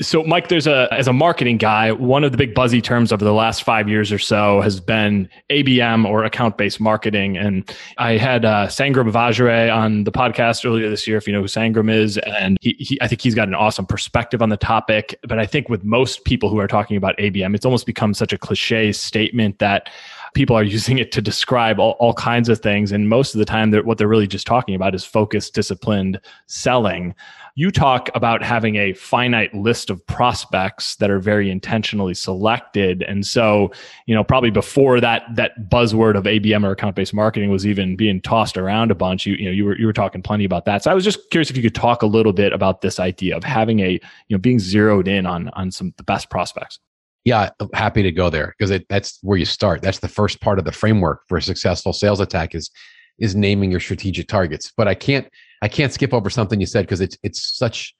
So, 0.00 0.22
Mike, 0.22 0.48
there's 0.48 0.66
a 0.66 0.88
as 0.90 1.08
a 1.08 1.12
marketing 1.12 1.58
guy, 1.58 1.92
one 1.92 2.24
of 2.24 2.32
the 2.32 2.38
big 2.38 2.54
buzzy 2.54 2.80
terms 2.80 3.12
over 3.12 3.22
the 3.22 3.34
last 3.34 3.62
five 3.62 3.86
years 3.86 4.10
or 4.10 4.18
so 4.18 4.62
has 4.62 4.80
been 4.80 5.28
ABM 5.50 6.06
or 6.08 6.24
account 6.24 6.56
based 6.56 6.80
marketing. 6.80 7.36
And 7.36 7.70
I 7.98 8.16
had 8.16 8.46
uh, 8.46 8.68
Sangram 8.68 9.12
Vajre 9.12 9.70
on 9.70 10.04
the 10.04 10.12
podcast 10.12 10.64
earlier 10.64 10.88
this 10.88 11.06
year. 11.06 11.18
If 11.18 11.26
you 11.26 11.34
know 11.34 11.42
who 11.42 11.46
Sangram 11.46 11.92
is, 11.94 12.16
and 12.16 12.56
he, 12.62 12.74
he 12.78 12.98
I 13.02 13.08
think 13.08 13.20
he's 13.20 13.34
got 13.34 13.48
an 13.48 13.54
awesome 13.54 13.84
perspective 13.84 14.40
on 14.40 14.48
the 14.48 14.56
topic. 14.56 15.18
But 15.28 15.38
I 15.38 15.44
think 15.44 15.68
with 15.68 15.84
most 15.84 16.24
people 16.24 16.48
who 16.48 16.58
are 16.60 16.66
talking 16.66 16.96
about 16.96 17.14
ABM, 17.18 17.54
it's 17.54 17.66
almost 17.66 17.84
become 17.84 18.14
such 18.14 18.32
a 18.32 18.38
cliche 18.38 18.90
statement 18.92 19.58
that 19.58 19.90
people 20.34 20.56
are 20.56 20.62
using 20.74 20.98
it 20.98 21.12
to 21.12 21.22
describe 21.22 21.80
all, 21.80 21.92
all 21.92 22.14
kinds 22.14 22.48
of 22.48 22.60
things. 22.60 22.92
And 22.92 23.08
most 23.08 23.34
of 23.34 23.38
the 23.38 23.44
time, 23.44 23.70
they're, 23.70 23.82
what 23.82 23.98
they're 23.98 24.08
really 24.08 24.26
just 24.26 24.46
talking 24.46 24.74
about 24.74 24.94
is 24.94 25.04
focused, 25.04 25.54
disciplined 25.54 26.20
selling. 26.46 27.14
You 27.56 27.70
talk 27.70 28.10
about 28.16 28.42
having 28.42 28.74
a 28.76 28.94
finite 28.94 29.54
list 29.54 29.88
of 29.88 30.04
prospects 30.06 30.96
that 30.96 31.08
are 31.08 31.20
very 31.20 31.50
intentionally 31.50 32.14
selected. 32.14 33.02
And 33.02 33.24
so, 33.24 33.70
you 34.06 34.14
know, 34.14 34.24
probably 34.24 34.50
before 34.50 35.00
that, 35.00 35.22
that 35.36 35.70
buzzword 35.70 36.16
of 36.16 36.24
ABM 36.24 36.64
or 36.64 36.72
account 36.72 36.96
based 36.96 37.14
marketing 37.14 37.50
was 37.50 37.64
even 37.64 37.94
being 37.94 38.20
tossed 38.20 38.58
around 38.58 38.90
a 38.90 38.96
bunch, 38.96 39.24
you, 39.24 39.34
you 39.36 39.44
know, 39.44 39.52
you 39.52 39.64
were, 39.64 39.78
you 39.78 39.86
were 39.86 39.92
talking 39.92 40.20
plenty 40.20 40.44
about 40.44 40.64
that. 40.64 40.82
So 40.82 40.90
I 40.90 40.94
was 40.94 41.04
just 41.04 41.30
curious 41.30 41.48
if 41.48 41.56
you 41.56 41.62
could 41.62 41.76
talk 41.76 42.02
a 42.02 42.06
little 42.06 42.32
bit 42.32 42.52
about 42.52 42.80
this 42.80 42.98
idea 42.98 43.36
of 43.36 43.44
having 43.44 43.78
a, 43.80 43.92
you 43.92 44.00
know, 44.30 44.38
being 44.38 44.58
zeroed 44.58 45.06
in 45.06 45.24
on, 45.24 45.48
on 45.50 45.70
some 45.70 45.94
the 45.96 46.02
best 46.02 46.30
prospects. 46.30 46.80
Yeah, 47.24 47.50
happy 47.72 48.02
to 48.02 48.12
go 48.12 48.28
there 48.28 48.54
because 48.58 48.82
that's 48.88 49.18
where 49.22 49.38
you 49.38 49.46
start. 49.46 49.80
That's 49.80 50.00
the 50.00 50.08
first 50.08 50.40
part 50.40 50.58
of 50.58 50.66
the 50.66 50.72
framework 50.72 51.22
for 51.26 51.38
a 51.38 51.42
successful 51.42 51.92
sales 51.92 52.20
attack 52.20 52.54
is 52.54 52.70
is 53.18 53.34
naming 53.34 53.70
your 53.70 53.80
strategic 53.80 54.28
targets. 54.28 54.72
But 54.76 54.88
I 54.88 54.94
can't 54.94 55.26
I 55.62 55.68
can't 55.68 55.92
skip 55.92 56.12
over 56.12 56.28
something 56.28 56.60
you 56.60 56.66
said 56.66 56.84
because 56.84 57.00
it's 57.00 57.16
it's 57.22 57.56
such 57.56 57.94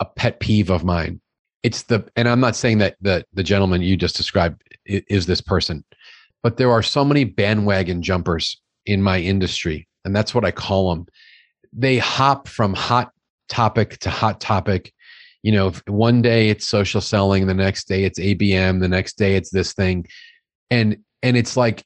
a 0.00 0.04
pet 0.04 0.40
peeve 0.40 0.70
of 0.70 0.84
mine. 0.84 1.20
It's 1.62 1.82
the 1.82 2.06
and 2.16 2.28
I'm 2.28 2.40
not 2.40 2.56
saying 2.56 2.78
that 2.78 2.96
the 3.00 3.24
the 3.32 3.42
gentleman 3.42 3.80
you 3.80 3.96
just 3.96 4.16
described 4.16 4.62
is, 4.84 5.02
is 5.08 5.26
this 5.26 5.40
person, 5.40 5.84
but 6.42 6.58
there 6.58 6.70
are 6.70 6.82
so 6.82 7.04
many 7.04 7.24
bandwagon 7.24 8.02
jumpers 8.02 8.60
in 8.84 9.02
my 9.02 9.18
industry, 9.18 9.88
and 10.04 10.14
that's 10.14 10.34
what 10.34 10.44
I 10.44 10.50
call 10.50 10.90
them. 10.90 11.06
They 11.72 11.98
hop 11.98 12.46
from 12.46 12.74
hot 12.74 13.10
topic 13.48 13.98
to 13.98 14.10
hot 14.10 14.40
topic 14.40 14.92
you 15.46 15.52
know 15.52 15.72
one 15.86 16.20
day 16.22 16.48
it's 16.48 16.66
social 16.66 17.00
selling 17.00 17.46
the 17.46 17.54
next 17.54 17.86
day 17.86 18.02
it's 18.04 18.18
abm 18.18 18.80
the 18.80 18.88
next 18.88 19.16
day 19.16 19.36
it's 19.36 19.50
this 19.50 19.72
thing 19.72 20.04
and 20.70 20.96
and 21.22 21.36
it's 21.36 21.56
like 21.56 21.84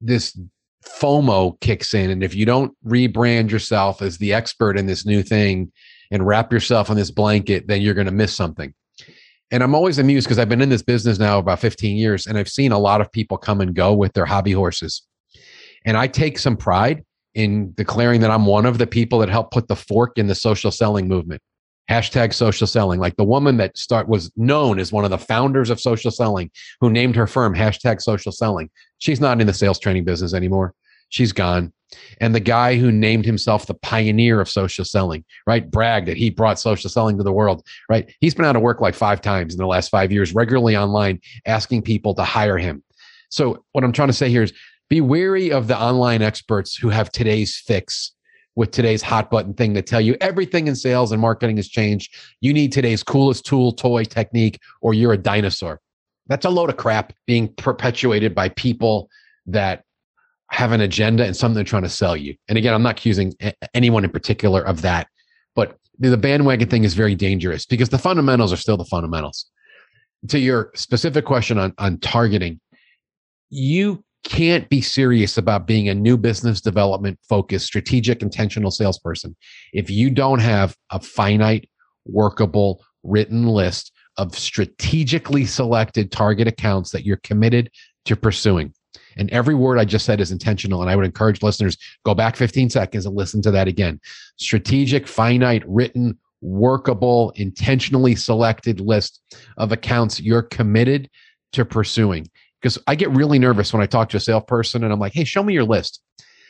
this 0.00 0.38
FOMO 0.86 1.58
kicks 1.60 1.94
in. 1.94 2.10
And 2.10 2.22
if 2.22 2.34
you 2.34 2.46
don't 2.46 2.72
rebrand 2.86 3.50
yourself 3.50 4.02
as 4.02 4.18
the 4.18 4.32
expert 4.32 4.78
in 4.78 4.86
this 4.86 5.04
new 5.04 5.22
thing 5.22 5.72
and 6.10 6.26
wrap 6.26 6.52
yourself 6.52 6.90
in 6.90 6.96
this 6.96 7.10
blanket, 7.10 7.66
then 7.66 7.82
you're 7.82 7.94
going 7.94 8.06
to 8.06 8.12
miss 8.12 8.34
something. 8.34 8.72
And 9.50 9.62
I'm 9.62 9.74
always 9.74 9.98
amused 9.98 10.26
because 10.26 10.38
I've 10.38 10.48
been 10.48 10.62
in 10.62 10.68
this 10.68 10.82
business 10.82 11.18
now 11.18 11.38
about 11.38 11.60
15 11.60 11.96
years 11.96 12.26
and 12.26 12.36
I've 12.36 12.48
seen 12.48 12.72
a 12.72 12.78
lot 12.78 13.00
of 13.00 13.10
people 13.12 13.36
come 13.36 13.60
and 13.60 13.74
go 13.74 13.94
with 13.94 14.12
their 14.12 14.26
hobby 14.26 14.52
horses. 14.52 15.02
And 15.84 15.96
I 15.96 16.08
take 16.08 16.38
some 16.38 16.56
pride 16.56 17.04
in 17.34 17.72
declaring 17.74 18.20
that 18.22 18.30
I'm 18.30 18.46
one 18.46 18.66
of 18.66 18.78
the 18.78 18.86
people 18.86 19.20
that 19.20 19.28
helped 19.28 19.52
put 19.52 19.68
the 19.68 19.76
fork 19.76 20.18
in 20.18 20.26
the 20.26 20.34
social 20.34 20.70
selling 20.70 21.06
movement. 21.06 21.42
Hashtag 21.90 22.32
social 22.32 22.66
selling. 22.66 22.98
Like 22.98 23.16
the 23.16 23.24
woman 23.24 23.56
that 23.58 23.78
start 23.78 24.08
was 24.08 24.30
known 24.36 24.78
as 24.78 24.92
one 24.92 25.04
of 25.04 25.10
the 25.10 25.18
founders 25.18 25.70
of 25.70 25.80
social 25.80 26.10
selling, 26.10 26.50
who 26.80 26.90
named 26.90 27.16
her 27.16 27.26
firm 27.26 27.54
hashtag 27.54 28.00
social 28.00 28.32
selling. 28.32 28.70
She's 28.98 29.20
not 29.20 29.40
in 29.40 29.46
the 29.46 29.54
sales 29.54 29.78
training 29.78 30.04
business 30.04 30.34
anymore. 30.34 30.74
She's 31.10 31.32
gone. 31.32 31.72
And 32.20 32.34
the 32.34 32.40
guy 32.40 32.76
who 32.76 32.90
named 32.90 33.24
himself 33.24 33.66
the 33.66 33.74
pioneer 33.74 34.40
of 34.40 34.48
social 34.48 34.84
selling, 34.84 35.24
right? 35.46 35.70
Bragged 35.70 36.08
that 36.08 36.16
he 36.16 36.30
brought 36.30 36.58
social 36.58 36.90
selling 36.90 37.16
to 37.16 37.22
the 37.22 37.32
world, 37.32 37.64
right? 37.88 38.12
He's 38.20 38.34
been 38.34 38.44
out 38.44 38.56
of 38.56 38.62
work 38.62 38.80
like 38.80 38.94
five 38.94 39.20
times 39.20 39.54
in 39.54 39.58
the 39.58 39.66
last 39.66 39.88
five 39.88 40.10
years, 40.10 40.34
regularly 40.34 40.76
online, 40.76 41.20
asking 41.46 41.82
people 41.82 42.14
to 42.14 42.24
hire 42.24 42.58
him. 42.58 42.82
So, 43.30 43.64
what 43.72 43.84
I'm 43.84 43.92
trying 43.92 44.08
to 44.08 44.14
say 44.14 44.28
here 44.28 44.42
is 44.42 44.52
be 44.88 45.00
wary 45.00 45.50
of 45.52 45.68
the 45.68 45.80
online 45.80 46.22
experts 46.22 46.76
who 46.76 46.88
have 46.90 47.10
today's 47.10 47.56
fix 47.56 48.12
with 48.56 48.70
today's 48.70 49.02
hot 49.02 49.30
button 49.30 49.54
thing 49.54 49.74
to 49.74 49.82
tell 49.82 50.00
you 50.00 50.16
everything 50.20 50.66
in 50.66 50.74
sales 50.74 51.12
and 51.12 51.20
marketing 51.20 51.56
has 51.56 51.68
changed. 51.68 52.14
You 52.40 52.52
need 52.52 52.72
today's 52.72 53.02
coolest 53.02 53.44
tool, 53.44 53.72
toy, 53.72 54.04
technique, 54.04 54.58
or 54.80 54.94
you're 54.94 55.12
a 55.12 55.18
dinosaur. 55.18 55.80
That's 56.26 56.44
a 56.44 56.50
load 56.50 56.70
of 56.70 56.76
crap 56.76 57.12
being 57.26 57.52
perpetuated 57.54 58.34
by 58.34 58.48
people 58.48 59.08
that 59.46 59.84
have 60.50 60.72
an 60.72 60.80
agenda 60.80 61.24
and 61.24 61.36
something 61.36 61.54
they're 61.54 61.64
trying 61.64 61.82
to 61.82 61.88
sell 61.88 62.16
you. 62.16 62.34
And 62.48 62.56
again, 62.56 62.74
I'm 62.74 62.82
not 62.82 62.92
accusing 62.92 63.34
anyone 63.74 64.04
in 64.04 64.10
particular 64.10 64.62
of 64.62 64.82
that, 64.82 65.08
but 65.54 65.78
the 65.98 66.16
bandwagon 66.16 66.68
thing 66.68 66.84
is 66.84 66.94
very 66.94 67.14
dangerous 67.14 67.66
because 67.66 67.90
the 67.90 67.98
fundamentals 67.98 68.52
are 68.52 68.56
still 68.56 68.76
the 68.76 68.84
fundamentals. 68.84 69.46
To 70.28 70.38
your 70.38 70.70
specific 70.74 71.24
question 71.24 71.58
on, 71.58 71.74
on 71.78 71.98
targeting, 71.98 72.60
you 73.50 74.04
can't 74.24 74.68
be 74.68 74.80
serious 74.80 75.38
about 75.38 75.66
being 75.66 75.88
a 75.88 75.94
new 75.94 76.16
business 76.16 76.60
development 76.60 77.18
focused, 77.28 77.66
strategic, 77.66 78.22
intentional 78.22 78.70
salesperson 78.70 79.36
if 79.72 79.88
you 79.88 80.10
don't 80.10 80.40
have 80.40 80.76
a 80.90 81.00
finite, 81.00 81.68
workable, 82.06 82.84
written 83.02 83.46
list 83.46 83.92
of 84.16 84.36
strategically 84.36 85.44
selected 85.44 86.10
target 86.10 86.48
accounts 86.48 86.90
that 86.90 87.04
you're 87.04 87.18
committed 87.18 87.70
to 88.04 88.16
pursuing. 88.16 88.72
And 89.16 89.30
every 89.30 89.54
word 89.54 89.78
I 89.78 89.84
just 89.84 90.04
said 90.04 90.20
is 90.20 90.30
intentional. 90.30 90.82
And 90.82 90.90
I 90.90 90.96
would 90.96 91.04
encourage 91.04 91.42
listeners 91.42 91.76
go 92.04 92.14
back 92.14 92.36
15 92.36 92.70
seconds 92.70 93.06
and 93.06 93.16
listen 93.16 93.42
to 93.42 93.50
that 93.50 93.68
again. 93.68 94.00
Strategic, 94.36 95.06
finite, 95.06 95.62
written, 95.66 96.18
workable, 96.40 97.32
intentionally 97.36 98.14
selected 98.14 98.80
list 98.80 99.20
of 99.56 99.72
accounts 99.72 100.20
you're 100.20 100.42
committed 100.42 101.08
to 101.52 101.64
pursuing. 101.64 102.28
Because 102.66 102.82
I 102.88 102.96
get 102.96 103.10
really 103.10 103.38
nervous 103.38 103.72
when 103.72 103.80
I 103.80 103.86
talk 103.86 104.08
to 104.08 104.16
a 104.16 104.20
salesperson 104.20 104.82
and 104.82 104.92
I'm 104.92 104.98
like, 104.98 105.12
hey, 105.12 105.22
show 105.22 105.44
me 105.44 105.54
your 105.54 105.62
list. 105.62 106.02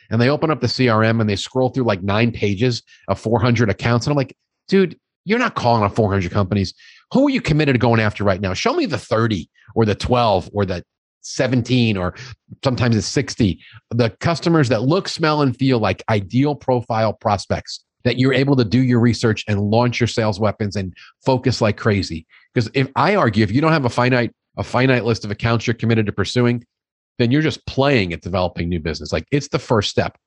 And 0.08 0.18
they 0.18 0.30
open 0.30 0.50
up 0.50 0.62
the 0.62 0.66
CRM 0.66 1.20
and 1.20 1.28
they 1.28 1.36
scroll 1.36 1.68
through 1.68 1.84
like 1.84 2.02
nine 2.02 2.32
pages 2.32 2.82
of 3.08 3.20
400 3.20 3.68
accounts. 3.68 4.06
And 4.06 4.12
I'm 4.12 4.16
like, 4.16 4.34
dude, 4.66 4.98
you're 5.26 5.38
not 5.38 5.56
calling 5.56 5.82
on 5.82 5.90
400 5.90 6.30
companies. 6.32 6.72
Who 7.12 7.26
are 7.26 7.30
you 7.30 7.42
committed 7.42 7.74
to 7.74 7.78
going 7.78 8.00
after 8.00 8.24
right 8.24 8.40
now? 8.40 8.54
Show 8.54 8.72
me 8.72 8.86
the 8.86 8.96
30 8.96 9.46
or 9.74 9.84
the 9.84 9.94
12 9.94 10.48
or 10.54 10.64
the 10.64 10.82
17 11.20 11.98
or 11.98 12.14
sometimes 12.64 12.96
it's 12.96 13.06
60 13.08 13.60
the 13.90 14.08
customers 14.20 14.70
that 14.70 14.82
look 14.82 15.08
smell 15.08 15.42
and 15.42 15.54
feel 15.56 15.78
like 15.80 16.02
ideal 16.08 16.54
profile 16.54 17.12
prospects 17.12 17.84
that 18.04 18.16
you're 18.16 18.32
able 18.32 18.54
to 18.54 18.64
do 18.64 18.80
your 18.80 19.00
research 19.00 19.44
and 19.48 19.60
launch 19.60 19.98
your 19.98 20.06
sales 20.06 20.38
weapons 20.38 20.76
and 20.76 20.94
focus 21.24 21.60
like 21.60 21.76
crazy 21.76 22.24
because 22.54 22.70
if 22.74 22.88
i 22.94 23.16
argue 23.16 23.42
if 23.42 23.50
you 23.50 23.60
don't 23.60 23.72
have 23.72 23.84
a 23.84 23.90
finite 23.90 24.30
a 24.56 24.64
finite 24.64 25.04
list 25.04 25.24
of 25.24 25.30
accounts 25.30 25.66
you're 25.66 25.74
committed 25.74 26.06
to 26.06 26.12
pursuing 26.12 26.64
then 27.18 27.30
you're 27.30 27.42
just 27.42 27.64
playing 27.66 28.12
at 28.12 28.22
developing 28.22 28.68
new 28.68 28.80
business. 28.80 29.12
Like 29.12 29.26
it's 29.30 29.48
the 29.48 29.58
first 29.58 29.90
step. 29.90 30.18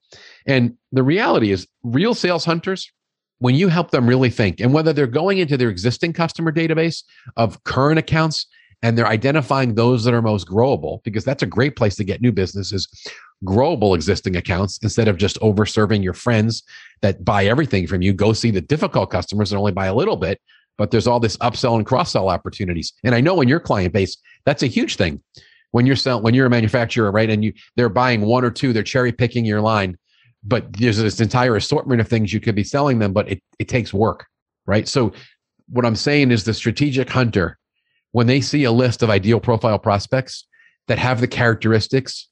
And 0.48 0.76
the 0.92 1.04
reality 1.04 1.52
is 1.52 1.68
real 1.84 2.14
sales 2.14 2.46
hunters 2.46 2.92
when 3.40 3.56
you 3.56 3.68
help 3.68 3.92
them 3.92 4.08
really 4.08 4.30
think 4.30 4.60
and 4.60 4.74
whether 4.74 4.92
they're 4.92 5.08
going 5.08 5.38
into 5.38 5.56
their 5.56 5.70
existing 5.70 6.14
customer 6.14 6.52
database 6.52 7.04
of 7.38 7.64
current 7.64 8.00
accounts 8.00 8.48
and 8.82 8.98
they're 8.98 9.08
identifying 9.08 9.76
those 9.76 10.04
that 10.06 10.14
are 10.14 10.22
most 10.22 10.48
growable 10.48 11.04
because 11.04 11.24
that's 11.26 11.44
a 11.44 11.46
great 11.46 11.76
place 11.76 11.96
to 11.96 12.04
get 12.04 12.22
new 12.22 12.32
businesses 12.32 12.88
growable 13.46 13.96
existing 13.96 14.36
accounts 14.36 14.78
instead 14.82 15.08
of 15.08 15.16
just 15.16 15.38
over 15.42 15.66
serving 15.66 16.04
your 16.04 16.14
friends 16.14 16.64
that 17.02 17.24
buy 17.24 17.46
everything 17.46 17.88
from 17.88 18.02
you 18.02 18.12
go 18.12 18.34
see 18.34 18.52
the 18.52 18.62
difficult 18.62 19.10
customers 19.10 19.50
that 19.50 19.58
only 19.58 19.72
buy 19.72 19.86
a 19.86 19.96
little 19.96 20.18
bit 20.18 20.42
but 20.80 20.90
there's 20.90 21.06
all 21.06 21.20
this 21.20 21.38
upsell 21.38 21.76
and 21.76 21.86
cross 21.86 22.14
sell 22.14 22.30
opportunities. 22.30 22.94
And 23.04 23.14
i 23.14 23.22
know 23.22 23.40
in 23.42 23.48
your 23.48 23.60
client 23.60 23.94
base 23.94 24.18
that's 24.46 24.64
a 24.64 24.68
huge 24.68 24.96
thing. 24.96 25.22
When 25.72 25.86
you're 25.86 25.96
selling 25.96 26.24
when 26.24 26.34
you're 26.34 26.48
a 26.48 26.50
manufacturer 26.50 27.12
right 27.12 27.30
and 27.30 27.44
you 27.44 27.54
they're 27.76 27.90
buying 27.90 28.22
one 28.22 28.44
or 28.44 28.50
two 28.50 28.74
they're 28.74 28.82
cherry 28.82 29.12
picking 29.12 29.46
your 29.46 29.62
line 29.62 29.96
but 30.44 30.74
there's 30.74 30.98
this 30.98 31.20
entire 31.20 31.56
assortment 31.58 32.02
of 32.02 32.08
things 32.08 32.34
you 32.34 32.40
could 32.40 32.56
be 32.56 32.64
selling 32.64 32.98
them 32.98 33.14
but 33.14 33.30
it, 33.30 33.44
it 33.60 33.68
takes 33.68 33.94
work 33.94 34.26
right? 34.66 34.88
So 34.88 35.14
what 35.72 35.86
i'm 35.86 35.96
saying 35.96 36.32
is 36.32 36.44
the 36.44 36.54
strategic 36.54 37.08
hunter 37.10 37.60
when 38.12 38.26
they 38.26 38.42
see 38.42 38.64
a 38.64 38.72
list 38.72 39.04
of 39.04 39.10
ideal 39.12 39.40
profile 39.40 39.78
prospects 39.78 40.48
that 40.88 40.98
have 40.98 41.22
the 41.22 41.28
characteristics, 41.28 42.29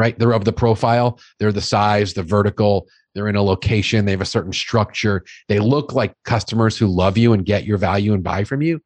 right? 0.00 0.18
They're 0.18 0.32
of 0.32 0.46
the 0.46 0.52
profile, 0.52 1.20
they're 1.38 1.52
the 1.52 1.60
size, 1.60 2.14
the 2.14 2.22
vertical, 2.22 2.88
they're 3.14 3.28
in 3.28 3.36
a 3.36 3.42
location, 3.42 4.06
they 4.06 4.12
have 4.12 4.22
a 4.22 4.24
certain 4.24 4.52
structure, 4.52 5.24
they 5.48 5.58
look 5.58 5.92
like 5.92 6.14
customers 6.24 6.78
who 6.78 6.86
love 6.86 7.18
you 7.18 7.34
and 7.34 7.44
get 7.44 7.64
your 7.64 7.76
value 7.76 8.14
and 8.14 8.22
buy 8.24 8.44
from 8.44 8.62
you. 8.62 8.80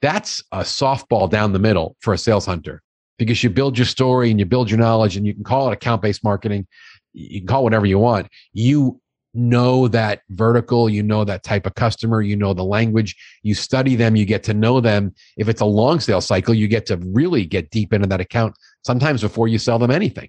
That's 0.00 0.42
a 0.50 0.60
softball 0.60 1.28
down 1.28 1.52
the 1.52 1.58
middle 1.58 1.94
for 2.00 2.14
a 2.14 2.18
sales 2.18 2.46
hunter 2.46 2.82
because 3.18 3.44
you 3.44 3.50
build 3.50 3.76
your 3.76 3.84
story 3.84 4.30
and 4.30 4.40
you 4.40 4.46
build 4.46 4.70
your 4.70 4.78
knowledge 4.78 5.18
and 5.18 5.26
you 5.26 5.34
can 5.34 5.44
call 5.44 5.68
it 5.68 5.74
account 5.74 6.00
based 6.00 6.24
marketing. 6.24 6.66
You 7.12 7.40
can 7.40 7.46
call 7.46 7.62
whatever 7.62 7.84
you 7.84 7.98
want. 7.98 8.28
You 8.54 8.99
know 9.34 9.88
that 9.88 10.22
vertical, 10.30 10.88
you 10.88 11.02
know 11.02 11.24
that 11.24 11.42
type 11.42 11.66
of 11.66 11.74
customer, 11.74 12.20
you 12.20 12.36
know 12.36 12.52
the 12.52 12.64
language, 12.64 13.16
you 13.42 13.54
study 13.54 13.96
them, 13.96 14.16
you 14.16 14.24
get 14.24 14.42
to 14.44 14.54
know 14.54 14.80
them. 14.80 15.14
If 15.36 15.48
it's 15.48 15.60
a 15.60 15.66
long 15.66 16.00
sales 16.00 16.26
cycle, 16.26 16.54
you 16.54 16.68
get 16.68 16.86
to 16.86 16.96
really 16.98 17.44
get 17.44 17.70
deep 17.70 17.92
into 17.92 18.08
that 18.08 18.20
account 18.20 18.56
sometimes 18.84 19.20
before 19.22 19.48
you 19.48 19.58
sell 19.58 19.78
them 19.78 19.90
anything. 19.90 20.28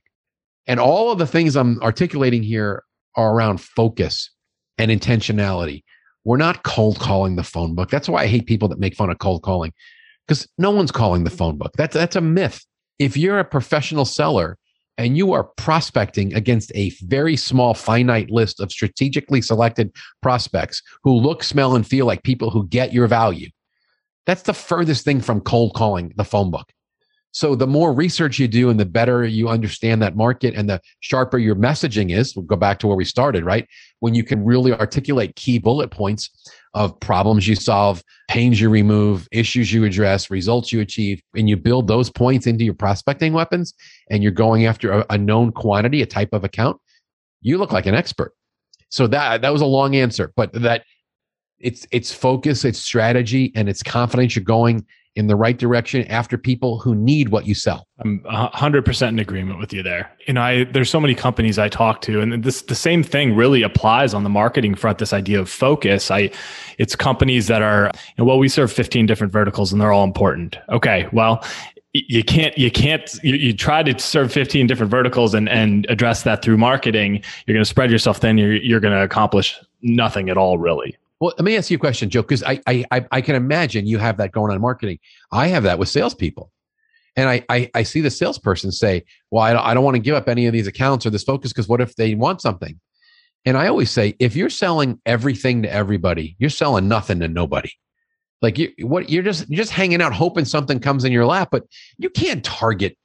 And 0.67 0.79
all 0.79 1.11
of 1.11 1.17
the 1.17 1.27
things 1.27 1.55
I'm 1.55 1.81
articulating 1.81 2.43
here 2.43 2.83
are 3.15 3.33
around 3.33 3.59
focus 3.59 4.29
and 4.77 4.91
intentionality. 4.91 5.83
We're 6.23 6.37
not 6.37 6.63
cold 6.63 6.99
calling 6.99 7.35
the 7.35 7.43
phone 7.43 7.73
book. 7.73 7.89
That's 7.89 8.07
why 8.07 8.23
I 8.23 8.27
hate 8.27 8.45
people 8.45 8.67
that 8.67 8.79
make 8.79 8.95
fun 8.95 9.09
of 9.09 9.17
cold 9.17 9.41
calling 9.41 9.73
because 10.27 10.47
no 10.57 10.71
one's 10.71 10.91
calling 10.91 11.23
the 11.23 11.31
phone 11.31 11.57
book. 11.57 11.71
That's, 11.77 11.95
that's 11.95 12.15
a 12.15 12.21
myth. 12.21 12.63
If 12.99 13.17
you're 13.17 13.39
a 13.39 13.43
professional 13.43 14.05
seller, 14.05 14.57
and 15.01 15.17
you 15.17 15.33
are 15.33 15.43
prospecting 15.43 16.31
against 16.35 16.71
a 16.75 16.91
very 17.01 17.35
small, 17.35 17.73
finite 17.73 18.29
list 18.29 18.59
of 18.59 18.71
strategically 18.71 19.41
selected 19.41 19.91
prospects 20.21 20.83
who 21.03 21.13
look, 21.13 21.43
smell, 21.43 21.75
and 21.75 21.87
feel 21.87 22.05
like 22.05 22.21
people 22.21 22.51
who 22.51 22.67
get 22.67 22.93
your 22.93 23.07
value. 23.07 23.49
That's 24.27 24.43
the 24.43 24.53
furthest 24.53 25.03
thing 25.03 25.19
from 25.19 25.41
cold 25.41 25.73
calling 25.73 26.13
the 26.17 26.23
phone 26.23 26.51
book. 26.51 26.71
So 27.31 27.55
the 27.55 27.67
more 27.67 27.93
research 27.93 28.39
you 28.39 28.47
do 28.47 28.69
and 28.69 28.79
the 28.79 28.85
better 28.85 29.25
you 29.25 29.47
understand 29.47 30.01
that 30.01 30.17
market 30.17 30.53
and 30.53 30.69
the 30.69 30.81
sharper 30.99 31.37
your 31.37 31.55
messaging 31.55 32.15
is, 32.15 32.35
we'll 32.35 32.45
go 32.45 32.57
back 32.57 32.79
to 32.79 32.87
where 32.87 32.97
we 32.97 33.05
started, 33.05 33.45
right? 33.45 33.67
When 33.99 34.13
you 34.13 34.23
can 34.23 34.43
really 34.43 34.73
articulate 34.73 35.35
key 35.35 35.57
bullet 35.57 35.91
points 35.91 36.29
of 36.73 36.99
problems 36.99 37.47
you 37.47 37.55
solve, 37.55 38.03
pains 38.29 38.59
you 38.59 38.69
remove, 38.69 39.27
issues 39.31 39.71
you 39.71 39.85
address, 39.85 40.29
results 40.29 40.71
you 40.71 40.81
achieve, 40.81 41.21
and 41.35 41.47
you 41.47 41.55
build 41.55 41.87
those 41.87 42.09
points 42.09 42.47
into 42.47 42.65
your 42.65 42.73
prospecting 42.73 43.33
weapons 43.33 43.73
and 44.09 44.23
you're 44.23 44.31
going 44.31 44.65
after 44.65 44.91
a, 44.91 45.05
a 45.09 45.17
known 45.17 45.51
quantity, 45.51 46.01
a 46.01 46.05
type 46.05 46.33
of 46.33 46.43
account, 46.43 46.77
you 47.41 47.57
look 47.57 47.71
like 47.71 47.85
an 47.85 47.95
expert. 47.95 48.33
So 48.89 49.07
that 49.07 49.41
that 49.41 49.53
was 49.53 49.61
a 49.61 49.65
long 49.65 49.95
answer, 49.95 50.33
but 50.35 50.51
that 50.53 50.83
it's 51.59 51.87
it's 51.91 52.11
focus, 52.11 52.65
it's 52.65 52.79
strategy, 52.79 53.53
and 53.55 53.69
it's 53.69 53.81
confidence 53.81 54.35
you're 54.35 54.43
going 54.43 54.85
in 55.15 55.27
the 55.27 55.35
right 55.35 55.57
direction 55.57 56.05
after 56.07 56.37
people 56.37 56.79
who 56.79 56.95
need 56.95 57.29
what 57.29 57.45
you 57.45 57.53
sell. 57.53 57.85
I'm 57.99 58.19
100% 58.21 59.07
in 59.09 59.19
agreement 59.19 59.59
with 59.59 59.73
you 59.73 59.83
there. 59.83 60.09
You 60.25 60.33
know, 60.33 60.41
I 60.41 60.63
there's 60.63 60.89
so 60.89 61.01
many 61.01 61.13
companies 61.13 61.59
I 61.59 61.67
talk 61.67 62.01
to 62.01 62.21
and 62.21 62.43
this 62.43 62.61
the 62.61 62.75
same 62.75 63.03
thing 63.03 63.35
really 63.35 63.61
applies 63.61 64.13
on 64.13 64.23
the 64.23 64.29
marketing 64.29 64.75
front 64.75 64.99
this 64.99 65.11
idea 65.11 65.39
of 65.39 65.49
focus. 65.49 66.09
I 66.11 66.31
it's 66.77 66.95
companies 66.95 67.47
that 67.47 67.61
are 67.61 67.91
know, 68.17 68.23
well 68.23 68.39
we 68.39 68.47
serve 68.47 68.71
15 68.71 69.05
different 69.05 69.33
verticals 69.33 69.71
and 69.71 69.81
they're 69.81 69.91
all 69.91 70.05
important. 70.05 70.57
Okay, 70.69 71.07
well, 71.11 71.43
you 71.93 72.23
can't 72.23 72.57
you 72.57 72.71
can't 72.71 73.19
you, 73.21 73.35
you, 73.35 73.53
try 73.53 73.83
to 73.83 73.99
serve 73.99 74.31
15 74.31 74.65
different 74.65 74.89
verticals 74.89 75.33
and 75.33 75.49
and 75.49 75.85
address 75.89 76.23
that 76.23 76.41
through 76.41 76.57
marketing 76.57 77.21
you're 77.45 77.53
going 77.53 77.63
to 77.63 77.69
spread 77.69 77.91
yourself 77.91 78.17
thin 78.17 78.37
you're, 78.37 78.53
you're 78.53 78.79
going 78.79 78.93
to 78.93 79.03
accomplish 79.03 79.59
nothing 79.81 80.29
at 80.29 80.37
all 80.37 80.57
really 80.57 80.95
well, 81.21 81.33
let 81.37 81.45
me 81.45 81.55
ask 81.55 81.69
you 81.69 81.77
a 81.77 81.79
question, 81.79 82.09
Joe, 82.09 82.23
because 82.23 82.43
I, 82.43 82.59
I 82.65 83.05
I 83.11 83.21
can 83.21 83.35
imagine 83.35 83.85
you 83.85 83.99
have 83.99 84.17
that 84.17 84.31
going 84.31 84.49
on 84.49 84.55
in 84.55 84.61
marketing. 84.61 84.97
I 85.31 85.47
have 85.47 85.63
that 85.63 85.77
with 85.77 85.87
salespeople. 85.87 86.51
And 87.15 87.29
I, 87.29 87.45
I, 87.49 87.69
I 87.75 87.83
see 87.83 88.01
the 88.01 88.09
salesperson 88.09 88.71
say, 88.71 89.03
well, 89.29 89.43
I 89.43 89.53
don't, 89.53 89.65
I 89.65 89.73
don't 89.73 89.83
want 89.83 89.95
to 89.95 90.01
give 90.01 90.15
up 90.15 90.27
any 90.29 90.47
of 90.47 90.53
these 90.53 90.65
accounts 90.65 91.05
or 91.05 91.09
this 91.09 91.23
focus 91.23 91.51
because 91.51 91.67
what 91.67 91.81
if 91.81 91.95
they 91.95 92.15
want 92.15 92.41
something? 92.41 92.79
And 93.45 93.57
I 93.57 93.67
always 93.67 93.91
say, 93.91 94.15
if 94.19 94.35
you're 94.35 94.49
selling 94.49 94.99
everything 95.05 95.61
to 95.63 95.71
everybody, 95.71 96.35
you're 96.39 96.49
selling 96.49 96.87
nothing 96.87 97.19
to 97.19 97.27
nobody. 97.27 97.71
Like 98.41 98.57
you, 98.57 98.71
what 98.79 99.09
you're 99.09 99.23
just 99.23 99.47
you're 99.49 99.57
just 99.57 99.71
hanging 99.71 100.01
out 100.01 100.13
hoping 100.13 100.45
something 100.45 100.79
comes 100.79 101.03
in 101.03 101.11
your 101.11 101.27
lap, 101.27 101.49
but 101.51 101.65
you 101.97 102.09
can't 102.09 102.43
target 102.43 102.97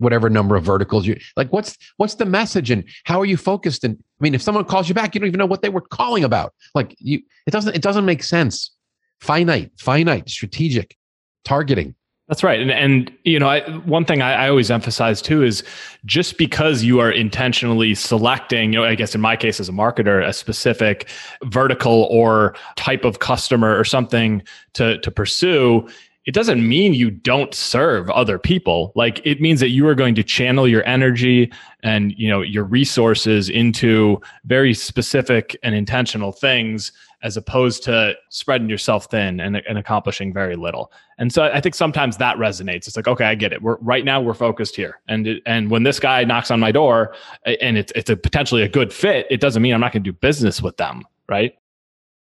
whatever 0.00 0.28
number 0.28 0.56
of 0.56 0.64
verticals 0.64 1.06
you 1.06 1.18
like. 1.36 1.52
What's 1.52 1.76
what's 1.98 2.14
the 2.14 2.24
message 2.24 2.70
and 2.70 2.84
how 3.04 3.20
are 3.20 3.26
you 3.26 3.36
focused? 3.36 3.84
And 3.84 3.96
I 3.98 4.22
mean, 4.22 4.34
if 4.34 4.42
someone 4.42 4.64
calls 4.64 4.88
you 4.88 4.94
back, 4.94 5.14
you 5.14 5.20
don't 5.20 5.28
even 5.28 5.38
know 5.38 5.46
what 5.46 5.62
they 5.62 5.68
were 5.68 5.82
calling 5.82 6.24
about. 6.24 6.52
Like 6.74 6.96
you, 6.98 7.20
it 7.46 7.50
doesn't 7.50 7.74
it 7.76 7.82
doesn't 7.82 8.04
make 8.04 8.22
sense. 8.22 8.72
Finite, 9.20 9.70
finite, 9.78 10.28
strategic, 10.28 10.96
targeting. 11.44 11.94
That's 12.30 12.44
right. 12.44 12.60
And, 12.60 12.70
and 12.70 13.12
you 13.24 13.40
know, 13.40 13.48
I, 13.48 13.68
one 13.78 14.04
thing 14.04 14.22
I, 14.22 14.44
I, 14.44 14.48
always 14.48 14.70
emphasize 14.70 15.20
too 15.20 15.42
is 15.42 15.64
just 16.04 16.38
because 16.38 16.84
you 16.84 17.00
are 17.00 17.10
intentionally 17.10 17.92
selecting, 17.96 18.72
you 18.72 18.78
know, 18.78 18.84
I 18.84 18.94
guess 18.94 19.16
in 19.16 19.20
my 19.20 19.34
case 19.34 19.58
as 19.58 19.68
a 19.68 19.72
marketer, 19.72 20.24
a 20.24 20.32
specific 20.32 21.08
vertical 21.42 22.04
or 22.08 22.54
type 22.76 23.04
of 23.04 23.18
customer 23.18 23.76
or 23.76 23.82
something 23.82 24.44
to, 24.74 24.98
to 25.00 25.10
pursue, 25.10 25.88
it 26.26 26.34
doesn't 26.34 26.66
mean 26.66 26.92
you 26.92 27.10
don't 27.10 27.54
serve 27.54 28.10
other 28.10 28.38
people. 28.38 28.92
Like 28.94 29.24
it 29.24 29.40
means 29.40 29.58
that 29.60 29.70
you 29.70 29.86
are 29.88 29.94
going 29.94 30.14
to 30.16 30.22
channel 30.22 30.68
your 30.68 30.86
energy 30.86 31.50
and, 31.82 32.12
you 32.18 32.28
know, 32.28 32.42
your 32.42 32.64
resources 32.64 33.48
into 33.48 34.20
very 34.44 34.74
specific 34.74 35.56
and 35.62 35.74
intentional 35.74 36.30
things 36.30 36.92
as 37.22 37.36
opposed 37.36 37.82
to 37.84 38.14
spreading 38.28 38.68
yourself 38.68 39.06
thin 39.10 39.40
and, 39.40 39.56
and 39.56 39.78
accomplishing 39.78 40.32
very 40.32 40.56
little. 40.56 40.92
And 41.18 41.32
so 41.32 41.44
I 41.44 41.60
think 41.60 41.74
sometimes 41.74 42.18
that 42.18 42.36
resonates. 42.36 42.86
It's 42.86 42.96
like, 42.96 43.08
okay, 43.08 43.24
I 43.24 43.34
get 43.34 43.52
it. 43.52 43.62
We're 43.62 43.76
right 43.76 44.04
now 44.04 44.20
we're 44.20 44.34
focused 44.34 44.76
here. 44.76 45.00
And 45.08 45.26
it, 45.26 45.42
and 45.46 45.70
when 45.70 45.84
this 45.84 45.98
guy 45.98 46.24
knocks 46.24 46.50
on 46.50 46.60
my 46.60 46.72
door 46.72 47.14
and 47.46 47.78
it's 47.78 47.92
it's 47.94 48.10
a 48.10 48.16
potentially 48.16 48.62
a 48.62 48.68
good 48.68 48.92
fit, 48.92 49.26
it 49.30 49.40
doesn't 49.40 49.62
mean 49.62 49.72
I'm 49.72 49.80
not 49.80 49.92
going 49.92 50.02
to 50.02 50.12
do 50.12 50.16
business 50.18 50.60
with 50.60 50.76
them, 50.76 51.04
right? 51.28 51.54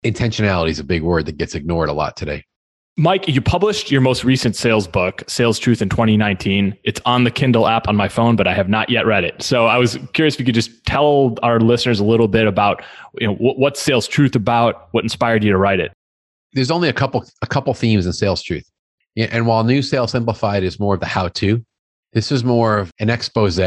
Intentionality 0.04 0.70
is 0.70 0.78
a 0.78 0.84
big 0.84 1.02
word 1.02 1.26
that 1.26 1.38
gets 1.38 1.54
ignored 1.54 1.88
a 1.88 1.92
lot 1.92 2.16
today. 2.16 2.44
Mike, 3.00 3.26
you 3.26 3.40
published 3.40 3.90
your 3.90 4.02
most 4.02 4.24
recent 4.24 4.54
sales 4.54 4.86
book, 4.86 5.24
Sales 5.26 5.58
Truth 5.58 5.80
in 5.80 5.88
2019. 5.88 6.76
It's 6.84 7.00
on 7.06 7.24
the 7.24 7.30
Kindle 7.30 7.66
app 7.66 7.88
on 7.88 7.96
my 7.96 8.08
phone, 8.08 8.36
but 8.36 8.46
I 8.46 8.52
have 8.52 8.68
not 8.68 8.90
yet 8.90 9.06
read 9.06 9.24
it. 9.24 9.42
So 9.42 9.64
I 9.64 9.78
was 9.78 9.98
curious 10.12 10.34
if 10.34 10.40
you 10.40 10.44
could 10.44 10.54
just 10.54 10.84
tell 10.84 11.34
our 11.42 11.60
listeners 11.60 11.98
a 11.98 12.04
little 12.04 12.28
bit 12.28 12.46
about 12.46 12.84
you 13.18 13.26
know, 13.26 13.36
what's 13.36 13.80
Sales 13.80 14.06
Truth 14.06 14.36
about, 14.36 14.88
what 14.90 15.02
inspired 15.02 15.42
you 15.42 15.50
to 15.50 15.56
write 15.56 15.80
it. 15.80 15.94
There's 16.52 16.70
only 16.70 16.90
a 16.90 16.92
couple 16.92 17.24
a 17.40 17.46
couple 17.46 17.72
themes 17.72 18.04
in 18.04 18.12
Sales 18.12 18.42
Truth, 18.42 18.70
and 19.16 19.46
while 19.46 19.64
New 19.64 19.80
Sales 19.80 20.10
Simplified 20.10 20.62
is 20.62 20.78
more 20.78 20.92
of 20.92 21.00
the 21.00 21.06
how-to, 21.06 21.64
this 22.12 22.30
is 22.30 22.44
more 22.44 22.76
of 22.76 22.92
an 23.00 23.08
expose 23.08 23.58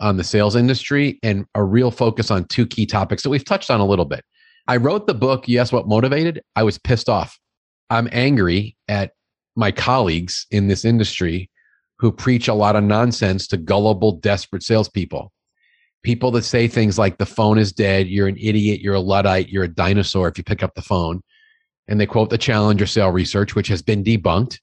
on 0.00 0.16
the 0.16 0.24
sales 0.24 0.56
industry 0.56 1.20
and 1.22 1.46
a 1.54 1.62
real 1.62 1.92
focus 1.92 2.32
on 2.32 2.44
two 2.46 2.66
key 2.66 2.84
topics 2.84 3.22
that 3.22 3.30
we've 3.30 3.44
touched 3.44 3.70
on 3.70 3.78
a 3.78 3.86
little 3.86 4.06
bit. 4.06 4.24
I 4.66 4.78
wrote 4.78 5.06
the 5.06 5.14
book, 5.14 5.44
Yes, 5.46 5.70
What 5.70 5.86
Motivated? 5.86 6.42
I 6.56 6.64
was 6.64 6.78
pissed 6.78 7.08
off 7.08 7.38
I'm 7.90 8.08
angry 8.12 8.76
at 8.88 9.12
my 9.54 9.72
colleagues 9.72 10.46
in 10.50 10.68
this 10.68 10.84
industry 10.84 11.50
who 11.98 12.12
preach 12.12 12.48
a 12.48 12.54
lot 12.54 12.76
of 12.76 12.84
nonsense 12.84 13.46
to 13.48 13.56
gullible, 13.56 14.12
desperate 14.12 14.62
salespeople. 14.62 15.32
People 16.02 16.30
that 16.32 16.42
say 16.42 16.68
things 16.68 16.98
like 16.98 17.18
the 17.18 17.26
phone 17.26 17.58
is 17.58 17.72
dead, 17.72 18.06
you're 18.06 18.28
an 18.28 18.36
idiot, 18.38 18.80
you're 18.80 18.94
a 18.94 19.00
Luddite, 19.00 19.48
you're 19.48 19.64
a 19.64 19.68
dinosaur 19.68 20.28
if 20.28 20.36
you 20.36 20.44
pick 20.44 20.62
up 20.62 20.74
the 20.74 20.82
phone. 20.82 21.22
And 21.88 22.00
they 22.00 22.06
quote 22.06 22.30
the 22.30 22.38
Challenger 22.38 22.86
sale 22.86 23.10
research, 23.10 23.54
which 23.54 23.68
has 23.68 23.82
been 23.82 24.04
debunked 24.04 24.58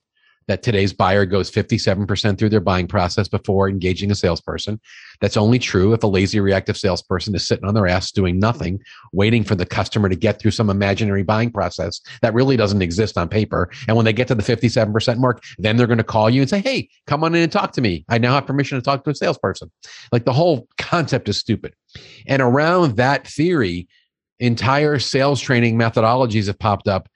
that 0.46 0.62
today's 0.62 0.92
buyer 0.92 1.24
goes 1.24 1.50
57% 1.50 2.38
through 2.38 2.48
their 2.48 2.60
buying 2.60 2.86
process 2.86 3.28
before 3.28 3.68
engaging 3.68 4.10
a 4.10 4.14
salesperson. 4.14 4.80
That's 5.20 5.36
only 5.36 5.58
true 5.58 5.92
if 5.92 6.02
a 6.02 6.06
lazy 6.06 6.40
reactive 6.40 6.76
salesperson 6.76 7.34
is 7.34 7.46
sitting 7.46 7.64
on 7.64 7.74
their 7.74 7.86
ass 7.86 8.10
doing 8.10 8.38
nothing, 8.38 8.80
waiting 9.12 9.44
for 9.44 9.54
the 9.54 9.66
customer 9.66 10.08
to 10.08 10.16
get 10.16 10.38
through 10.38 10.50
some 10.50 10.70
imaginary 10.70 11.22
buying 11.22 11.50
process 11.50 12.00
that 12.22 12.34
really 12.34 12.56
doesn't 12.56 12.82
exist 12.82 13.16
on 13.16 13.28
paper. 13.28 13.70
And 13.88 13.96
when 13.96 14.04
they 14.04 14.12
get 14.12 14.28
to 14.28 14.34
the 14.34 14.42
57% 14.42 15.18
mark, 15.18 15.42
then 15.58 15.76
they're 15.76 15.86
going 15.86 15.98
to 15.98 16.04
call 16.04 16.28
you 16.28 16.40
and 16.40 16.50
say, 16.50 16.60
Hey, 16.60 16.88
come 17.06 17.24
on 17.24 17.34
in 17.34 17.42
and 17.42 17.52
talk 17.52 17.72
to 17.72 17.80
me. 17.80 18.04
I 18.08 18.18
now 18.18 18.34
have 18.34 18.46
permission 18.46 18.78
to 18.78 18.82
talk 18.82 19.04
to 19.04 19.10
a 19.10 19.14
salesperson. 19.14 19.70
Like 20.12 20.24
the 20.24 20.32
whole 20.32 20.68
concept 20.78 21.28
is 21.28 21.38
stupid. 21.38 21.74
And 22.26 22.42
around 22.42 22.96
that 22.96 23.26
theory, 23.26 23.88
entire 24.40 24.98
sales 24.98 25.40
training 25.40 25.78
methodologies 25.78 26.46
have 26.46 26.58
popped 26.58 26.88
up 26.88 27.08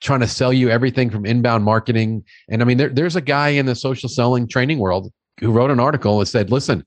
trying 0.00 0.20
to 0.20 0.28
sell 0.28 0.52
you 0.52 0.68
everything 0.68 1.10
from 1.10 1.26
inbound 1.26 1.64
marketing. 1.64 2.24
And 2.48 2.62
I 2.62 2.64
mean, 2.64 2.78
there, 2.78 2.88
there's 2.88 3.16
a 3.16 3.20
guy 3.20 3.50
in 3.50 3.66
the 3.66 3.74
social 3.74 4.08
selling 4.08 4.48
training 4.48 4.78
world 4.78 5.12
who 5.40 5.52
wrote 5.52 5.70
an 5.70 5.80
article 5.80 6.18
that 6.18 6.26
said, 6.26 6.50
listen, 6.50 6.84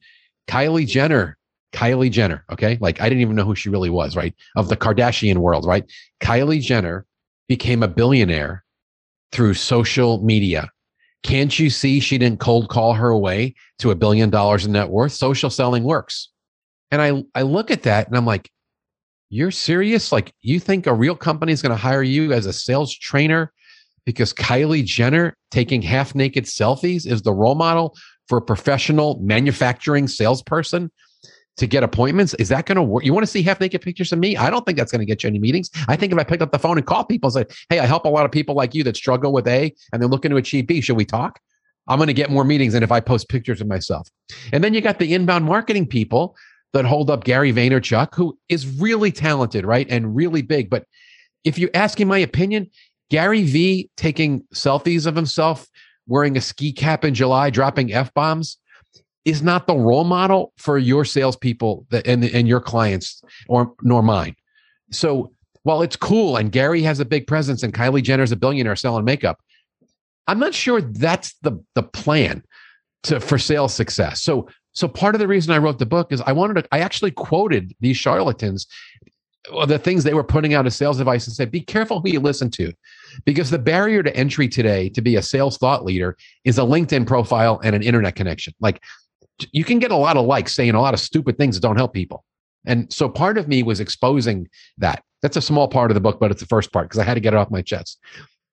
Kylie 0.47 0.87
Jenner, 0.87 1.37
Kylie 1.73 2.11
Jenner, 2.11 2.45
okay? 2.51 2.77
Like 2.79 3.01
I 3.01 3.09
didn't 3.09 3.21
even 3.21 3.35
know 3.35 3.45
who 3.45 3.55
she 3.55 3.69
really 3.69 3.89
was, 3.89 4.15
right? 4.15 4.33
Of 4.55 4.69
the 4.69 4.77
Kardashian 4.77 5.37
world, 5.37 5.65
right? 5.65 5.83
Kylie 6.21 6.61
Jenner 6.61 7.05
became 7.47 7.83
a 7.83 7.87
billionaire 7.87 8.63
through 9.31 9.55
social 9.55 10.23
media. 10.23 10.69
Can't 11.23 11.57
you 11.57 11.69
see 11.69 11.99
she 11.99 12.17
didn't 12.17 12.39
cold 12.39 12.69
call 12.69 12.93
her 12.93 13.15
way 13.15 13.55
to 13.79 13.91
a 13.91 13.95
billion 13.95 14.29
dollars 14.29 14.65
in 14.65 14.73
net 14.73 14.89
worth? 14.89 15.13
Social 15.13 15.49
selling 15.49 15.83
works. 15.83 16.29
And 16.91 17.01
I, 17.01 17.23
I 17.33 17.41
look 17.41 17.71
at 17.71 17.83
that 17.83 18.07
and 18.07 18.15
I'm 18.15 18.25
like, 18.25 18.51
you're 19.33 19.51
serious? 19.51 20.11
Like, 20.11 20.31
you 20.41 20.59
think 20.59 20.85
a 20.85 20.93
real 20.93 21.15
company 21.15 21.51
is 21.51 21.61
going 21.61 21.71
to 21.71 21.75
hire 21.75 22.03
you 22.03 22.31
as 22.33 22.45
a 22.45 22.53
sales 22.53 22.93
trainer 22.95 23.51
because 24.05 24.31
Kylie 24.31 24.85
Jenner 24.85 25.35
taking 25.49 25.81
half 25.81 26.13
naked 26.13 26.45
selfies 26.45 27.07
is 27.07 27.23
the 27.23 27.33
role 27.33 27.55
model 27.55 27.95
for 28.27 28.37
a 28.37 28.41
professional 28.41 29.19
manufacturing 29.21 30.07
salesperson 30.07 30.91
to 31.57 31.65
get 31.65 31.81
appointments? 31.81 32.35
Is 32.35 32.49
that 32.49 32.67
going 32.67 32.75
to 32.75 32.83
work? 32.83 33.05
You 33.05 33.13
want 33.13 33.25
to 33.25 33.31
see 33.31 33.41
half 33.41 33.59
naked 33.59 33.81
pictures 33.81 34.11
of 34.11 34.19
me? 34.19 34.37
I 34.37 34.51
don't 34.51 34.67
think 34.67 34.77
that's 34.77 34.91
going 34.91 34.99
to 34.99 35.05
get 35.05 35.23
you 35.23 35.29
any 35.29 35.39
meetings. 35.39 35.71
I 35.87 35.95
think 35.95 36.13
if 36.13 36.19
I 36.19 36.23
pick 36.23 36.41
up 36.41 36.51
the 36.51 36.59
phone 36.59 36.77
and 36.77 36.85
call 36.85 37.03
people 37.03 37.35
and 37.35 37.47
say, 37.47 37.55
Hey, 37.69 37.79
I 37.79 37.87
help 37.87 38.05
a 38.05 38.09
lot 38.09 38.25
of 38.25 38.31
people 38.31 38.53
like 38.53 38.75
you 38.75 38.83
that 38.83 38.95
struggle 38.95 39.33
with 39.33 39.47
A 39.47 39.73
and 39.91 40.01
they're 40.01 40.09
looking 40.09 40.29
to 40.29 40.37
achieve 40.37 40.67
B. 40.67 40.79
Should 40.79 40.97
we 40.97 41.05
talk? 41.05 41.39
I'm 41.87 41.97
going 41.97 42.07
to 42.07 42.13
get 42.13 42.29
more 42.29 42.43
meetings 42.43 42.73
than 42.73 42.83
if 42.83 42.91
I 42.91 42.99
post 42.99 43.29
pictures 43.29 43.61
of 43.61 43.67
myself. 43.67 44.07
And 44.51 44.63
then 44.63 44.75
you 44.75 44.81
got 44.81 44.99
the 44.99 45.13
inbound 45.13 45.45
marketing 45.45 45.87
people 45.87 46.35
that 46.73 46.85
hold 46.85 47.09
up 47.09 47.23
Gary 47.23 47.53
Vaynerchuk, 47.53 48.13
who 48.15 48.37
is 48.49 48.67
really 48.79 49.11
talented, 49.11 49.65
right? 49.65 49.87
And 49.89 50.15
really 50.15 50.41
big. 50.41 50.69
But 50.69 50.85
if 51.43 51.57
you 51.57 51.69
ask 51.73 51.99
in 51.99 52.07
my 52.07 52.17
opinion, 52.17 52.69
Gary 53.09 53.43
V 53.43 53.89
taking 53.95 54.43
selfies 54.53 55.05
of 55.05 55.15
himself 55.15 55.67
wearing 56.07 56.35
a 56.35 56.41
ski 56.41 56.73
cap 56.73 57.05
in 57.05 57.13
July, 57.13 57.49
dropping 57.49 57.93
F 57.93 58.13
bombs, 58.13 58.57
is 59.25 59.41
not 59.41 59.67
the 59.67 59.75
role 59.75 60.03
model 60.03 60.51
for 60.57 60.77
your 60.77 61.05
salespeople 61.05 61.85
and, 62.05 62.25
and 62.25 62.47
your 62.47 62.59
clients 62.59 63.21
or 63.47 63.73
nor 63.81 64.01
mine. 64.01 64.35
So 64.91 65.31
while 65.63 65.81
it's 65.81 65.95
cool 65.95 66.35
and 66.35 66.51
Gary 66.51 66.81
has 66.81 66.99
a 66.99 67.05
big 67.05 67.25
presence 67.27 67.63
and 67.63 67.73
Kylie 67.73 68.03
Jenner's 68.03 68.31
a 68.31 68.35
billionaire 68.35 68.75
selling 68.75 69.05
makeup, 69.05 69.39
I'm 70.27 70.39
not 70.39 70.53
sure 70.53 70.81
that's 70.81 71.35
the 71.41 71.63
the 71.75 71.83
plan 71.83 72.43
to 73.03 73.19
for 73.19 73.37
sales 73.37 73.73
success. 73.73 74.23
So 74.23 74.47
so 74.73 74.87
part 74.87 75.15
of 75.15 75.19
the 75.19 75.27
reason 75.27 75.53
I 75.53 75.59
wrote 75.59 75.79
the 75.79 75.85
book 75.85 76.11
is 76.11 76.21
I 76.21 76.33
wanted 76.33 76.55
to, 76.55 76.67
I 76.71 76.79
actually 76.79 77.11
quoted 77.11 77.75
these 77.79 77.95
charlatans, 77.95 78.67
the 79.67 79.77
things 79.77 80.03
they 80.03 80.13
were 80.13 80.23
putting 80.23 80.53
out 80.53 80.65
as 80.65 80.75
sales 80.75 80.99
advice 80.99 81.27
and 81.27 81.35
said, 81.35 81.51
be 81.51 81.61
careful 81.61 82.01
who 82.01 82.09
you 82.09 82.19
listen 82.19 82.49
to. 82.51 82.73
Because 83.25 83.51
the 83.51 83.59
barrier 83.59 84.01
to 84.01 84.15
entry 84.15 84.47
today 84.47 84.89
to 84.89 85.01
be 85.01 85.15
a 85.15 85.21
sales 85.21 85.57
thought 85.57 85.85
leader 85.85 86.17
is 86.43 86.57
a 86.57 86.61
LinkedIn 86.61 87.05
profile 87.05 87.59
and 87.63 87.75
an 87.75 87.83
internet 87.83 88.15
connection. 88.15 88.53
Like 88.59 88.81
you 89.51 89.63
can 89.63 89.79
get 89.79 89.91
a 89.91 89.95
lot 89.95 90.17
of 90.17 90.25
likes 90.25 90.53
saying 90.53 90.73
a 90.73 90.81
lot 90.81 90.93
of 90.93 90.99
stupid 90.99 91.37
things 91.37 91.55
that 91.55 91.61
don't 91.61 91.77
help 91.77 91.93
people. 91.93 92.23
And 92.65 92.91
so 92.91 93.09
part 93.09 93.37
of 93.37 93.47
me 93.47 93.61
was 93.61 93.79
exposing 93.79 94.47
that. 94.77 95.03
That's 95.21 95.37
a 95.37 95.41
small 95.41 95.67
part 95.67 95.91
of 95.91 95.95
the 95.95 96.01
book, 96.01 96.19
but 96.19 96.31
it's 96.31 96.41
the 96.41 96.47
first 96.47 96.71
part 96.71 96.85
because 96.85 96.99
I 96.99 97.03
had 97.03 97.13
to 97.15 97.19
get 97.19 97.33
it 97.33 97.37
off 97.37 97.51
my 97.51 97.61
chest. 97.61 97.99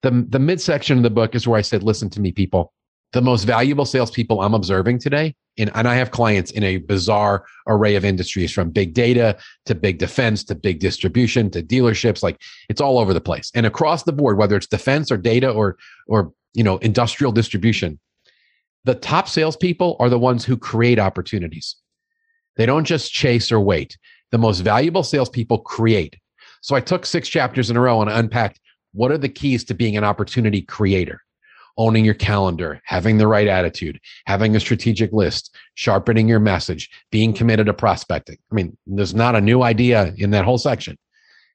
The, 0.03 0.25
the 0.29 0.39
midsection 0.39 0.97
of 0.97 1.03
the 1.03 1.09
book 1.09 1.35
is 1.35 1.47
where 1.47 1.57
I 1.57 1.61
said, 1.61 1.83
listen 1.83 2.09
to 2.11 2.21
me, 2.21 2.31
people 2.31 2.73
the 3.13 3.21
most 3.21 3.43
valuable 3.43 3.85
salespeople 3.85 4.41
I'm 4.41 4.53
observing 4.53 4.99
today, 4.99 5.35
and, 5.57 5.69
and 5.75 5.87
I 5.87 5.95
have 5.95 6.11
clients 6.11 6.51
in 6.51 6.63
a 6.63 6.77
bizarre 6.77 7.45
array 7.67 7.95
of 7.95 8.05
industries 8.05 8.51
from 8.51 8.69
big 8.69 8.93
data 8.93 9.37
to 9.65 9.75
big 9.75 9.97
defense 9.97 10.43
to 10.45 10.55
big 10.55 10.79
distribution 10.79 11.49
to 11.51 11.61
dealerships. 11.61 12.23
Like 12.23 12.41
it's 12.69 12.81
all 12.81 12.97
over 12.97 13.13
the 13.13 13.21
place. 13.21 13.51
And 13.53 13.65
across 13.65 14.03
the 14.03 14.13
board, 14.13 14.37
whether 14.37 14.55
it's 14.55 14.67
defense 14.67 15.11
or 15.11 15.17
data 15.17 15.49
or 15.51 15.77
or 16.07 16.31
you 16.53 16.63
know 16.63 16.77
industrial 16.77 17.31
distribution, 17.31 17.99
the 18.85 18.95
top 18.95 19.27
salespeople 19.27 19.97
are 19.99 20.09
the 20.09 20.19
ones 20.19 20.45
who 20.45 20.57
create 20.57 20.99
opportunities. 20.99 21.75
They 22.55 22.65
don't 22.65 22.85
just 22.85 23.11
chase 23.11 23.51
or 23.51 23.59
wait. 23.59 23.97
The 24.31 24.37
most 24.37 24.59
valuable 24.59 25.03
salespeople 25.03 25.59
create. 25.59 26.15
So 26.61 26.75
I 26.75 26.79
took 26.79 27.05
six 27.05 27.27
chapters 27.27 27.69
in 27.69 27.75
a 27.75 27.81
row 27.81 28.01
and 28.01 28.09
unpacked 28.09 28.59
what 28.93 29.11
are 29.11 29.17
the 29.17 29.29
keys 29.29 29.63
to 29.65 29.73
being 29.73 29.97
an 29.97 30.03
opportunity 30.03 30.61
creator 30.61 31.21
owning 31.77 32.05
your 32.05 32.13
calendar, 32.13 32.81
having 32.85 33.17
the 33.17 33.27
right 33.27 33.47
attitude, 33.47 33.99
having 34.25 34.55
a 34.55 34.59
strategic 34.59 35.11
list, 35.11 35.55
sharpening 35.75 36.27
your 36.27 36.39
message, 36.39 36.89
being 37.11 37.33
committed 37.33 37.67
to 37.67 37.73
prospecting. 37.73 38.37
I 38.51 38.55
mean, 38.55 38.77
there's 38.85 39.13
not 39.13 39.35
a 39.35 39.41
new 39.41 39.63
idea 39.63 40.13
in 40.17 40.31
that 40.31 40.45
whole 40.45 40.57
section. 40.57 40.97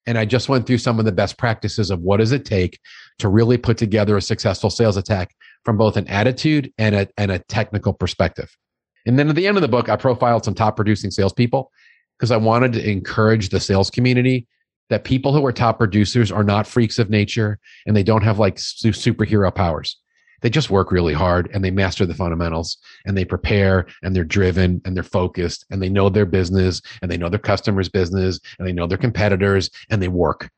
And 0.06 0.16
I 0.16 0.24
just 0.24 0.48
went 0.48 0.66
through 0.66 0.78
some 0.78 0.98
of 0.98 1.04
the 1.04 1.12
best 1.12 1.36
practices 1.36 1.90
of 1.90 2.00
what 2.00 2.18
does 2.18 2.32
it 2.32 2.44
take 2.44 2.78
to 3.18 3.28
really 3.28 3.58
put 3.58 3.76
together 3.76 4.16
a 4.16 4.22
successful 4.22 4.70
sales 4.70 4.96
attack 4.96 5.34
from 5.64 5.76
both 5.76 5.96
an 5.96 6.06
attitude 6.06 6.72
and 6.78 6.94
a, 6.94 7.08
and 7.18 7.30
a 7.30 7.40
technical 7.40 7.92
perspective. 7.92 8.56
And 9.04 9.18
then 9.18 9.28
at 9.28 9.34
the 9.34 9.46
end 9.46 9.56
of 9.56 9.62
the 9.62 9.68
book, 9.68 9.88
I 9.88 9.96
profiled 9.96 10.44
some 10.44 10.54
top 10.54 10.76
producing 10.76 11.10
salespeople 11.10 11.70
because 12.18 12.30
I 12.30 12.36
wanted 12.36 12.72
to 12.74 12.88
encourage 12.88 13.48
the 13.48 13.60
sales 13.60 13.90
community 13.90 14.46
that 14.90 15.04
people 15.04 15.32
who 15.32 15.44
are 15.44 15.52
top 15.52 15.78
producers 15.78 16.30
are 16.30 16.44
not 16.44 16.66
freaks 16.66 16.98
of 16.98 17.10
nature 17.10 17.58
and 17.86 17.96
they 17.96 18.02
don't 18.02 18.22
have 18.22 18.38
like 18.38 18.58
su- 18.58 18.90
superhero 18.90 19.52
powers. 19.52 19.96
They 20.42 20.50
just 20.50 20.70
work 20.70 20.92
really 20.92 21.14
hard 21.14 21.50
and 21.52 21.64
they 21.64 21.70
master 21.70 22.06
the 22.06 22.14
fundamentals 22.14 22.78
and 23.04 23.16
they 23.16 23.24
prepare 23.24 23.86
and 24.02 24.14
they're 24.14 24.24
driven 24.24 24.80
and 24.84 24.96
they're 24.96 25.02
focused 25.02 25.64
and 25.70 25.80
they 25.82 25.88
know 25.88 26.08
their 26.08 26.26
business 26.26 26.80
and 27.02 27.10
they 27.10 27.16
know 27.16 27.28
their 27.28 27.38
customers' 27.38 27.88
business 27.88 28.40
and 28.58 28.66
they 28.66 28.72
know 28.72 28.86
their 28.86 28.98
competitors 28.98 29.70
and 29.90 30.02
they 30.02 30.08
work. 30.08 30.50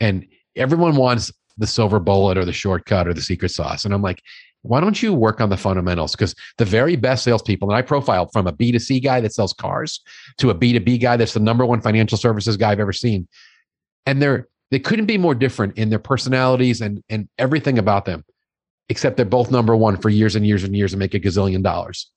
And 0.00 0.26
everyone 0.56 0.96
wants 0.96 1.32
the 1.56 1.66
silver 1.66 2.00
bullet 2.00 2.36
or 2.36 2.44
the 2.44 2.52
shortcut 2.52 3.06
or 3.06 3.14
the 3.14 3.22
secret 3.22 3.50
sauce. 3.50 3.84
And 3.84 3.94
I'm 3.94 4.02
like, 4.02 4.20
why 4.64 4.80
don't 4.80 5.02
you 5.02 5.12
work 5.12 5.40
on 5.40 5.50
the 5.50 5.56
fundamentals? 5.58 6.12
Because 6.12 6.34
the 6.56 6.64
very 6.64 6.96
best 6.96 7.22
salespeople, 7.22 7.68
and 7.68 7.76
I 7.76 7.82
profiled 7.82 8.32
from 8.32 8.46
a 8.46 8.52
B2C 8.52 9.02
guy 9.04 9.20
that 9.20 9.34
sells 9.34 9.52
cars 9.52 10.00
to 10.38 10.50
a 10.50 10.54
B2B 10.54 11.00
guy 11.00 11.16
that's 11.16 11.34
the 11.34 11.40
number 11.40 11.66
one 11.66 11.82
financial 11.82 12.16
services 12.16 12.56
guy 12.56 12.72
I've 12.72 12.80
ever 12.80 12.92
seen. 12.92 13.28
And 14.06 14.20
they're 14.20 14.48
they 14.70 14.78
couldn't 14.78 15.06
be 15.06 15.18
more 15.18 15.34
different 15.34 15.76
in 15.76 15.90
their 15.90 15.98
personalities 15.98 16.80
and 16.80 17.02
and 17.10 17.28
everything 17.38 17.78
about 17.78 18.06
them, 18.06 18.24
except 18.88 19.16
they're 19.16 19.26
both 19.26 19.50
number 19.50 19.74
one 19.76 19.96
for 19.96 20.10
years 20.10 20.36
and 20.36 20.46
years 20.46 20.64
and 20.64 20.76
years 20.76 20.92
and 20.92 21.00
make 21.00 21.14
a 21.14 21.20
gazillion 21.20 21.62
dollars. 21.62 22.10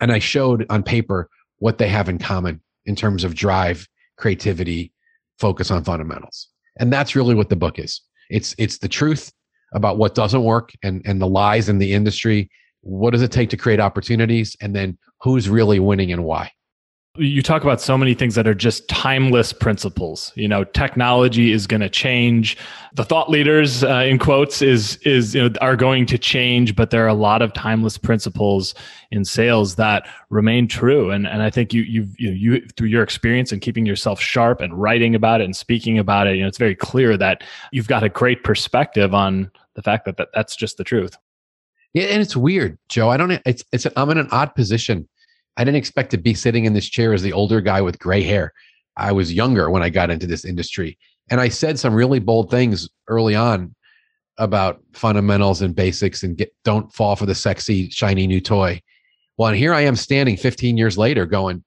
And 0.00 0.12
I 0.12 0.18
showed 0.18 0.66
on 0.70 0.82
paper 0.82 1.28
what 1.58 1.78
they 1.78 1.88
have 1.88 2.08
in 2.08 2.18
common 2.18 2.60
in 2.86 2.96
terms 2.96 3.24
of 3.24 3.34
drive, 3.34 3.86
creativity, 4.16 4.92
focus 5.38 5.70
on 5.70 5.84
fundamentals. 5.84 6.48
And 6.78 6.92
that's 6.92 7.16
really 7.16 7.34
what 7.34 7.48
the 7.48 7.56
book 7.56 7.78
is. 7.78 8.00
It's 8.30 8.54
it's 8.58 8.78
the 8.78 8.88
truth 8.88 9.32
about 9.74 9.98
what 9.98 10.14
doesn't 10.14 10.44
work 10.44 10.72
and 10.82 11.02
and 11.04 11.20
the 11.20 11.26
lies 11.26 11.68
in 11.68 11.78
the 11.78 11.92
industry. 11.92 12.50
What 12.80 13.10
does 13.10 13.22
it 13.22 13.32
take 13.32 13.50
to 13.50 13.56
create 13.56 13.80
opportunities, 13.80 14.56
and 14.60 14.74
then 14.74 14.98
who's 15.20 15.48
really 15.48 15.80
winning 15.80 16.12
and 16.12 16.24
why? 16.24 16.52
You 17.18 17.42
talk 17.42 17.62
about 17.62 17.80
so 17.80 17.98
many 17.98 18.14
things 18.14 18.34
that 18.34 18.46
are 18.46 18.54
just 18.54 18.88
timeless 18.88 19.52
principles. 19.52 20.32
You 20.34 20.48
know 20.48 20.64
technology 20.64 21.52
is 21.52 21.66
going 21.66 21.80
to 21.80 21.88
change. 21.88 22.56
The 22.94 23.04
thought 23.04 23.30
leaders 23.30 23.84
uh, 23.84 24.04
in 24.06 24.18
quotes 24.18 24.62
is 24.62 24.96
is 24.98 25.34
you 25.34 25.42
know 25.42 25.54
are 25.60 25.76
going 25.76 26.06
to 26.06 26.18
change 26.18 26.74
but 26.76 26.90
there 26.90 27.04
are 27.04 27.08
a 27.08 27.14
lot 27.14 27.42
of 27.42 27.52
timeless 27.52 27.98
principles 27.98 28.74
in 29.10 29.24
sales 29.24 29.76
that 29.76 30.06
remain 30.30 30.68
true. 30.68 31.10
And 31.10 31.26
and 31.26 31.42
i 31.42 31.50
think 31.50 31.72
you 31.72 31.82
you 31.82 32.08
you, 32.18 32.30
you 32.30 32.66
through 32.76 32.88
your 32.88 33.02
experience 33.02 33.52
and 33.52 33.60
keeping 33.60 33.86
yourself 33.86 34.20
sharp 34.20 34.60
and 34.60 34.74
writing 34.74 35.14
about 35.14 35.40
it 35.40 35.44
and 35.44 35.56
speaking 35.56 35.98
about 35.98 36.26
it 36.26 36.36
you 36.36 36.42
know 36.42 36.48
it's 36.48 36.58
very 36.58 36.74
clear 36.74 37.16
that 37.16 37.42
you've 37.72 37.88
got 37.88 38.02
a 38.02 38.08
great 38.08 38.44
perspective 38.44 39.14
on 39.14 39.50
the 39.74 39.82
fact 39.82 40.04
that, 40.04 40.16
that 40.16 40.28
that's 40.34 40.56
just 40.56 40.76
the 40.76 40.84
truth. 40.84 41.16
Yeah 41.94 42.04
and 42.04 42.22
it's 42.22 42.36
weird 42.36 42.78
joe. 42.88 43.10
I 43.10 43.16
don't 43.16 43.30
it's 43.44 43.64
it's 43.72 43.86
i'm 43.96 44.10
in 44.10 44.18
an 44.18 44.28
odd 44.30 44.54
position 44.54 45.08
I 45.58 45.64
didn't 45.64 45.76
expect 45.76 46.12
to 46.12 46.18
be 46.18 46.34
sitting 46.34 46.66
in 46.66 46.72
this 46.72 46.88
chair 46.88 47.12
as 47.12 47.20
the 47.20 47.32
older 47.32 47.60
guy 47.60 47.82
with 47.82 47.98
gray 47.98 48.22
hair. 48.22 48.52
I 48.96 49.10
was 49.10 49.34
younger 49.34 49.70
when 49.70 49.82
I 49.82 49.90
got 49.90 50.08
into 50.08 50.26
this 50.26 50.44
industry. 50.44 50.96
And 51.30 51.40
I 51.40 51.48
said 51.48 51.80
some 51.80 51.94
really 51.94 52.20
bold 52.20 52.48
things 52.48 52.88
early 53.08 53.34
on 53.34 53.74
about 54.38 54.80
fundamentals 54.92 55.60
and 55.60 55.74
basics 55.74 56.22
and 56.22 56.36
get 56.36 56.54
don't 56.62 56.92
fall 56.92 57.16
for 57.16 57.26
the 57.26 57.34
sexy, 57.34 57.90
shiny 57.90 58.28
new 58.28 58.40
toy. 58.40 58.80
Well, 59.36 59.48
and 59.48 59.58
here 59.58 59.74
I 59.74 59.80
am 59.80 59.96
standing 59.96 60.36
15 60.36 60.76
years 60.76 60.96
later 60.96 61.26
going, 61.26 61.64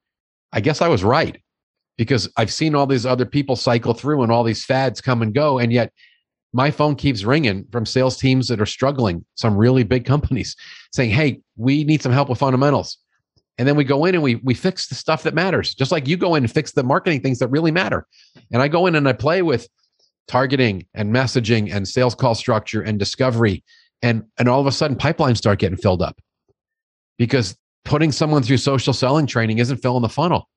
I 0.54 0.62
guess 0.62 0.82
I 0.82 0.88
was 0.88 1.04
right 1.04 1.42
because 1.98 2.30
I've 2.38 2.52
seen 2.52 2.76
all 2.76 2.88
these 2.88 3.06
other 3.06 3.26
people 3.26 3.58
cycle 3.58 3.94
through 3.94 4.24
and 4.24 4.32
all 4.32 4.46
these 4.46 4.64
fads 4.64 5.02
come 5.02 5.22
and 5.22 5.34
go. 5.34 5.60
And 5.60 5.72
yet 5.72 5.92
my 6.54 6.72
phone 6.72 6.96
keeps 6.96 7.26
ringing 7.26 7.66
from 7.74 7.86
sales 7.86 8.18
teams 8.18 8.48
that 8.48 8.62
are 8.62 8.66
struggling, 8.66 9.26
some 9.36 9.58
really 9.58 9.84
big 9.84 10.06
companies 10.06 10.56
saying, 10.94 11.10
Hey, 11.10 11.42
we 11.58 11.84
need 11.84 12.02
some 12.02 12.14
help 12.14 12.30
with 12.30 12.40
fundamentals 12.40 12.98
and 13.58 13.68
then 13.68 13.76
we 13.76 13.84
go 13.84 14.06
in 14.06 14.16
and 14.16 14.24
we 14.24 14.36
we 14.36 14.54
fix 14.54 14.88
the 14.88 14.96
stuff 14.96 15.24
that 15.24 15.34
matters 15.34 15.76
just 15.76 15.92
like 15.92 16.08
you 16.08 16.18
go 16.18 16.36
in 16.36 16.44
and 16.44 16.52
fix 16.52 16.72
the 16.72 16.84
marketing 16.84 17.22
things 17.22 17.40
that 17.40 17.48
really 17.48 17.72
matter. 17.72 18.08
And 18.52 18.62
i 18.62 18.68
go 18.68 18.88
in 18.88 18.96
and 18.96 19.08
i 19.08 19.14
play 19.14 19.42
with 19.42 19.68
targeting 20.28 20.86
and 20.94 21.14
messaging 21.14 21.74
and 21.74 21.88
sales 21.88 22.16
call 22.16 22.36
structure 22.36 22.82
and 22.82 22.98
discovery 22.98 23.64
and 24.02 24.24
and 24.38 24.48
all 24.48 24.60
of 24.60 24.68
a 24.68 24.72
sudden 24.72 24.98
pipelines 24.98 25.38
start 25.38 25.60
getting 25.60 25.78
filled 25.78 26.02
up. 26.02 26.20
Because 27.18 27.56
putting 27.86 28.12
someone 28.12 28.44
through 28.44 28.58
social 28.58 28.94
selling 28.94 29.28
training 29.28 29.60
isn't 29.60 29.78
filling 29.78 30.02
the 30.02 30.10
funnel 30.10 30.48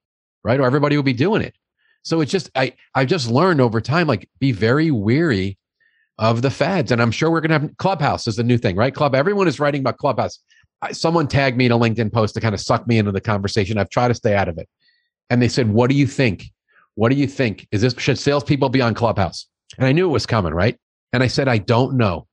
right? 0.45 0.59
Or 0.59 0.65
everybody 0.65 0.95
will 0.95 1.03
be 1.03 1.11
doing 1.11 1.41
it. 1.41 1.55
So 2.03 2.21
it's 2.21 2.31
just 2.31 2.49
i 2.55 2.71
i've 2.93 3.07
just 3.07 3.29
learned 3.29 3.59
over 3.59 3.81
time 3.81 4.07
like 4.07 4.29
be 4.39 4.51
very 4.53 4.91
weary 4.91 5.57
of 6.19 6.43
the 6.43 6.51
fads. 6.51 6.91
And 6.91 7.01
i'm 7.01 7.11
sure 7.11 7.29
we're 7.29 7.41
going 7.41 7.59
to 7.59 7.67
have 7.67 7.77
clubhouse 7.77 8.27
is 8.27 8.37
the 8.37 8.43
new 8.43 8.57
thing 8.57 8.77
right? 8.77 8.93
Club 8.93 9.15
everyone 9.15 9.47
is 9.47 9.59
writing 9.59 9.81
about 9.81 9.97
clubhouse 9.97 10.39
someone 10.91 11.27
tagged 11.27 11.57
me 11.57 11.65
in 11.65 11.71
a 11.71 11.79
LinkedIn 11.79 12.11
post 12.11 12.33
to 12.35 12.41
kind 12.41 12.53
of 12.53 12.61
suck 12.61 12.87
me 12.87 12.97
into 12.97 13.11
the 13.11 13.21
conversation. 13.21 13.77
I've 13.77 13.89
tried 13.89 14.09
to 14.09 14.13
stay 14.13 14.35
out 14.35 14.47
of 14.47 14.57
it. 14.57 14.67
And 15.29 15.41
they 15.41 15.47
said, 15.47 15.69
What 15.69 15.89
do 15.89 15.95
you 15.95 16.07
think? 16.07 16.45
What 16.95 17.09
do 17.09 17.15
you 17.15 17.27
think? 17.27 17.67
Is 17.71 17.81
this 17.81 17.95
should 17.97 18.17
salespeople 18.17 18.69
be 18.69 18.81
on 18.81 18.93
Clubhouse? 18.93 19.47
And 19.77 19.87
I 19.87 19.91
knew 19.91 20.05
it 20.05 20.13
was 20.13 20.25
coming, 20.25 20.53
right? 20.53 20.77
And 21.13 21.23
I 21.23 21.27
said, 21.27 21.47
I 21.47 21.57
don't 21.57 21.97
know. 21.97 22.27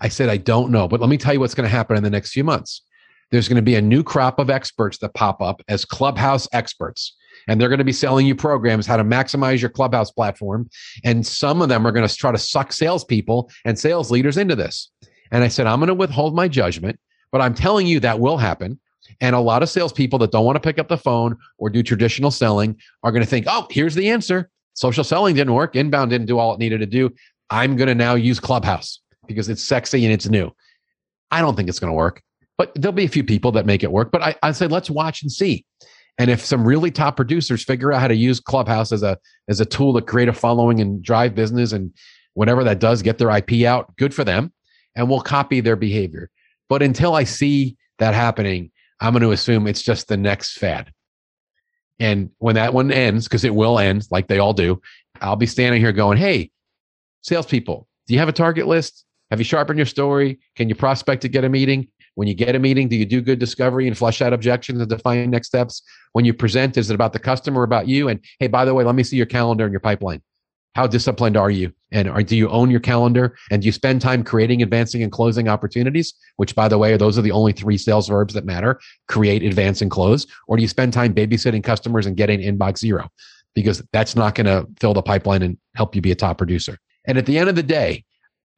I 0.00 0.08
said, 0.08 0.28
I 0.28 0.36
don't 0.36 0.70
know. 0.70 0.88
But 0.88 1.00
let 1.00 1.08
me 1.08 1.16
tell 1.16 1.32
you 1.32 1.40
what's 1.40 1.54
going 1.54 1.68
to 1.68 1.74
happen 1.74 1.96
in 1.96 2.02
the 2.02 2.10
next 2.10 2.32
few 2.32 2.44
months. 2.44 2.82
There's 3.30 3.48
going 3.48 3.56
to 3.56 3.62
be 3.62 3.74
a 3.74 3.82
new 3.82 4.02
crop 4.02 4.38
of 4.38 4.50
experts 4.50 4.98
that 4.98 5.14
pop 5.14 5.40
up 5.40 5.62
as 5.68 5.84
Clubhouse 5.84 6.48
experts. 6.52 7.16
And 7.48 7.60
they're 7.60 7.68
going 7.68 7.78
to 7.78 7.84
be 7.84 7.92
selling 7.92 8.26
you 8.26 8.34
programs 8.34 8.86
how 8.86 8.96
to 8.96 9.04
maximize 9.04 9.60
your 9.60 9.70
Clubhouse 9.70 10.10
platform. 10.10 10.68
And 11.04 11.26
some 11.26 11.60
of 11.60 11.68
them 11.68 11.86
are 11.86 11.92
going 11.92 12.06
to 12.06 12.14
try 12.14 12.32
to 12.32 12.38
suck 12.38 12.72
salespeople 12.72 13.50
and 13.64 13.78
sales 13.78 14.10
leaders 14.10 14.36
into 14.36 14.56
this. 14.56 14.90
And 15.30 15.42
I 15.42 15.48
said, 15.48 15.66
I'm 15.66 15.80
going 15.80 15.88
to 15.88 15.94
withhold 15.94 16.34
my 16.34 16.48
judgment 16.48 16.98
but 17.34 17.40
I'm 17.40 17.52
telling 17.52 17.88
you 17.88 17.98
that 17.98 18.20
will 18.20 18.36
happen. 18.36 18.78
And 19.20 19.34
a 19.34 19.40
lot 19.40 19.64
of 19.64 19.68
salespeople 19.68 20.20
that 20.20 20.30
don't 20.30 20.44
want 20.44 20.54
to 20.54 20.60
pick 20.60 20.78
up 20.78 20.86
the 20.86 20.96
phone 20.96 21.36
or 21.58 21.68
do 21.68 21.82
traditional 21.82 22.30
selling 22.30 22.76
are 23.02 23.10
going 23.10 23.24
to 23.24 23.28
think, 23.28 23.46
oh, 23.48 23.66
here's 23.72 23.96
the 23.96 24.08
answer. 24.08 24.48
Social 24.74 25.02
selling 25.02 25.34
didn't 25.34 25.52
work. 25.52 25.74
Inbound 25.74 26.12
didn't 26.12 26.28
do 26.28 26.38
all 26.38 26.54
it 26.54 26.60
needed 26.60 26.78
to 26.78 26.86
do. 26.86 27.12
I'm 27.50 27.74
going 27.74 27.88
to 27.88 27.94
now 27.96 28.14
use 28.14 28.38
Clubhouse 28.38 29.00
because 29.26 29.48
it's 29.48 29.64
sexy 29.64 30.04
and 30.04 30.14
it's 30.14 30.28
new. 30.28 30.54
I 31.32 31.40
don't 31.40 31.56
think 31.56 31.68
it's 31.68 31.80
going 31.80 31.90
to 31.90 31.96
work, 31.96 32.22
but 32.56 32.70
there'll 32.76 32.92
be 32.92 33.04
a 33.04 33.08
few 33.08 33.24
people 33.24 33.50
that 33.50 33.66
make 33.66 33.82
it 33.82 33.90
work. 33.90 34.12
But 34.12 34.22
I, 34.22 34.36
I 34.44 34.52
say, 34.52 34.68
let's 34.68 34.88
watch 34.88 35.20
and 35.22 35.32
see. 35.32 35.66
And 36.18 36.30
if 36.30 36.44
some 36.44 36.64
really 36.64 36.92
top 36.92 37.16
producers 37.16 37.64
figure 37.64 37.92
out 37.92 38.00
how 38.00 38.06
to 38.06 38.14
use 38.14 38.38
Clubhouse 38.38 38.92
as 38.92 39.02
a 39.02 39.18
as 39.48 39.60
a 39.60 39.66
tool 39.66 39.92
to 39.94 40.02
create 40.02 40.28
a 40.28 40.32
following 40.32 40.80
and 40.80 41.02
drive 41.02 41.34
business 41.34 41.72
and 41.72 41.92
whatever 42.34 42.62
that 42.62 42.78
does, 42.78 43.02
get 43.02 43.18
their 43.18 43.36
IP 43.36 43.64
out, 43.64 43.96
good 43.96 44.14
for 44.14 44.22
them. 44.22 44.52
And 44.94 45.10
we'll 45.10 45.20
copy 45.20 45.58
their 45.58 45.74
behavior. 45.74 46.30
But 46.68 46.82
until 46.82 47.14
I 47.14 47.24
see 47.24 47.76
that 47.98 48.14
happening, 48.14 48.70
I'm 49.00 49.12
going 49.12 49.22
to 49.22 49.32
assume 49.32 49.66
it's 49.66 49.82
just 49.82 50.08
the 50.08 50.16
next 50.16 50.58
fad. 50.58 50.92
And 52.00 52.30
when 52.38 52.56
that 52.56 52.74
one 52.74 52.90
ends, 52.90 53.28
because 53.28 53.44
it 53.44 53.54
will 53.54 53.78
end 53.78 54.06
like 54.10 54.26
they 54.26 54.38
all 54.38 54.52
do, 54.52 54.80
I'll 55.20 55.36
be 55.36 55.46
standing 55.46 55.80
here 55.80 55.92
going, 55.92 56.18
Hey, 56.18 56.50
salespeople, 57.22 57.86
do 58.06 58.14
you 58.14 58.20
have 58.20 58.28
a 58.28 58.32
target 58.32 58.66
list? 58.66 59.04
Have 59.30 59.40
you 59.40 59.44
sharpened 59.44 59.78
your 59.78 59.86
story? 59.86 60.38
Can 60.56 60.68
you 60.68 60.74
prospect 60.74 61.22
to 61.22 61.28
get 61.28 61.44
a 61.44 61.48
meeting? 61.48 61.88
When 62.14 62.28
you 62.28 62.34
get 62.34 62.54
a 62.54 62.58
meeting, 62.58 62.88
do 62.88 62.96
you 62.96 63.04
do 63.04 63.20
good 63.20 63.38
discovery 63.38 63.88
and 63.88 63.98
flush 63.98 64.22
out 64.22 64.32
objections 64.32 64.80
and 64.80 64.88
define 64.88 65.30
next 65.30 65.48
steps? 65.48 65.82
When 66.12 66.24
you 66.24 66.32
present, 66.32 66.76
is 66.76 66.90
it 66.90 66.94
about 66.94 67.12
the 67.12 67.18
customer, 67.18 67.60
or 67.62 67.64
about 67.64 67.88
you? 67.88 68.08
And 68.08 68.20
hey, 68.38 68.46
by 68.46 68.64
the 68.64 68.74
way, 68.74 68.84
let 68.84 68.94
me 68.94 69.02
see 69.02 69.16
your 69.16 69.26
calendar 69.26 69.64
and 69.64 69.72
your 69.72 69.80
pipeline. 69.80 70.22
How 70.74 70.88
disciplined 70.88 71.36
are 71.36 71.50
you? 71.50 71.72
And 71.92 72.08
are, 72.08 72.22
do 72.22 72.36
you 72.36 72.48
own 72.48 72.68
your 72.68 72.80
calendar? 72.80 73.36
And 73.50 73.62
do 73.62 73.66
you 73.66 73.72
spend 73.72 74.00
time 74.00 74.24
creating, 74.24 74.60
advancing, 74.60 75.04
and 75.04 75.12
closing 75.12 75.48
opportunities? 75.48 76.14
Which, 76.36 76.56
by 76.56 76.66
the 76.66 76.78
way, 76.78 76.96
those 76.96 77.16
are 77.16 77.22
the 77.22 77.30
only 77.30 77.52
three 77.52 77.78
sales 77.78 78.08
verbs 78.08 78.34
that 78.34 78.44
matter 78.44 78.80
create, 79.06 79.44
advance, 79.44 79.80
and 79.82 79.90
close. 79.90 80.26
Or 80.48 80.56
do 80.56 80.62
you 80.62 80.68
spend 80.68 80.92
time 80.92 81.14
babysitting 81.14 81.62
customers 81.62 82.06
and 82.06 82.16
getting 82.16 82.40
inbox 82.40 82.78
zero? 82.78 83.08
Because 83.54 83.82
that's 83.92 84.16
not 84.16 84.34
going 84.34 84.46
to 84.46 84.66
fill 84.80 84.94
the 84.94 85.02
pipeline 85.02 85.42
and 85.42 85.58
help 85.76 85.94
you 85.94 86.02
be 86.02 86.10
a 86.10 86.16
top 86.16 86.38
producer. 86.38 86.76
And 87.04 87.18
at 87.18 87.26
the 87.26 87.38
end 87.38 87.48
of 87.48 87.54
the 87.54 87.62
day, 87.62 88.04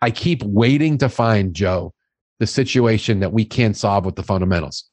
I 0.01 0.11
keep 0.11 0.43
waiting 0.43 0.97
to 0.99 1.11
find, 1.11 1.53
Joe, 1.53 1.93
the 2.39 2.47
situation 2.47 3.21
that 3.21 3.33
we 3.33 3.45
can't 3.45 3.77
solve 3.77 4.07
with 4.07 4.17
the 4.17 4.23
fundamentals. 4.23 4.85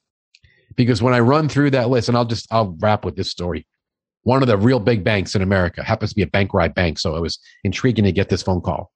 Because 0.76 1.02
when 1.02 1.14
I 1.14 1.20
run 1.20 1.48
through 1.48 1.72
that 1.72 1.90
list, 1.90 2.10
and 2.10 2.18
I'll 2.18 2.26
just, 2.26 2.48
I'll 2.52 2.76
wrap 2.80 3.06
with 3.06 3.16
this 3.16 3.30
story 3.30 3.66
one 4.24 4.42
of 4.42 4.48
the 4.48 4.58
real 4.58 4.80
big 4.80 5.04
banks 5.04 5.36
in 5.36 5.42
America, 5.42 5.84
happens 5.84 6.12
to 6.12 6.16
be 6.16 6.22
a 6.22 6.28
bank 6.28 6.52
I 6.56 6.68
bank. 6.70 7.00
So 7.00 7.16
it 7.16 7.22
was 7.22 7.40
intriguing 7.64 8.06
to 8.06 8.12
get 8.12 8.30
this 8.30 8.42
phone 8.42 8.62
call. 8.62 8.92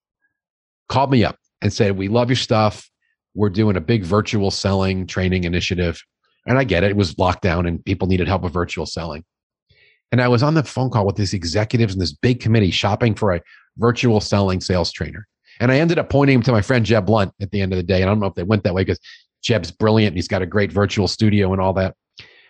Called 0.90 1.12
me 1.12 1.24
up 1.24 1.38
and 1.62 1.72
said, 1.72 1.98
We 1.98 2.08
love 2.08 2.30
your 2.30 2.38
stuff. 2.38 2.90
We're 3.36 3.50
doing 3.50 3.76
a 3.78 3.82
big 3.82 4.04
virtual 4.04 4.52
selling 4.52 5.06
training 5.06 5.44
initiative. 5.44 6.02
And 6.48 6.58
I 6.58 6.64
get 6.64 6.84
it. 6.84 6.92
It 6.92 6.98
was 6.98 7.16
lockdown 7.16 7.68
and 7.68 7.84
people 7.84 8.08
needed 8.08 8.28
help 8.28 8.42
with 8.42 8.54
virtual 8.54 8.86
selling. 8.86 9.24
And 10.12 10.22
I 10.22 10.30
was 10.30 10.42
on 10.42 10.54
the 10.54 10.64
phone 10.64 10.90
call 10.90 11.06
with 11.06 11.18
these 11.18 11.34
executives 11.34 11.94
in 11.94 12.00
this 12.00 12.14
big 12.14 12.40
committee 12.40 12.72
shopping 12.72 13.14
for 13.14 13.36
a 13.36 13.42
virtual 13.78 14.22
selling 14.22 14.62
sales 14.62 14.92
trainer. 14.92 15.28
And 15.60 15.72
I 15.72 15.80
ended 15.80 16.00
up 16.00 16.10
pointing 16.10 16.36
him 16.36 16.44
to 16.44 16.52
my 16.54 16.62
friend 16.62 16.86
Jeb 16.86 17.06
Blount 17.06 17.34
at 17.42 17.52
the 17.52 17.62
end 17.62 17.74
of 17.74 17.78
the 17.78 17.84
day. 17.84 18.02
And 18.02 18.06
I 18.06 18.14
don't 18.14 18.22
know 18.22 18.28
if 18.28 18.36
they 18.36 18.44
went 18.44 18.64
that 18.64 18.74
way 18.74 18.84
because 18.84 19.00
Jeb's 19.44 19.72
brilliant. 19.72 20.14
And 20.14 20.18
he's 20.18 20.30
got 20.30 20.42
a 20.42 20.46
great 20.46 20.72
virtual 20.72 21.10
studio 21.10 21.52
and 21.52 21.62
all 21.62 21.74
that. 21.74 21.96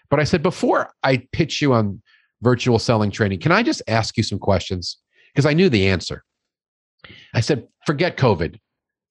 But 0.09 0.19
I 0.19 0.23
said, 0.23 0.43
before 0.43 0.91
I 1.03 1.27
pitch 1.31 1.61
you 1.61 1.73
on 1.73 2.01
virtual 2.41 2.79
selling 2.79 3.11
training. 3.11 3.39
Can 3.39 3.51
I 3.51 3.63
just 3.63 3.81
ask 3.87 4.17
you 4.17 4.23
some 4.23 4.39
questions? 4.39 4.97
Because 5.33 5.45
I 5.45 5.53
knew 5.53 5.69
the 5.69 5.87
answer. 5.87 6.23
I 7.33 7.41
said, 7.41 7.67
forget 7.85 8.17
COVID, 8.17 8.59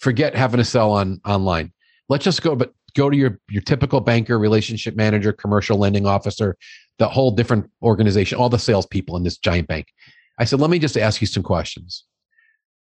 forget 0.00 0.34
having 0.34 0.58
to 0.58 0.64
sell 0.64 0.92
on 0.92 1.20
online. 1.24 1.72
let's 2.08 2.24
just 2.24 2.42
go, 2.42 2.54
but 2.54 2.72
go 2.96 3.10
to 3.10 3.16
your 3.16 3.38
your 3.48 3.62
typical 3.62 4.00
banker, 4.00 4.38
relationship 4.38 4.96
manager, 4.96 5.32
commercial 5.32 5.78
lending 5.78 6.06
officer, 6.06 6.56
the 6.98 7.08
whole 7.08 7.30
different 7.30 7.70
organization, 7.82 8.38
all 8.38 8.48
the 8.48 8.58
salespeople 8.58 9.16
in 9.16 9.22
this 9.22 9.38
giant 9.38 9.68
bank. 9.68 9.86
I 10.38 10.44
said, 10.44 10.60
let 10.60 10.70
me 10.70 10.78
just 10.78 10.96
ask 10.96 11.20
you 11.20 11.26
some 11.26 11.42
questions. 11.42 12.04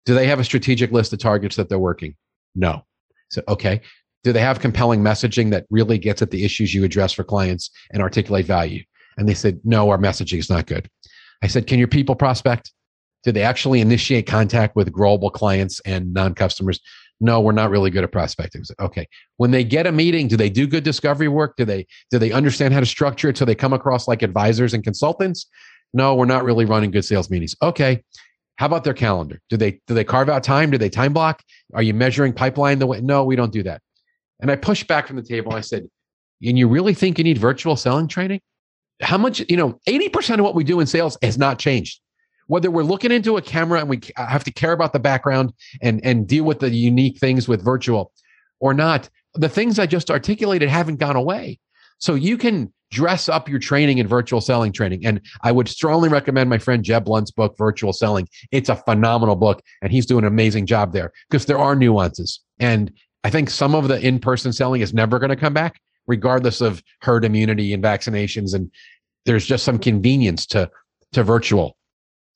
Do 0.04 0.14
they 0.14 0.26
have 0.26 0.40
a 0.40 0.44
strategic 0.44 0.90
list 0.92 1.12
of 1.12 1.18
targets 1.18 1.56
that 1.56 1.68
they're 1.68 1.78
working? 1.78 2.14
No. 2.54 2.84
So, 3.30 3.42
okay. 3.48 3.80
Do 4.24 4.32
they 4.32 4.40
have 4.40 4.60
compelling 4.60 5.00
messaging 5.00 5.50
that 5.50 5.66
really 5.70 5.98
gets 5.98 6.22
at 6.22 6.30
the 6.30 6.44
issues 6.44 6.74
you 6.74 6.84
address 6.84 7.12
for 7.12 7.24
clients 7.24 7.70
and 7.92 8.02
articulate 8.02 8.46
value? 8.46 8.82
And 9.18 9.28
they 9.28 9.34
said, 9.34 9.60
no, 9.64 9.90
our 9.90 9.98
messaging 9.98 10.38
is 10.38 10.48
not 10.48 10.66
good. 10.66 10.88
I 11.42 11.48
said, 11.48 11.66
can 11.66 11.78
your 11.78 11.88
people 11.88 12.14
prospect? 12.14 12.72
Do 13.24 13.32
they 13.32 13.42
actually 13.42 13.80
initiate 13.80 14.26
contact 14.26 14.76
with 14.76 14.92
global 14.92 15.28
clients 15.28 15.80
and 15.80 16.14
non 16.14 16.34
customers? 16.34 16.80
No, 17.20 17.40
we're 17.40 17.52
not 17.52 17.70
really 17.70 17.90
good 17.90 18.04
at 18.04 18.12
prospecting. 18.12 18.62
Okay. 18.80 19.08
When 19.38 19.50
they 19.50 19.64
get 19.64 19.88
a 19.88 19.92
meeting, 19.92 20.28
do 20.28 20.36
they 20.36 20.48
do 20.48 20.68
good 20.68 20.84
discovery 20.84 21.26
work? 21.26 21.56
Do 21.56 21.64
they 21.64 21.86
do 22.12 22.18
they 22.18 22.30
understand 22.30 22.72
how 22.72 22.80
to 22.80 22.86
structure 22.86 23.28
it 23.28 23.36
so 23.36 23.44
they 23.44 23.56
come 23.56 23.72
across 23.72 24.06
like 24.06 24.22
advisors 24.22 24.72
and 24.72 24.84
consultants? 24.84 25.46
No, 25.92 26.14
we're 26.14 26.26
not 26.26 26.44
really 26.44 26.64
running 26.64 26.92
good 26.92 27.04
sales 27.04 27.28
meetings. 27.28 27.56
Okay. 27.60 28.04
How 28.56 28.66
about 28.66 28.84
their 28.84 28.94
calendar? 28.94 29.40
Do 29.50 29.56
they 29.56 29.80
do 29.88 29.94
they 29.94 30.04
carve 30.04 30.28
out 30.28 30.44
time? 30.44 30.70
Do 30.70 30.78
they 30.78 30.90
time 30.90 31.12
block? 31.12 31.42
Are 31.74 31.82
you 31.82 31.94
measuring 31.94 32.32
pipeline 32.32 32.78
the 32.78 32.86
way? 32.86 33.00
No, 33.00 33.24
we 33.24 33.34
don't 33.34 33.52
do 33.52 33.64
that. 33.64 33.82
And 34.40 34.50
I 34.50 34.56
pushed 34.56 34.86
back 34.86 35.08
from 35.08 35.16
the 35.16 35.22
table. 35.22 35.54
I 35.54 35.60
said, 35.60 35.88
and 36.42 36.56
you 36.56 36.68
really 36.68 36.94
think 36.94 37.18
you 37.18 37.24
need 37.24 37.38
virtual 37.38 37.74
selling 37.74 38.06
training? 38.06 38.40
How 39.00 39.18
much, 39.18 39.42
you 39.48 39.56
know, 39.56 39.78
80% 39.88 40.38
of 40.38 40.44
what 40.44 40.54
we 40.54 40.64
do 40.64 40.80
in 40.80 40.86
sales 40.86 41.16
has 41.22 41.38
not 41.38 41.58
changed. 41.58 42.00
Whether 42.46 42.70
we're 42.70 42.82
looking 42.82 43.12
into 43.12 43.36
a 43.36 43.42
camera 43.42 43.80
and 43.80 43.88
we 43.88 44.00
have 44.16 44.44
to 44.44 44.50
care 44.50 44.72
about 44.72 44.92
the 44.92 44.98
background 44.98 45.52
and 45.82 46.00
and 46.02 46.26
deal 46.26 46.44
with 46.44 46.60
the 46.60 46.70
unique 46.70 47.18
things 47.18 47.46
with 47.46 47.62
virtual 47.62 48.10
or 48.58 48.72
not 48.72 49.08
the 49.34 49.48
things 49.48 49.78
i 49.78 49.86
just 49.86 50.10
articulated 50.10 50.68
haven't 50.68 50.96
gone 50.96 51.16
away. 51.16 51.58
So 51.98 52.14
you 52.14 52.38
can 52.38 52.72
dress 52.90 53.28
up 53.28 53.48
your 53.48 53.58
training 53.58 53.98
in 53.98 54.08
virtual 54.08 54.40
selling 54.40 54.72
training. 54.72 55.04
And 55.04 55.20
i 55.42 55.52
would 55.52 55.68
strongly 55.68 56.08
recommend 56.08 56.48
my 56.48 56.56
friend 56.56 56.82
jeb 56.82 57.04
Blount's 57.04 57.30
book 57.30 57.54
virtual 57.58 57.92
selling. 57.92 58.26
It's 58.50 58.70
a 58.70 58.76
phenomenal 58.76 59.36
book 59.36 59.62
and 59.82 59.92
he's 59.92 60.06
doing 60.06 60.24
an 60.24 60.28
amazing 60.28 60.64
job 60.64 60.92
there 60.94 61.12
because 61.28 61.44
there 61.46 61.58
are 61.58 61.76
nuances. 61.76 62.40
And 62.58 62.90
i 63.24 63.30
think 63.30 63.50
some 63.50 63.74
of 63.74 63.88
the 63.88 64.00
in-person 64.00 64.54
selling 64.54 64.80
is 64.80 64.94
never 64.94 65.18
going 65.18 65.30
to 65.30 65.36
come 65.36 65.52
back 65.52 65.80
regardless 66.08 66.60
of 66.60 66.82
herd 67.02 67.24
immunity 67.24 67.72
and 67.72 67.82
vaccinations 67.82 68.54
and 68.54 68.70
there's 69.26 69.46
just 69.46 69.64
some 69.64 69.78
convenience 69.78 70.46
to 70.46 70.68
to 71.12 71.22
virtual 71.22 71.78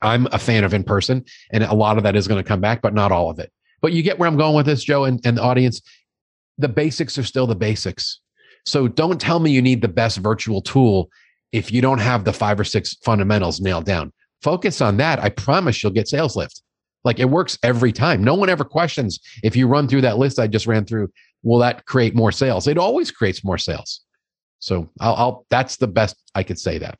I'm 0.02 0.26
a 0.32 0.38
fan 0.38 0.64
of 0.64 0.74
in 0.74 0.84
person, 0.84 1.24
and 1.52 1.62
a 1.64 1.74
lot 1.74 1.96
of 1.96 2.02
that 2.02 2.16
is 2.16 2.28
going 2.28 2.42
to 2.42 2.46
come 2.46 2.60
back, 2.60 2.82
but 2.82 2.92
not 2.92 3.12
all 3.12 3.30
of 3.30 3.38
it. 3.38 3.52
But 3.80 3.92
you 3.92 4.02
get 4.02 4.18
where 4.18 4.28
I'm 4.28 4.36
going 4.36 4.54
with 4.54 4.66
this, 4.66 4.84
Joe, 4.84 5.04
and, 5.04 5.24
and 5.24 5.38
the 5.38 5.42
audience. 5.42 5.80
The 6.58 6.68
basics 6.68 7.16
are 7.18 7.22
still 7.22 7.46
the 7.46 7.56
basics. 7.56 8.20
So 8.66 8.86
don't 8.86 9.20
tell 9.20 9.40
me 9.40 9.50
you 9.50 9.62
need 9.62 9.80
the 9.80 9.88
best 9.88 10.18
virtual 10.18 10.60
tool 10.60 11.08
if 11.52 11.72
you 11.72 11.80
don't 11.80 11.98
have 11.98 12.24
the 12.24 12.32
five 12.32 12.60
or 12.60 12.64
six 12.64 12.94
fundamentals 13.04 13.60
nailed 13.60 13.86
down. 13.86 14.12
Focus 14.42 14.80
on 14.80 14.96
that. 14.98 15.18
I 15.18 15.30
promise 15.30 15.82
you'll 15.82 15.92
get 15.92 16.08
sales 16.08 16.36
lift. 16.36 16.62
Like 17.04 17.18
it 17.18 17.30
works 17.30 17.58
every 17.62 17.92
time. 17.92 18.22
No 18.22 18.34
one 18.34 18.48
ever 18.48 18.64
questions 18.64 19.18
if 19.42 19.56
you 19.56 19.66
run 19.66 19.88
through 19.88 20.02
that 20.02 20.18
list 20.18 20.38
I 20.38 20.46
just 20.46 20.66
ran 20.66 20.84
through, 20.84 21.10
will 21.42 21.58
that 21.58 21.86
create 21.86 22.14
more 22.14 22.32
sales? 22.32 22.66
It 22.66 22.78
always 22.78 23.10
creates 23.10 23.44
more 23.44 23.58
sales. 23.58 24.00
So 24.58 24.88
I'll, 25.00 25.14
I'll 25.14 25.46
that's 25.50 25.76
the 25.76 25.88
best 25.88 26.16
I 26.34 26.42
could 26.42 26.58
say 26.58 26.78
that. 26.78 26.98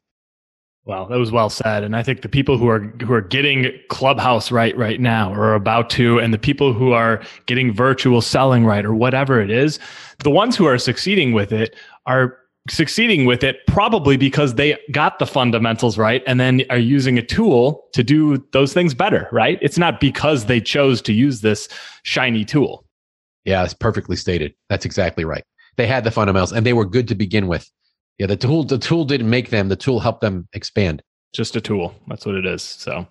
Well, 0.84 1.07
that 1.07 1.18
was 1.18 1.30
well 1.30 1.49
said, 1.49 1.84
and 1.84 1.95
I 1.95 2.03
think 2.03 2.22
the 2.22 2.28
people 2.28 2.59
who 2.59 2.66
are 2.68 2.80
who 2.80 3.12
are 3.12 3.20
getting 3.20 3.70
Clubhouse 3.88 4.51
right 4.51 4.76
right 4.76 5.01
now, 5.01 5.32
or 5.32 5.55
about 5.55 5.90
to, 5.90 6.18
and 6.18 6.34
the 6.34 6.38
people 6.38 6.72
who 6.72 6.90
are 6.90 7.22
getting 7.47 7.72
virtual 7.72 8.20
selling 8.20 8.64
right, 8.64 8.84
or 8.84 8.93
whatever 8.93 9.40
it 9.40 9.51
is, 9.51 9.78
the 10.24 10.30
ones 10.30 10.57
who 10.57 10.66
are 10.66 10.78
succeeding 10.78 11.32
with 11.32 11.53
it 11.53 11.76
are 12.07 12.36
succeeding 12.68 13.26
with 13.26 13.45
it 13.45 13.59
probably 13.66 14.16
because 14.16 14.55
they 14.55 14.76
got 14.93 15.18
the 15.18 15.26
fundamentals 15.26 15.99
right 15.99 16.22
and 16.26 16.38
then 16.38 16.62
are 16.70 16.78
using 16.78 17.18
a 17.18 17.22
tool 17.22 17.84
to 17.93 18.03
do 18.05 18.45
those 18.53 18.72
things 18.72 18.95
better, 18.95 19.28
right? 19.32 19.59
It's 19.62 19.78
not 19.78 20.01
because 20.01 20.47
they 20.47 20.61
chose 20.61 21.03
to 21.03 21.12
use 21.12 21.40
this 21.40 21.68
shiny 22.05 22.45
tool. 22.45 22.84
Yeah, 23.45 23.64
it's 23.64 23.74
perfectly 23.74 24.16
stated. 24.16 24.55
That's 24.68 24.84
exactly 24.84 25.24
right. 25.24 25.45
They 25.76 25.86
had 25.86 26.05
the 26.05 26.11
fundamentals 26.11 26.53
and 26.53 26.66
they 26.66 26.72
were 26.72 26.84
good 26.84 27.09
to 27.09 27.14
begin 27.14 27.47
with. 27.47 27.70
Yeah, 28.18 28.26
the 28.26 28.36
tool 28.36 28.64
the 28.64 28.78
tool 28.78 29.05
didn't 29.05 29.30
make 29.30 29.51
them. 29.51 29.68
The 29.68 29.76
tool 29.76 30.01
helped 30.01 30.20
them 30.20 30.49
expand. 30.53 31.03
Just 31.32 31.57
a 31.57 31.61
tool. 31.61 31.95
That's 32.09 32.26
what 32.26 32.34
it 32.34 32.45
is. 32.45 32.62
So, 32.62 33.07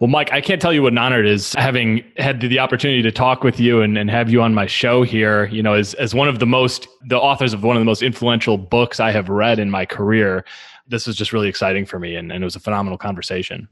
well, 0.00 0.08
Mike, 0.08 0.32
I 0.32 0.40
can't 0.40 0.60
tell 0.60 0.72
you 0.72 0.82
what 0.82 0.92
an 0.92 0.98
honor 0.98 1.20
it 1.20 1.26
is 1.26 1.54
having 1.54 2.04
had 2.16 2.40
the 2.40 2.58
opportunity 2.58 3.00
to 3.02 3.12
talk 3.12 3.44
with 3.44 3.60
you 3.60 3.80
and, 3.80 3.96
and 3.96 4.10
have 4.10 4.28
you 4.28 4.42
on 4.42 4.52
my 4.52 4.66
show 4.66 5.04
here. 5.04 5.46
You 5.46 5.62
know, 5.62 5.74
as 5.74 5.94
as 5.94 6.14
one 6.14 6.28
of 6.28 6.40
the 6.40 6.46
most 6.46 6.88
the 7.06 7.16
authors 7.18 7.52
of 7.52 7.62
one 7.62 7.76
of 7.76 7.80
the 7.80 7.86
most 7.86 8.02
influential 8.02 8.58
books 8.58 8.98
I 8.98 9.12
have 9.12 9.28
read 9.28 9.58
in 9.58 9.70
my 9.70 9.86
career. 9.86 10.44
This 10.86 11.06
was 11.06 11.16
just 11.16 11.32
really 11.32 11.48
exciting 11.48 11.86
for 11.86 11.98
me, 11.98 12.16
and, 12.16 12.30
and 12.30 12.42
it 12.42 12.44
was 12.44 12.56
a 12.56 12.60
phenomenal 12.60 12.98
conversation. 12.98 13.68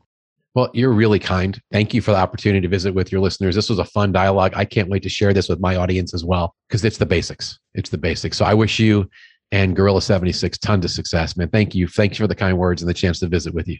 Well, 0.54 0.70
you're 0.74 0.92
really 0.92 1.18
kind. 1.18 1.58
Thank 1.70 1.94
you 1.94 2.02
for 2.02 2.10
the 2.10 2.18
opportunity 2.18 2.60
to 2.60 2.68
visit 2.68 2.94
with 2.94 3.10
your 3.10 3.22
listeners. 3.22 3.54
This 3.54 3.70
was 3.70 3.78
a 3.78 3.84
fun 3.86 4.12
dialogue. 4.12 4.52
I 4.54 4.66
can't 4.66 4.90
wait 4.90 5.02
to 5.04 5.08
share 5.08 5.32
this 5.32 5.48
with 5.48 5.60
my 5.60 5.76
audience 5.76 6.12
as 6.12 6.24
well 6.24 6.54
because 6.68 6.84
it's 6.84 6.98
the 6.98 7.06
basics. 7.06 7.58
It's 7.74 7.88
the 7.88 7.98
basics. 7.98 8.36
So 8.36 8.44
I 8.44 8.52
wish 8.52 8.78
you 8.78 9.08
and 9.50 9.74
Gorilla 9.74 10.02
76 10.02 10.58
tons 10.58 10.84
of 10.84 10.90
success, 10.90 11.36
man. 11.36 11.48
Thank 11.48 11.74
you. 11.74 11.88
Thank 11.88 12.12
you 12.12 12.24
for 12.24 12.26
the 12.26 12.34
kind 12.34 12.58
words 12.58 12.82
and 12.82 12.88
the 12.88 12.94
chance 12.94 13.18
to 13.20 13.28
visit 13.28 13.54
with 13.54 13.66
you. 13.66 13.78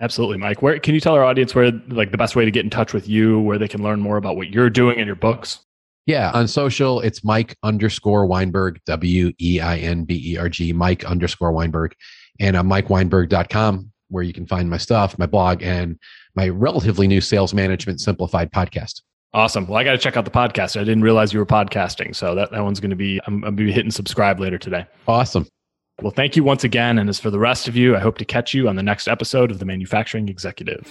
Absolutely, 0.00 0.36
Mike. 0.36 0.62
Where 0.62 0.78
can 0.78 0.94
you 0.94 1.00
tell 1.00 1.14
our 1.14 1.24
audience 1.24 1.54
where 1.54 1.72
like 1.88 2.10
the 2.10 2.18
best 2.18 2.36
way 2.36 2.44
to 2.44 2.50
get 2.50 2.64
in 2.64 2.70
touch 2.70 2.92
with 2.92 3.08
you, 3.08 3.40
where 3.40 3.58
they 3.58 3.68
can 3.68 3.82
learn 3.82 4.00
more 4.00 4.18
about 4.18 4.36
what 4.36 4.50
you're 4.50 4.70
doing 4.70 4.98
and 4.98 5.06
your 5.06 5.16
books? 5.16 5.60
Yeah, 6.04 6.30
on 6.32 6.46
social, 6.46 7.00
it's 7.00 7.24
Mike 7.24 7.56
underscore 7.62 8.26
Weinberg, 8.26 8.78
W 8.86 9.32
E 9.40 9.60
I 9.60 9.78
N 9.78 10.04
B 10.04 10.32
E 10.32 10.36
R 10.36 10.48
G, 10.48 10.72
Mike 10.72 11.04
underscore 11.04 11.50
Weinberg, 11.50 11.94
and 12.38 12.56
on 12.56 12.68
MikeWeinberg.com, 12.68 13.90
where 14.08 14.22
you 14.22 14.32
can 14.32 14.46
find 14.46 14.70
my 14.70 14.76
stuff, 14.76 15.18
my 15.18 15.26
blog, 15.26 15.62
and 15.62 15.98
my 16.34 16.48
relatively 16.48 17.08
new 17.08 17.20
Sales 17.20 17.52
Management 17.52 18.00
Simplified 18.00 18.52
podcast. 18.52 19.02
Awesome. 19.34 19.66
Well, 19.66 19.76
I 19.76 19.84
got 19.84 19.92
to 19.92 19.98
check 19.98 20.16
out 20.16 20.24
the 20.24 20.30
podcast. 20.30 20.80
I 20.80 20.84
didn't 20.84 21.02
realize 21.02 21.32
you 21.32 21.38
were 21.38 21.46
podcasting. 21.46 22.14
So 22.14 22.34
that, 22.34 22.50
that 22.52 22.62
one's 22.62 22.80
going 22.80 22.90
to 22.90 22.96
be, 22.96 23.20
I'm, 23.26 23.34
I'm 23.34 23.40
going 23.40 23.56
to 23.56 23.64
be 23.64 23.72
hitting 23.72 23.90
subscribe 23.90 24.40
later 24.40 24.56
today. 24.56 24.86
Awesome. 25.06 25.46
Well, 26.00 26.12
thank 26.12 26.36
you 26.36 26.44
once 26.44 26.64
again. 26.64 26.98
And 26.98 27.08
as 27.08 27.18
for 27.18 27.30
the 27.30 27.38
rest 27.38 27.68
of 27.68 27.76
you, 27.76 27.96
I 27.96 28.00
hope 28.00 28.18
to 28.18 28.24
catch 28.24 28.54
you 28.54 28.68
on 28.68 28.76
the 28.76 28.82
next 28.82 29.08
episode 29.08 29.50
of 29.50 29.58
The 29.58 29.64
Manufacturing 29.64 30.28
Executive. 30.28 30.90